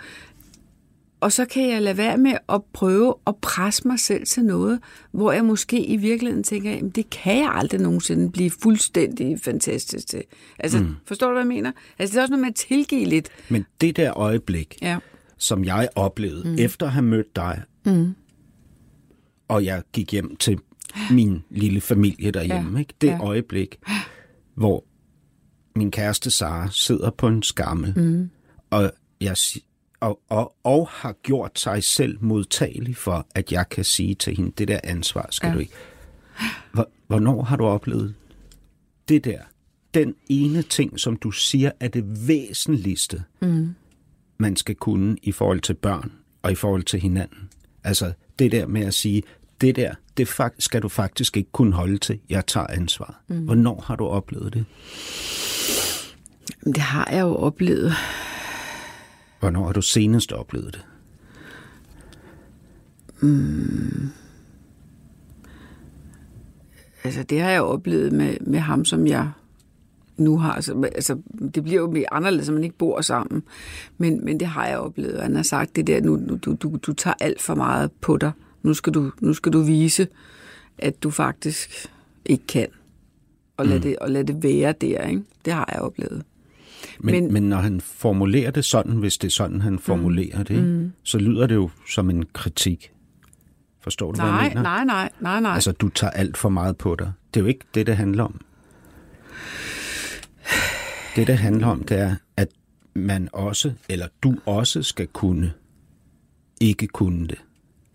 Og 1.20 1.32
så 1.32 1.44
kan 1.44 1.68
jeg 1.70 1.82
lade 1.82 1.96
være 1.96 2.18
med 2.18 2.32
at 2.48 2.60
prøve 2.72 3.14
at 3.26 3.36
presse 3.36 3.88
mig 3.88 4.00
selv 4.00 4.26
til 4.26 4.44
noget, 4.44 4.80
hvor 5.12 5.32
jeg 5.32 5.44
måske 5.44 5.84
i 5.86 5.96
virkeligheden 5.96 6.44
tænker, 6.44 6.70
jamen 6.70 6.90
det 6.90 7.10
kan 7.10 7.38
jeg 7.38 7.50
aldrig 7.54 7.80
nogensinde 7.80 8.30
blive 8.32 8.50
fuldstændig 8.50 9.40
fantastisk 9.40 10.06
til. 10.06 10.22
Altså, 10.58 10.78
mm. 10.78 10.94
forstår 11.06 11.26
du, 11.26 11.32
hvad 11.32 11.42
jeg 11.42 11.48
mener? 11.48 11.72
Altså, 11.98 12.12
det 12.12 12.18
er 12.18 12.22
også 12.22 12.30
noget 12.32 12.40
med 12.40 12.48
at 12.48 12.54
tilgive 12.54 13.04
lidt. 13.04 13.28
Men 13.48 13.66
det 13.80 13.96
der 13.96 14.18
øjeblik, 14.18 14.78
Ja. 14.82 14.98
som 15.38 15.64
jeg 15.64 15.88
oplevede 15.96 16.48
mm. 16.48 16.56
efter 16.58 16.86
at 16.86 16.92
have 16.92 17.02
mødt 17.04 17.36
dig, 17.36 17.62
mm. 17.86 18.14
og 19.48 19.64
jeg 19.64 19.82
gik 19.92 20.12
hjem 20.12 20.36
til 20.36 20.58
min 21.10 21.42
lille 21.50 21.80
familie 21.80 22.30
derhjemme, 22.30 22.72
Ja. 22.72 22.78
ikke? 22.78 22.94
det 23.00 23.06
Ja. 23.06 23.18
øjeblik, 23.18 23.76
hvor 24.54 24.84
min 25.76 25.90
kæreste 25.90 26.30
Sara 26.30 26.68
sidder 26.70 27.10
på 27.10 27.28
en 27.28 27.42
skammel, 27.42 27.92
mm. 27.96 28.30
og, 28.70 28.92
jeg, 29.24 29.36
og, 30.00 30.20
og, 30.28 30.54
og 30.64 30.88
har 30.88 31.12
gjort 31.22 31.58
sig 31.60 31.84
selv 31.84 32.18
modtagelig 32.20 32.96
for, 32.96 33.26
at 33.34 33.52
jeg 33.52 33.68
kan 33.68 33.84
sige 33.84 34.14
til 34.14 34.36
hende, 34.36 34.52
det 34.58 34.68
der 34.68 34.80
ansvar 34.84 35.26
skal 35.30 35.48
Ja. 35.48 35.54
du 35.54 35.58
ikke. 35.58 35.72
Hvor- 36.72 36.88
Hvornår 37.06 37.42
har 37.42 37.56
du 37.56 37.64
oplevet 37.64 38.14
det 39.08 39.24
der? 39.24 39.38
Den 39.94 40.14
ene 40.28 40.62
ting, 40.62 41.00
som 41.00 41.16
du 41.16 41.30
siger 41.30 41.70
er 41.80 41.88
det 41.88 42.28
væsentligste, 42.28 43.22
mm. 43.42 43.74
man 44.38 44.56
skal 44.56 44.74
kunne 44.74 45.16
i 45.22 45.32
forhold 45.32 45.60
til 45.60 45.74
børn 45.74 46.12
og 46.42 46.52
i 46.52 46.54
forhold 46.54 46.82
til 46.82 47.00
hinanden. 47.00 47.48
Altså 47.84 48.12
det 48.38 48.52
der 48.52 48.66
med 48.66 48.82
at 48.82 48.94
sige, 48.94 49.22
det 49.60 49.76
der, 49.76 49.94
det 50.16 50.28
skal 50.58 50.82
du 50.82 50.88
faktisk 50.88 51.36
ikke 51.36 51.52
kunne 51.52 51.72
holde 51.72 51.98
til. 51.98 52.20
Jeg 52.30 52.46
tager 52.46 52.66
ansvar. 52.66 53.22
Mm. 53.28 53.44
Hvornår 53.44 53.84
har 53.86 53.96
du 53.96 54.06
oplevet 54.06 54.52
det? 54.54 54.64
Det 56.64 56.76
har 56.78 57.08
jeg 57.12 57.20
jo 57.20 57.34
oplevet. 57.36 57.92
Hvornår 59.44 59.66
har 59.66 59.72
du 59.72 59.82
senest 59.82 60.32
oplevet 60.32 60.74
det? 60.74 60.84
Altså, 67.04 67.22
det 67.22 67.40
har 67.40 67.50
jeg 67.50 67.62
oplevet 67.62 68.12
med, 68.12 68.36
med 68.40 68.58
ham, 68.58 68.84
som 68.84 69.06
jeg 69.06 69.30
nu 70.16 70.38
har. 70.38 70.52
Altså, 70.52 70.82
altså, 70.94 71.18
det 71.54 71.64
bliver 71.64 71.80
jo 71.80 71.90
mere 71.90 72.14
anderledes, 72.14 72.48
at 72.48 72.54
man 72.54 72.64
ikke 72.64 72.76
bor 72.76 73.00
sammen. 73.00 73.42
Men, 73.98 74.24
men 74.24 74.40
det 74.40 74.48
har 74.48 74.66
jeg 74.66 74.78
oplevet. 74.78 75.22
Han 75.22 75.36
har 75.36 75.42
sagt 75.42 75.76
det 75.76 75.86
der, 75.86 76.00
nu, 76.00 76.16
nu 76.16 76.36
du, 76.36 76.54
du, 76.54 76.78
du 76.86 76.92
tager 76.92 77.14
alt 77.20 77.40
for 77.40 77.54
meget 77.54 77.92
på 77.92 78.16
dig. 78.16 78.32
Nu 78.62 78.74
skal 78.74 78.94
du, 78.94 79.12
nu 79.20 79.34
skal 79.34 79.52
du 79.52 79.62
vise, 79.62 80.08
at 80.78 81.02
du 81.02 81.10
faktisk 81.10 81.90
ikke 82.24 82.46
kan. 82.46 82.68
Og 83.56 83.66
lad, 83.66 83.76
mm. 83.76 83.82
det, 83.82 83.98
og 83.98 84.10
lad 84.10 84.24
det 84.24 84.42
være 84.42 84.74
der, 84.80 85.02
ikke? 85.02 85.22
Det 85.44 85.52
har 85.52 85.70
jeg 85.72 85.80
oplevet. 85.80 86.24
Men, 87.00 87.14
Men- 87.14 87.32
men, 87.32 87.42
når 87.42 87.56
han 87.56 87.80
formulerer 87.80 88.50
det 88.50 88.64
sådan, 88.64 88.92
hvis 88.92 89.18
det 89.18 89.28
er 89.28 89.32
sådan, 89.32 89.60
han 89.60 89.78
formulerer 89.78 90.38
mm. 90.38 90.44
det, 90.44 90.54
ikke? 90.54 90.90
så 91.02 91.18
lyder 91.18 91.46
det 91.46 91.54
jo 91.54 91.70
som 91.90 92.10
en 92.10 92.24
kritik. 92.32 92.90
Forstår 93.80 94.12
du, 94.12 94.16
hvad 94.20 94.26
jeg 94.30 94.34
Nej, 94.34 94.48
mener? 94.48 94.62
nej, 94.62 94.84
nej, 94.84 95.10
nej, 95.20 95.40
nej. 95.40 95.54
Altså, 95.54 95.72
du 95.72 95.88
tager 95.88 96.10
alt 96.10 96.36
for 96.36 96.48
meget 96.48 96.76
på 96.76 96.96
dig. 96.96 97.12
Det 97.34 97.40
er 97.40 97.44
jo 97.44 97.48
ikke 97.48 97.64
det, 97.74 97.86
det 97.86 97.96
handler 97.96 98.24
om. 98.24 98.40
Det, 101.16 101.26
det 101.26 101.38
handler 101.38 101.66
om, 101.66 101.82
det 101.84 101.98
er, 101.98 102.16
at 102.36 102.48
man 102.94 103.28
også, 103.32 103.72
eller 103.88 104.06
du 104.22 104.34
også 104.46 104.82
skal 104.82 105.06
kunne, 105.06 105.52
ikke 106.60 106.86
kunne 106.86 107.26
det. 107.26 107.38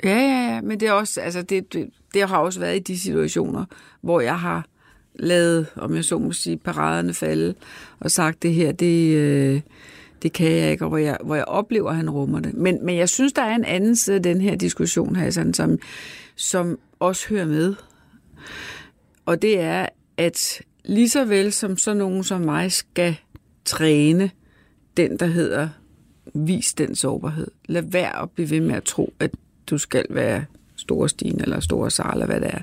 Ja, 0.04 0.18
ja, 0.18 0.54
ja, 0.54 0.62
men 0.62 0.80
det 0.80 0.88
er 0.88 0.92
også, 0.92 1.22
altså 1.22 1.42
det, 1.42 1.74
det, 1.74 1.90
det 2.14 2.30
har 2.30 2.38
også 2.38 2.60
været 2.60 2.76
i 2.76 2.80
de 2.80 3.00
situationer, 3.00 3.66
hvor 4.02 4.20
jeg 4.22 4.40
har 4.40 4.66
lavet, 5.16 5.68
om 5.76 5.96
jeg 5.96 6.06
så 6.06 6.18
må 6.18 6.32
sige, 6.32 6.58
paraderne 6.58 7.14
falde, 7.14 7.54
og 8.00 8.12
sagt 8.12 8.44
det 8.44 8.54
her, 8.54 8.72
det, 8.72 9.16
øh, 9.16 9.62
det 10.22 10.34
kan 10.34 10.52
jeg 10.52 10.72
ikke, 10.72 10.86
og 10.86 10.90
hvor 10.90 10.98
jeg, 10.98 11.18
hvor 11.24 11.36
jeg 11.36 11.46
oplever, 11.46 11.90
at 11.90 11.96
han 11.96 12.10
rummer 12.10 12.40
det. 12.40 12.54
Men, 12.54 12.86
men 12.86 12.98
jeg 12.98 13.10
synes, 13.10 13.34
der 13.34 13.42
er 13.42 13.56
en 13.56 13.66
anden 13.66 13.96
side 13.96 14.16
af 14.16 14.24
den 14.24 14.42
her 14.42 14.56
diskussion, 14.56 15.16
Hassan, 15.16 15.54
som, 15.54 15.80
som 16.36 16.80
også 17.00 17.30
hører 17.30 17.46
med. 17.46 17.76
Og 19.26 19.42
det 19.42 19.60
er, 19.60 19.86
at 20.18 20.62
lige 20.86 21.10
så 21.10 21.26
vel 21.26 21.54
som 21.54 21.78
sådan 21.78 21.98
nogen 21.98 22.24
som 22.24 22.42
mig 22.42 22.72
skal 22.72 23.16
træne 23.66 24.32
den, 24.98 25.18
der 25.20 25.26
hedder 25.26 25.70
vis 26.34 26.74
den 26.74 26.96
sårbarhed. 26.96 27.48
Lad 27.66 27.82
være 27.82 28.22
at 28.22 28.32
blive 28.32 28.50
ved 28.50 28.60
med 28.60 28.76
at 28.76 28.84
tro, 28.84 29.14
at 29.20 29.32
du 29.70 29.78
skal 29.78 30.06
være 30.10 30.46
store 30.76 31.10
Stine 31.10 31.42
eller 31.42 31.60
store 31.60 31.92
Sara, 31.92 32.14
eller 32.14 32.26
hvad 32.26 32.42
det 32.42 32.50
er. 32.54 32.62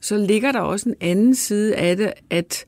Så 0.00 0.16
ligger 0.16 0.52
der 0.52 0.60
også 0.60 0.88
en 0.88 0.94
anden 1.00 1.34
side 1.34 1.76
af 1.76 1.96
det, 1.96 2.12
at 2.30 2.64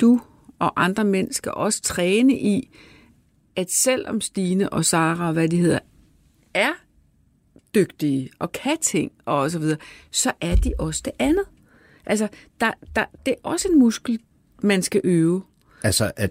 du 0.00 0.20
og 0.58 0.84
andre 0.84 1.04
mænd 1.04 1.32
skal 1.32 1.52
også 1.52 1.82
træne 1.82 2.38
i, 2.38 2.70
at 3.56 3.70
selvom 3.70 4.20
Stine 4.20 4.70
og 4.72 4.84
Sara 4.84 5.26
og 5.26 5.32
hvad 5.32 5.48
de 5.48 5.56
hedder, 5.56 5.78
er 6.54 6.70
dygtige 7.74 8.30
og 8.38 8.52
kan 8.52 8.76
ting 8.80 9.12
og 9.24 9.50
så 9.50 9.58
videre, 9.58 9.78
så 10.10 10.32
er 10.40 10.54
de 10.56 10.72
også 10.78 11.02
det 11.04 11.12
andet. 11.18 11.44
Altså, 12.06 12.28
der, 12.60 12.72
der, 12.96 13.04
det 13.26 13.32
er 13.32 13.38
også 13.48 13.68
en 13.68 13.78
muskel, 13.78 14.18
man 14.62 14.82
skal 14.82 15.00
øve. 15.04 15.42
Altså, 15.82 16.12
at 16.16 16.30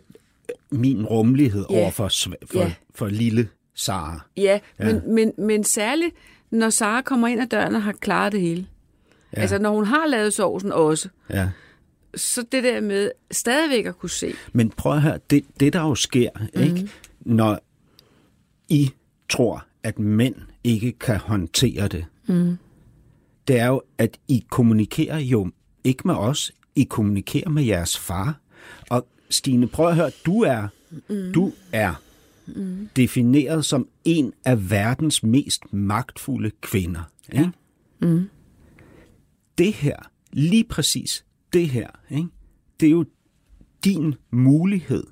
min 0.71 1.05
rummelighed 1.05 1.65
Ja. 1.69 1.75
over 1.81 1.91
for, 1.91 2.07
for, 2.45 2.59
Ja. 2.59 2.73
for 2.95 3.07
lille 3.07 3.49
Sara. 3.75 4.19
Ja, 4.37 4.59
ja. 4.79 4.85
Men, 4.85 5.13
men, 5.15 5.31
men 5.37 5.63
særligt, 5.63 6.15
når 6.51 6.69
Sara 6.69 7.01
kommer 7.01 7.27
ind 7.27 7.41
ad 7.41 7.47
døren 7.47 7.75
og 7.75 7.83
har 7.83 7.91
klaret 7.91 8.31
det 8.31 8.41
hele. 8.41 8.67
Ja. 9.35 9.41
Altså, 9.41 9.57
når 9.57 9.71
hun 9.75 9.85
har 9.85 10.07
lavet 10.07 10.33
sovsen 10.33 10.71
også. 10.71 11.09
Ja. 11.29 11.49
Så 12.15 12.45
det 12.51 12.63
der 12.63 12.81
med 12.81 13.11
stadigvæk 13.31 13.85
at 13.85 13.97
kunne 13.97 14.09
se. 14.09 14.33
Men 14.53 14.69
prøv 14.69 14.93
at 14.93 15.01
høre, 15.01 15.19
det, 15.29 15.45
det 15.59 15.73
der 15.73 15.81
jo 15.81 15.95
sker, 15.95 16.29
mm. 16.55 16.61
ikke? 16.61 16.89
når 17.19 17.59
I 18.69 18.91
tror, 19.29 19.65
at 19.83 19.99
mænd 19.99 20.35
ikke 20.63 20.91
kan 20.91 21.17
håndtere 21.17 21.87
det, 21.87 22.05
mm. 22.25 22.57
det 23.47 23.59
er 23.59 23.67
jo, 23.67 23.81
at 23.97 24.17
I 24.27 24.45
kommunikerer 24.49 25.17
jo 25.17 25.51
ikke 25.83 26.01
med 26.05 26.15
os, 26.15 26.51
I 26.75 26.83
kommunikerer 26.83 27.49
med 27.49 27.63
jeres 27.63 27.97
far. 27.97 28.39
Og 28.89 29.07
Stine, 29.29 29.67
prøv 29.67 29.87
at 29.87 29.95
høre, 29.95 30.11
du 30.25 30.41
er, 30.41 30.67
mm. 31.09 31.33
du 31.33 31.51
er 31.71 31.93
mm. 32.47 32.89
defineret 32.95 33.65
som 33.65 33.87
en 34.05 34.33
af 34.45 34.69
verdens 34.71 35.23
mest 35.23 35.73
magtfulde 35.73 36.51
kvinder. 36.61 37.01
Ikke? 37.31 37.51
Mm. 37.99 38.29
Det 39.57 39.73
her, 39.73 39.95
lige 40.31 40.63
præcis 40.63 41.25
det 41.53 41.69
her, 41.69 41.87
ikke? 42.09 42.29
det 42.79 42.85
er 42.85 42.91
jo 42.91 43.05
din 43.83 44.15
mulighed 44.31 45.03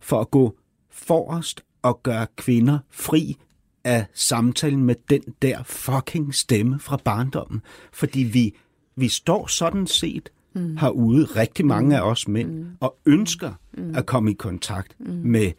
for 0.00 0.20
at 0.20 0.30
gå 0.30 0.56
forrest 0.90 1.64
og 1.82 2.02
gøre 2.02 2.26
kvinder 2.36 2.78
fri 2.90 3.36
af 3.84 4.06
samtalen 4.14 4.84
med 4.84 4.94
den 5.10 5.22
der 5.42 5.62
fucking 5.62 6.34
stemme 6.34 6.80
fra 6.80 6.96
barndommen. 7.04 7.62
Fordi 7.92 8.20
vi, 8.20 8.54
vi 8.96 9.08
står 9.08 9.46
sådan 9.46 9.86
set 9.86 10.28
mm. 10.54 10.76
herude, 10.76 11.24
rigtig 11.24 11.66
mange 11.66 11.96
af 11.96 12.02
os 12.02 12.28
mænd, 12.28 12.50
mm. 12.50 12.66
og 12.80 12.96
ønsker 13.06 13.52
mm. 13.78 13.94
at 13.94 14.06
komme 14.06 14.30
i 14.30 14.34
kontakt 14.34 14.96
mm. 15.00 15.12
med 15.12 15.52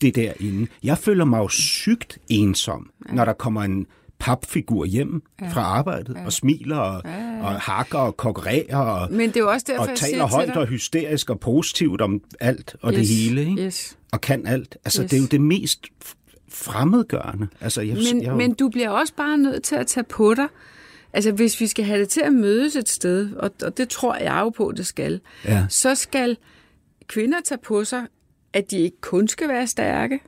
det 0.00 0.14
derinde. 0.14 0.66
Jeg 0.82 0.98
føler 0.98 1.24
mig 1.24 1.38
jo 1.38 1.48
sygt 1.48 2.18
ensom, 2.28 2.90
ja. 3.08 3.14
når 3.14 3.24
der 3.24 3.32
kommer 3.32 3.62
en 3.62 3.86
papfigur 4.18 4.84
hjem 4.84 5.22
ja. 5.40 5.48
fra 5.48 5.60
arbejdet, 5.60 6.16
ja. 6.16 6.24
og 6.24 6.32
smiler, 6.32 6.76
og, 6.76 7.02
ja, 7.04 7.10
ja. 7.10 7.42
og 7.44 7.60
hakker, 7.60 7.98
og 7.98 8.16
konkurrerer, 8.16 8.76
og, 8.76 9.12
Men 9.12 9.28
det 9.28 9.36
er 9.36 9.40
jo 9.40 9.50
også 9.50 9.66
derfor, 9.68 9.82
og 9.82 9.88
jeg 9.88 9.96
taler 9.98 10.26
højt 10.26 10.56
og 10.56 10.66
hysterisk 10.66 11.30
og 11.30 11.40
positivt 11.40 12.00
om 12.00 12.20
alt 12.40 12.76
og 12.82 12.92
Yes, 12.92 12.98
det 12.98 13.08
hele, 13.16 13.40
ikke? 13.50 13.62
yes. 13.62 13.96
og 14.12 14.20
kan 14.20 14.46
alt. 14.46 14.76
Altså, 14.84 15.02
Yes. 15.02 15.10
det 15.10 15.16
er 15.16 15.20
jo 15.20 15.26
det 15.26 15.40
mest 15.40 15.86
fremmedgørende. 16.48 17.48
Altså, 17.60 17.80
jeg, 17.82 17.96
Men, 18.12 18.22
jeg, 18.22 18.36
men 18.36 18.54
du 18.54 18.68
bliver 18.68 18.90
også 18.90 19.14
bare 19.16 19.38
nødt 19.38 19.62
til 19.62 19.76
at 19.76 19.86
tage 19.86 20.04
på 20.04 20.34
dig. 20.34 20.46
Altså, 21.12 21.32
hvis 21.32 21.60
vi 21.60 21.66
skal 21.66 21.84
have 21.84 22.00
det 22.00 22.08
til 22.08 22.20
at 22.20 22.32
mødes 22.32 22.76
et 22.76 22.88
sted, 22.88 23.32
og, 23.34 23.50
og 23.62 23.76
det 23.76 23.88
tror 23.88 24.16
jeg 24.16 24.38
jo 24.40 24.48
på, 24.48 24.72
det 24.76 24.86
skal, 24.86 25.20
Ja. 25.44 25.66
så 25.68 25.94
skal 25.94 26.36
kvinder 27.06 27.38
tage 27.44 27.58
på 27.58 27.84
sig, 27.84 28.06
at 28.52 28.70
de 28.70 28.78
ikke 28.78 29.00
kun 29.00 29.28
skal 29.28 29.48
være 29.48 29.66
stærke, 29.66 30.20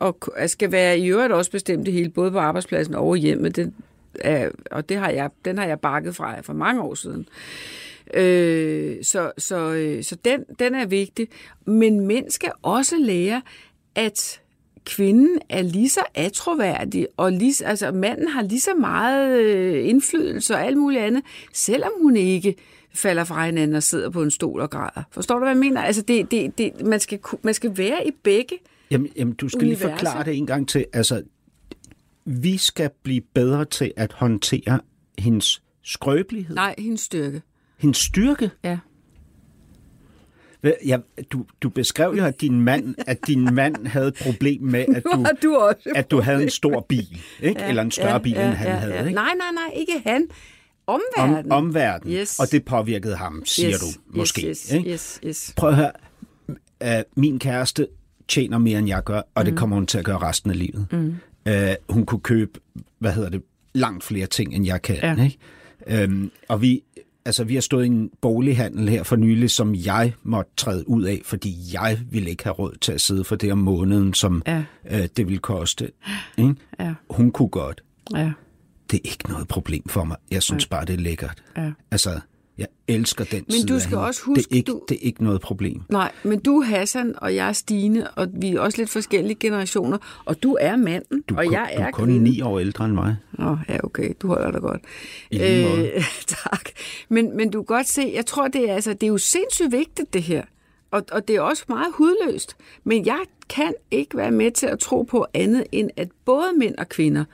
og 0.00 0.18
skal 0.46 0.72
være 0.72 0.98
i 0.98 1.06
øvrigt 1.06 1.32
også 1.32 1.50
bestemt 1.50 1.86
det 1.86 1.94
hele, 1.94 2.10
både 2.10 2.30
på 2.30 2.38
arbejdspladsen 2.38 2.94
og 2.94 3.16
hjemme. 3.16 3.48
Det 3.48 3.72
er, 4.20 4.50
og 4.70 4.88
det 4.88 4.96
har 4.96 5.10
jeg, 5.10 5.30
den 5.44 5.58
har 5.58 5.66
jeg 5.66 5.80
bakket 5.80 6.16
fra 6.16 6.40
for 6.40 6.52
mange 6.52 6.82
år 6.82 6.94
siden. 6.94 7.28
Øh, 8.14 8.96
så 9.02 9.32
så, 9.38 9.72
øh, 9.72 10.04
så 10.04 10.16
den, 10.24 10.44
den 10.58 10.74
er 10.74 10.86
vigtig. 10.86 11.28
Men 11.64 12.00
mænd 12.00 12.30
skal 12.30 12.52
også 12.62 12.96
lære, 12.96 13.42
at 13.94 14.40
kvinden 14.84 15.38
er 15.48 15.62
lige 15.62 15.88
så 15.88 16.00
atroværdig, 16.14 17.06
og 17.16 17.32
lige, 17.32 17.66
altså 17.66 17.92
manden 17.92 18.28
har 18.28 18.42
lige 18.42 18.60
så 18.60 18.74
meget 18.74 19.38
øh, 19.40 19.88
indflydelse 19.88 20.54
og 20.54 20.64
alt 20.64 20.76
muligt 20.76 21.02
andet, 21.02 21.22
selvom 21.52 21.90
hun 22.00 22.16
ikke 22.16 22.54
falder 22.94 23.24
fra 23.24 23.46
hinanden 23.46 23.76
og 23.76 23.82
sidder 23.82 24.10
på 24.10 24.22
en 24.22 24.30
stol 24.30 24.60
og 24.60 24.70
græder. 24.70 25.02
Forstår 25.10 25.34
du, 25.34 25.40
hvad 25.40 25.48
jeg 25.48 25.58
mener? 25.58 25.82
Altså, 25.82 26.02
det, 26.02 26.30
det, 26.30 26.58
det, 26.58 26.86
man, 26.86 27.00
skal, 27.00 27.18
man 27.42 27.54
skal 27.54 27.78
være 27.78 28.06
i 28.06 28.10
begge. 28.22 28.58
Jamen, 28.90 29.12
jamen 29.16 29.34
du 29.34 29.48
skal 29.48 29.60
lige 29.62 29.76
universer. 29.76 29.90
forklare 29.90 30.24
det 30.24 30.36
en 30.36 30.46
gang 30.46 30.68
til. 30.68 30.84
Altså, 30.92 31.22
vi 32.24 32.56
skal 32.56 32.90
blive 33.02 33.20
bedre 33.34 33.64
til 33.64 33.92
at 33.96 34.12
håndtere 34.12 34.80
hendes 35.18 35.62
skrøbelighed, 35.82 36.54
Nej, 36.56 36.74
hendes 36.78 37.00
styrke. 37.00 37.42
hendes 37.78 37.96
styrke. 37.98 38.50
Ja. 38.64 38.78
Ja, 40.86 40.98
du, 41.32 41.44
du 41.62 41.68
beskrev 41.68 42.14
jo, 42.18 42.24
at 42.24 42.40
din 42.40 42.60
mand, 42.60 42.94
at 43.06 43.18
din 43.26 43.54
mand 43.54 43.86
havde 43.86 44.08
et 44.08 44.14
problem 44.22 44.62
med, 44.62 44.84
at 44.96 45.02
du, 45.12 45.26
du 45.42 45.56
også. 45.56 45.92
at 45.94 46.10
du 46.10 46.20
havde 46.20 46.42
en 46.42 46.50
stor 46.50 46.86
bil, 46.88 47.20
ikke? 47.42 47.60
eller 47.62 47.82
en 47.82 47.90
større 47.90 48.20
bil, 48.20 48.32
end 48.32 48.40
han 48.40 48.78
havde. 48.78 48.98
Ikke? 48.98 49.10
Nej, 49.14 49.30
nej, 49.38 49.50
nej, 49.54 49.72
ikke 49.76 49.92
han. 50.06 50.26
Om, 50.86 51.00
Omverden. 51.18 51.52
omverden, 51.52 52.12
Yes. 52.12 52.38
og 52.38 52.52
det 52.52 52.64
påvirkede 52.64 53.16
ham, 53.16 53.42
siger 53.44 53.70
yes, 53.70 53.80
du 53.80 53.86
måske. 54.18 54.48
Yes, 54.48 54.62
yes, 54.62 54.72
ikke? 54.72 54.90
yes, 54.90 55.20
yes. 55.26 55.54
Prøv 55.56 55.70
at 55.70 55.76
høre, 55.76 55.92
uh, 56.84 57.02
min 57.22 57.38
kæreste 57.38 57.86
tjener 58.28 58.58
mere, 58.58 58.78
end 58.78 58.88
jeg 58.88 59.04
gør, 59.04 59.20
og 59.34 59.46
det 59.46 59.56
kommer 59.56 59.76
hun 59.76 59.86
til 59.86 59.98
at 59.98 60.04
gøre 60.04 60.18
resten 60.18 60.50
af 60.50 60.58
livet. 60.58 60.86
Mm. 60.92 61.14
Uh, 61.50 61.54
hun 61.88 62.06
kunne 62.06 62.20
købe, 62.20 62.60
hvad 62.98 63.12
hedder 63.12 63.28
det, 63.30 63.42
langt 63.74 64.04
flere 64.04 64.26
ting, 64.26 64.54
end 64.54 64.66
jeg 64.66 64.82
kan. 64.82 64.96
Ja. 65.02 65.24
Ikke? 65.24 66.04
Um, 66.04 66.30
og 66.48 66.62
vi, 66.62 66.82
altså, 67.24 67.44
vi 67.44 67.54
har 67.54 67.60
stået 67.60 67.84
i 67.84 67.86
en 67.86 68.10
bolighandel 68.20 68.88
her 68.88 69.02
for 69.02 69.16
nylig, 69.16 69.50
som 69.50 69.74
jeg 69.74 70.12
måtte 70.22 70.50
træde 70.56 70.88
ud 70.88 71.02
af, 71.04 71.20
fordi 71.24 71.56
jeg 71.72 71.98
ville 72.10 72.30
ikke 72.30 72.44
have 72.44 72.54
råd 72.54 72.76
til 72.80 72.92
at 72.92 73.00
sidde 73.00 73.24
for 73.24 73.36
det 73.36 73.52
om 73.52 73.58
måneden, 73.58 74.14
som 74.14 74.42
Ja. 74.46 74.58
uh, 74.92 74.98
det 75.16 75.18
ville 75.26 75.38
koste. 75.38 75.90
Ikke? 76.38 76.54
Ja, 76.80 76.94
Hun 77.10 77.30
kunne 77.30 77.48
godt. 77.48 77.80
ja, 78.14 78.32
Det 78.90 78.96
er 78.96 79.10
ikke 79.10 79.28
noget 79.30 79.48
problem 79.48 79.88
for 79.88 80.04
mig. 80.04 80.16
Jeg 80.30 80.42
synes 80.42 80.66
bare, 80.66 80.84
det 80.84 80.94
er 80.94 80.98
lækkert. 80.98 81.42
ja. 81.56 81.70
Altså, 81.90 82.20
jeg 82.58 82.66
elsker 82.88 83.24
den 83.24 83.44
Men 83.46 83.52
side 83.52 83.68
du 83.68 83.80
skal 83.80 83.96
også 83.98 84.20
det 84.20 84.26
huske, 84.26 84.48
er, 84.50 84.56
ikke, 84.56 84.66
du- 84.66 84.82
det 84.88 84.94
er 84.94 84.98
ikke 85.02 85.24
noget 85.24 85.40
problem. 85.40 85.80
Nej, 85.88 86.12
men 86.22 86.38
du 86.40 86.58
er 86.60 86.64
Hassan, 86.64 87.14
og 87.16 87.34
jeg 87.34 87.48
er 87.48 87.52
Stine, 87.52 88.10
og 88.10 88.28
vi 88.32 88.48
er 88.54 88.60
også 88.60 88.78
lidt 88.78 88.90
forskellige 88.90 89.34
generationer, 89.40 89.98
og 90.24 90.42
du 90.42 90.56
er 90.60 90.76
manden, 90.76 91.22
Du, 91.28 91.34
er 91.34 91.38
og 91.38 91.44
kun- 91.44 91.52
jeg 91.52 91.70
du 91.76 91.82
er 91.82 91.86
er 91.86 91.90
kun 91.90 92.04
kvinden. 92.06 92.22
ni 92.24 92.40
år 92.40 92.58
ældre 92.58 92.84
end 92.84 92.94
mig. 92.94 93.16
Nå, 93.32 93.56
ja, 93.68 93.76
okay, 93.84 94.12
du 94.22 94.26
holder 94.28 94.50
dig 94.50 94.60
godt. 94.60 94.80
I 95.30 95.38
måde. 95.38 95.90
tak. 96.26 96.68
Men, 97.08 97.36
men 97.36 97.50
du 97.50 97.62
kan 97.62 97.76
godt 97.76 97.88
se, 97.88 98.12
jeg 98.14 98.26
tror, 98.26 98.48
det 98.48 98.70
er, 98.70 98.74
altså, 98.74 98.92
det 98.92 99.02
er 99.02 99.06
jo 99.08 99.18
sindssygt 99.18 99.72
vigtigt, 99.72 100.14
det 100.14 100.22
her. 100.22 100.42
Og, 100.90 101.02
og 101.12 101.28
det 101.28 101.36
er 101.36 101.40
også 101.40 101.64
meget 101.68 101.86
hudløst. 101.94 102.56
Men 102.84 103.06
jeg 103.06 103.18
kan 103.48 103.74
ikke 103.90 104.16
være 104.16 104.30
med 104.30 104.50
til 104.50 104.66
at 104.66 104.78
tro 104.78 105.02
på 105.02 105.26
andet, 105.34 105.64
end 105.72 105.90
at 105.96 106.08
både 106.24 106.46
mænd 106.58 106.74
og 106.78 106.88
kvinder 106.88 107.24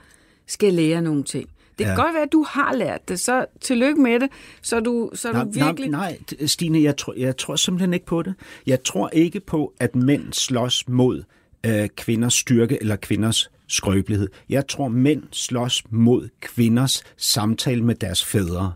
skal 0.47 0.73
lære 0.73 1.01
nogle 1.01 1.23
ting. 1.23 1.49
Det 1.77 1.85
kan 1.85 1.95
Ja. 1.95 2.01
godt 2.03 2.13
være, 2.13 2.23
at 2.23 2.31
du 2.31 2.45
har 2.49 2.73
lært 2.73 3.09
det, 3.09 3.19
så 3.19 3.45
tillykke 3.61 4.01
med 4.01 4.19
det, 4.19 4.29
så 4.61 4.79
du, 4.79 5.11
så 5.13 5.31
Nej, 5.31 5.43
du 5.43 5.49
virkelig... 5.49 5.89
nej, 5.89 6.17
nej, 6.39 6.47
Stine, 6.47 6.81
jeg 6.83 6.97
tror, 6.97 7.13
jeg 7.17 7.37
tror 7.37 7.55
simpelthen 7.55 7.93
ikke 7.93 8.05
på 8.05 8.21
det. 8.21 8.33
Jeg 8.67 8.83
tror 8.83 9.09
ikke 9.09 9.39
på, 9.39 9.73
at 9.79 9.95
mænd 9.95 10.33
slås 10.33 10.87
mod 10.87 11.23
øh, 11.65 11.87
kvinders 11.87 12.33
styrke 12.33 12.77
eller 12.81 12.95
kvinders 12.95 13.51
skrøbelighed. 13.67 14.27
Jeg 14.49 14.67
tror, 14.67 14.87
mænd 14.87 15.23
slås 15.31 15.83
mod 15.89 16.29
kvinders 16.41 17.03
samtale 17.17 17.83
med 17.83 17.95
deres 17.95 18.25
fædre 18.25 18.73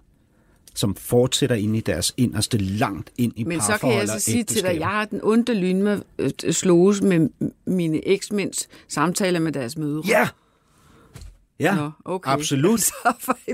som 0.76 0.96
fortsætter 0.96 1.56
ind 1.56 1.76
i 1.76 1.80
deres 1.80 2.14
inderste, 2.18 2.58
langt 2.58 3.12
ind 3.18 3.34
i 3.36 3.44
Men 3.44 3.62
så 3.62 3.78
kan 3.82 3.94
jeg 3.94 4.08
så 4.08 4.20
sige 4.20 4.44
til 4.44 4.46
dig, 4.46 4.70
ægteskaber. 4.70 4.80
jeg 4.80 4.88
har 4.88 5.06
den 5.06 5.20
onde 5.24 5.54
lyn 5.54 5.82
med 5.82 6.02
øh, 6.20 6.32
slås 6.52 7.02
med 7.02 7.30
mine 7.66 8.08
eksmænds 8.08 8.68
samtaler 8.88 9.40
med 9.40 9.52
deres 9.52 9.78
mødre. 9.78 10.04
Ja! 10.08 10.28
Ja, 11.60 11.76
Nå, 11.76 11.92
okay. 12.06 12.32
absolut. 12.32 12.80
Så 12.90 12.94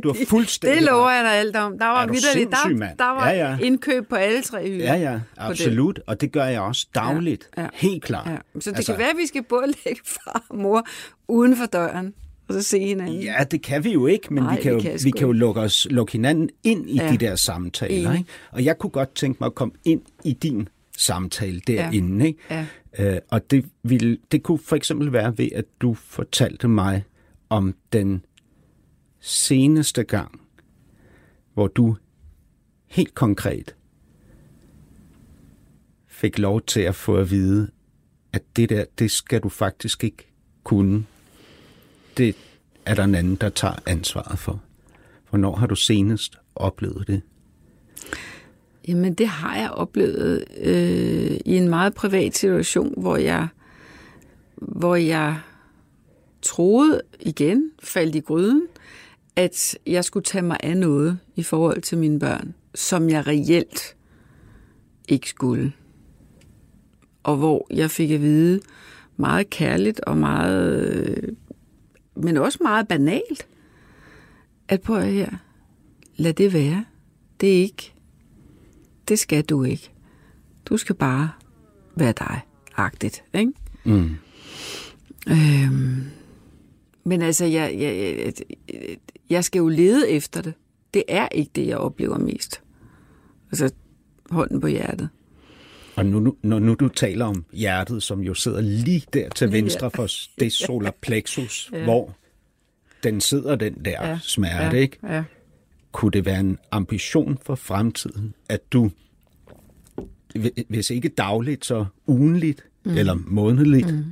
Du 0.04 0.14
har 0.14 0.26
fuldstændig 0.28 0.78
Det 0.78 0.86
lover 0.86 1.10
jeg 1.12 1.24
dig 1.24 1.34
alt 1.34 1.56
om. 1.56 1.80
Der 1.80 1.86
var, 1.86 2.02
Er 2.02 2.06
du 2.06 2.14
vitterligt, 2.14 2.50
der, 2.52 2.94
der 2.98 3.06
var 3.06 3.30
Ja, 3.30 3.50
ja. 3.52 3.58
indkøb 3.62 4.10
på 4.10 4.16
alle 4.16 4.42
tre 4.42 4.70
hylder. 4.70 4.86
Ja, 4.96 5.12
ja, 5.12 5.20
absolut. 5.38 6.00
Og 6.08 6.22
det 6.22 6.32
gør 6.32 6.46
jeg 6.46 6.62
også 6.62 6.88
dagligt. 6.96 7.50
Ja, 7.58 7.62
ja. 7.62 7.68
Helt 7.74 8.04
klart. 8.04 8.28
Ja. 8.28 8.60
Så 8.60 8.70
det 8.70 8.78
altså, 8.78 8.92
kan 8.94 9.00
være, 9.00 9.10
at 9.10 9.18
vi 9.18 9.28
skal 9.28 9.44
både 9.44 9.66
lægge 9.86 10.02
far 10.06 10.44
og 10.50 10.58
mor 10.58 10.88
uden 11.28 11.58
for 11.58 11.66
døren, 11.66 12.14
og 12.48 12.54
så 12.54 12.62
se 12.62 12.80
hinanden. 12.80 13.22
Ja, 13.22 13.44
det 13.52 13.62
kan 13.62 13.84
vi 13.84 13.94
jo 13.94 14.08
ikke, 14.08 14.34
men 14.34 14.44
Nej, 14.44 14.56
vi 14.56 14.62
kan 14.62 14.72
vi 14.72 14.76
jo, 14.78 14.82
kan 14.82 15.00
vi 15.04 15.12
kan 15.12 15.22
jo 15.28 15.32
lukke, 15.32 15.62
os, 15.62 15.88
lukke 15.90 16.12
hinanden 16.12 16.50
ind 16.64 16.90
i 16.90 16.96
Ja. 16.96 17.12
de 17.12 17.18
der 17.18 17.36
samtaler. 17.36 18.14
Ikke? 18.14 18.26
Og 18.52 18.66
jeg 18.66 18.78
kunne 18.78 18.90
godt 18.90 19.16
tænke 19.16 19.38
mig 19.42 19.46
at 19.48 19.56
komme 19.56 19.74
ind 19.86 20.02
i 20.24 20.34
din 20.34 20.68
samtale 20.98 21.60
derinde. 21.68 22.28
Ikke? 22.28 22.40
Ja. 22.50 22.66
Øh, 23.00 23.18
og 23.32 23.52
det, 23.52 23.66
ville, 23.84 24.18
det 24.32 24.44
kunne 24.44 24.60
for 24.66 24.76
eksempel 24.76 25.14
være 25.14 25.38
ved, 25.38 25.50
at 25.56 25.66
du 25.82 25.94
fortalte 25.94 26.68
mig 26.68 27.04
om 27.50 27.76
den 27.94 28.26
seneste 29.20 30.04
gang, 30.04 30.42
hvor 31.54 31.68
du 31.68 31.96
helt 32.88 33.16
konkret 33.16 33.76
fik 36.08 36.40
lov 36.40 36.62
til 36.62 36.82
at 36.82 36.96
få 36.96 37.16
at 37.16 37.32
vide, 37.32 37.72
at 38.34 38.42
det 38.56 38.70
der, 38.70 38.86
det 39.00 39.12
skal 39.12 39.42
du 39.42 39.50
faktisk 39.50 40.04
ikke 40.04 40.28
kunne. 40.64 41.06
Det 42.18 42.36
er 42.86 42.96
der 42.96 43.04
en 43.04 43.16
anden, 43.16 43.36
der 43.36 43.50
tager 43.50 43.76
ansvaret 43.86 44.40
for. 44.40 44.62
Hvornår 45.30 45.56
har 45.56 45.68
du 45.68 45.76
senest 45.76 46.38
oplevet 46.56 47.08
det? 47.08 47.22
Jamen, 48.88 49.14
det 49.14 49.28
har 49.28 49.58
jeg 49.58 49.72
oplevet 49.72 50.46
øh, 50.58 51.38
i 51.46 51.58
en 51.58 51.70
meget 51.70 51.94
privat 51.94 52.36
situation, 52.38 52.94
hvor 52.98 53.18
jeg, 53.18 53.48
hvor 54.56 54.96
jeg 54.96 55.40
troede 56.46 57.02
igen, 57.20 57.72
faldt 57.84 58.16
i 58.16 58.20
gryden, 58.20 58.68
at 59.36 59.78
jeg 59.86 60.06
skulle 60.06 60.24
tage 60.24 60.42
mig 60.42 60.58
af 60.64 60.78
noget 60.78 61.20
i 61.36 61.44
forhold 61.44 61.82
til 61.82 61.98
mine 61.98 62.20
børn, 62.20 62.54
som 62.76 63.10
jeg 63.10 63.28
reelt 63.28 63.96
ikke 65.08 65.30
skulle. 65.30 65.74
Og 67.24 67.38
hvor 67.38 67.68
jeg 67.70 67.92
fik 67.92 68.12
at 68.12 68.22
vide 68.22 68.62
meget 69.18 69.50
kærligt 69.50 70.00
og 70.00 70.18
meget, 70.18 70.96
øh, 70.96 71.34
men 72.16 72.38
også 72.38 72.60
meget 72.62 72.88
banalt, 72.88 73.48
at 74.68 74.82
prøv 74.82 74.98
at 74.98 75.12
her, 75.12 75.30
lad 76.18 76.34
det 76.34 76.54
være. 76.54 76.86
Det 77.42 77.58
er 77.58 77.62
ikke 77.62 77.96
det 79.08 79.20
skal 79.20 79.44
du 79.44 79.64
ikke. 79.64 79.92
Du 80.66 80.78
skal 80.78 80.96
bare 80.96 81.32
være 81.96 82.14
dig, 82.20 82.42
agtigt, 82.78 83.24
ikke? 83.34 83.54
Mm. 83.84 84.16
Øhm, 85.30 86.04
men 87.06 87.22
altså, 87.22 87.46
jeg, 87.46 87.76
jeg, 87.80 88.18
jeg, 88.26 88.98
jeg 89.30 89.44
skal 89.44 89.60
jo 89.60 89.68
lede 89.68 90.10
efter 90.10 90.42
det. 90.42 90.54
Det 90.94 91.04
er 91.08 91.28
ikke 91.32 91.52
det, 91.56 91.68
jeg 91.68 91.78
oplever 91.78 92.18
mest. 92.18 92.62
Altså, 93.52 93.72
hånden 94.30 94.62
på 94.62 94.68
hjertet. 94.68 95.10
Og 95.96 96.06
nu, 96.06 96.20
nu, 96.20 96.36
når 96.42 96.60
nu 96.60 96.74
du 96.74 96.88
taler 96.88 97.26
om 97.26 97.46
hjertet, 97.54 98.04
som 98.04 98.22
jo 98.22 98.34
sidder 98.34 98.62
lige 98.62 99.04
der 99.14 99.30
til 99.30 99.52
venstre 99.52 99.92
for 99.92 100.08
det 100.40 100.54
solar 100.68 100.94
plexus, 101.02 101.70
Ja. 101.74 101.84
hvor 101.84 102.16
den 103.04 103.22
sidder, 103.22 103.56
den 103.56 103.74
der 103.86 104.08
Ja. 104.10 104.20
smerte, 104.24 104.78
ja, 104.78 104.82
ikke? 104.82 104.98
Ja. 105.04 105.24
Kunne 105.92 106.12
det 106.12 106.26
være 106.26 106.40
en 106.40 106.58
ambition 106.72 107.38
for 107.42 107.56
fremtiden, 107.56 108.34
at 108.50 108.74
du, 108.74 108.92
hvis 110.70 110.90
ikke 110.90 111.10
dagligt, 111.10 111.66
så 111.66 111.86
ugenligt 112.08 112.66
mm. 112.86 112.98
eller 112.98 113.14
månedligt, 113.28 113.94
mm. 113.94 114.04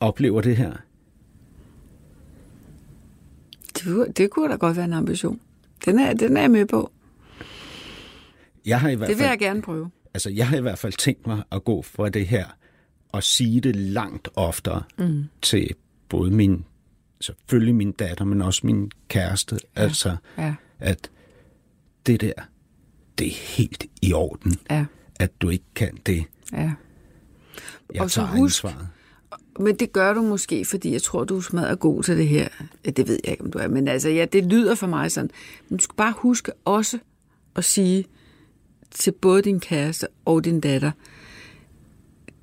oplever 0.00 0.40
det 0.40 0.56
her? 0.56 0.72
Det, 3.84 3.94
kunne- 3.94 4.12
det 4.16 4.30
kunne 4.30 4.50
da 4.50 4.56
godt 4.56 4.76
være 4.76 4.84
en 4.84 4.92
ambition. 4.92 5.40
Den 5.84 5.98
er, 5.98 6.12
den 6.14 6.36
er 6.36 6.40
jeg 6.40 6.50
med 6.50 6.66
på. 6.66 6.92
Jeg 8.66 8.80
har 8.80 8.88
i 8.88 8.94
hvert 8.94 9.08
Det 9.08 9.18
vil 9.18 9.24
jeg 9.26 9.38
gerne 9.38 9.62
prøve. 9.62 9.90
Altså, 10.14 10.30
jeg 10.30 10.48
har 10.48 10.56
i 10.56 10.60
hvert 10.60 10.78
fald 10.78 10.92
tænkt 10.92 11.26
mig 11.26 11.42
at 11.52 11.64
gå 11.64 11.82
fra 11.82 12.08
det 12.08 12.26
her 12.26 12.46
og 13.08 13.22
sige 13.22 13.60
det 13.60 13.76
langt 13.76 14.28
oftere 14.34 14.82
mm. 14.98 15.24
til 15.42 15.70
både 16.08 16.30
min 16.30 16.64
selvfølgelig 17.20 17.74
min 17.74 17.92
datter, 17.92 18.24
men 18.24 18.42
også 18.42 18.60
min 18.66 18.90
kæreste. 19.08 19.58
Ja. 19.76 19.82
Altså, 19.82 20.16
Ja, 20.38 20.54
at 20.78 21.10
det 22.06 22.20
der, 22.20 22.32
det 23.18 23.26
er 23.26 23.56
helt 23.56 23.84
i 24.02 24.12
orden, 24.12 24.54
ja, 24.70 24.84
at 25.20 25.30
du 25.42 25.48
ikke 25.48 25.64
kan 25.74 25.96
det. 26.06 26.24
ja. 26.52 26.72
Jeg 27.94 28.02
Og 28.02 28.10
så 28.10 28.14
tager 28.20 28.28
husk- 28.28 28.64
ansvaret. 28.64 28.88
Men 29.60 29.76
det 29.76 29.92
gør 29.92 30.12
du 30.12 30.22
måske, 30.22 30.64
fordi 30.64 30.92
jeg 30.92 31.02
tror, 31.02 31.24
du 31.24 31.36
er 31.36 31.40
smadret 31.40 31.80
god 31.80 32.02
til 32.02 32.16
det 32.16 32.28
her. 32.28 32.48
Ja, 32.84 32.90
det 32.90 33.08
ved 33.08 33.18
jeg 33.24 33.30
ikke, 33.30 33.44
om 33.44 33.50
du 33.50 33.58
er. 33.58 33.68
Men 33.68 33.88
altså, 33.88 34.08
ja, 34.08 34.24
det 34.24 34.44
lyder 34.44 34.74
for 34.74 34.86
mig 34.86 35.12
sådan. 35.12 35.30
Men 35.68 35.78
du 35.78 35.84
skal 35.84 35.94
bare 35.96 36.14
huske 36.16 36.52
også 36.64 36.98
at 37.56 37.64
sige 37.64 38.04
til 38.90 39.12
både 39.12 39.42
din 39.42 39.60
kæreste 39.60 40.06
og 40.24 40.44
din 40.44 40.60
datter, 40.60 40.90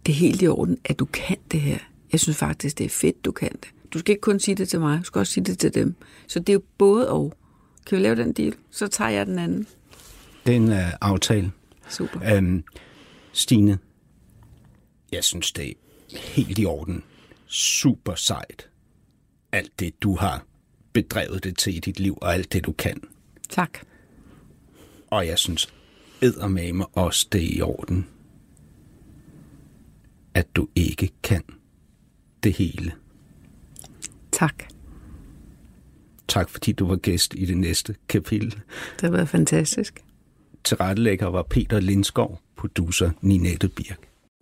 det 0.06 0.12
er 0.12 0.18
helt 0.18 0.42
i 0.42 0.48
orden, 0.48 0.78
at 0.86 1.00
du 1.00 1.06
kan 1.06 1.38
det 1.52 1.62
her. 1.62 1.78
Jeg 2.12 2.20
synes 2.20 2.38
faktisk, 2.38 2.78
det 2.78 2.86
er 2.86 2.90
fedt, 2.90 3.26
du 3.26 3.32
kan 3.32 3.52
det. 3.52 3.68
Du 3.94 4.00
skal 4.00 4.12
ikke 4.12 4.22
kun 4.22 4.40
sige 4.40 4.56
det 4.56 4.70
til 4.70 4.80
mig, 4.80 5.00
du 5.00 5.04
skal 5.04 5.20
også 5.20 5.34
sige 5.34 5.44
det 5.44 5.60
til 5.60 5.74
dem. 5.74 5.96
Så 6.28 6.40
det 6.40 6.50
er 6.50 6.54
jo 6.54 6.62
både 6.78 7.10
og. 7.10 7.34
Kan 7.86 7.98
vi 7.98 8.04
lave 8.04 8.16
den 8.16 8.34
deal? 8.34 8.54
Så 8.72 8.88
tager 8.88 9.10
jeg 9.10 9.26
den 9.26 9.40
anden. 9.40 9.68
Det 10.46 10.52
er 10.52 10.56
en 10.56 10.72
uh, 10.72 10.94
aftale. 11.02 11.52
Super. 11.90 12.36
Øhm, 12.36 12.64
Stine, 13.32 13.78
jeg 15.12 15.24
synes, 15.24 15.52
det 15.52 15.74
helt 16.14 16.60
i 16.60 16.66
orden. 16.66 17.04
Super 17.48 18.16
sejt. 18.16 18.70
Alt 19.52 19.80
det, 19.80 20.04
du 20.04 20.16
har 20.16 20.46
bedrevet 20.94 21.44
det 21.44 21.58
til 21.58 21.76
i 21.76 21.80
dit 21.80 22.00
liv, 22.00 22.18
og 22.22 22.34
alt 22.34 22.54
det, 22.54 22.66
du 22.66 22.72
kan. 22.72 23.02
Tak. 23.50 23.80
Og 25.08 25.28
jeg 25.28 25.40
synes 25.40 25.74
eddermame 26.22 26.88
også, 26.88 27.28
det 27.32 27.44
er 27.44 27.58
i 27.58 27.62
orden, 27.62 28.08
at 30.34 30.56
du 30.56 30.68
ikke 30.76 31.12
kan 31.24 31.44
det 32.44 32.54
hele. 32.54 32.92
Tak. 34.32 34.64
Tak 36.28 36.50
fordi 36.50 36.72
du 36.72 36.88
var 36.88 36.96
gæst 36.96 37.34
i 37.38 37.46
det 37.46 37.58
næste 37.58 37.96
kapitel. 38.08 38.52
Det 38.52 39.02
har 39.02 39.10
været 39.10 39.30
fantastisk. 39.30 40.04
Tilrettelægger 40.64 41.28
var 41.28 41.44
Peter 41.44 41.80
Lindskov, 41.80 42.42
producer 42.56 43.12
Ninette 43.22 43.70
Birk. 43.70 44.10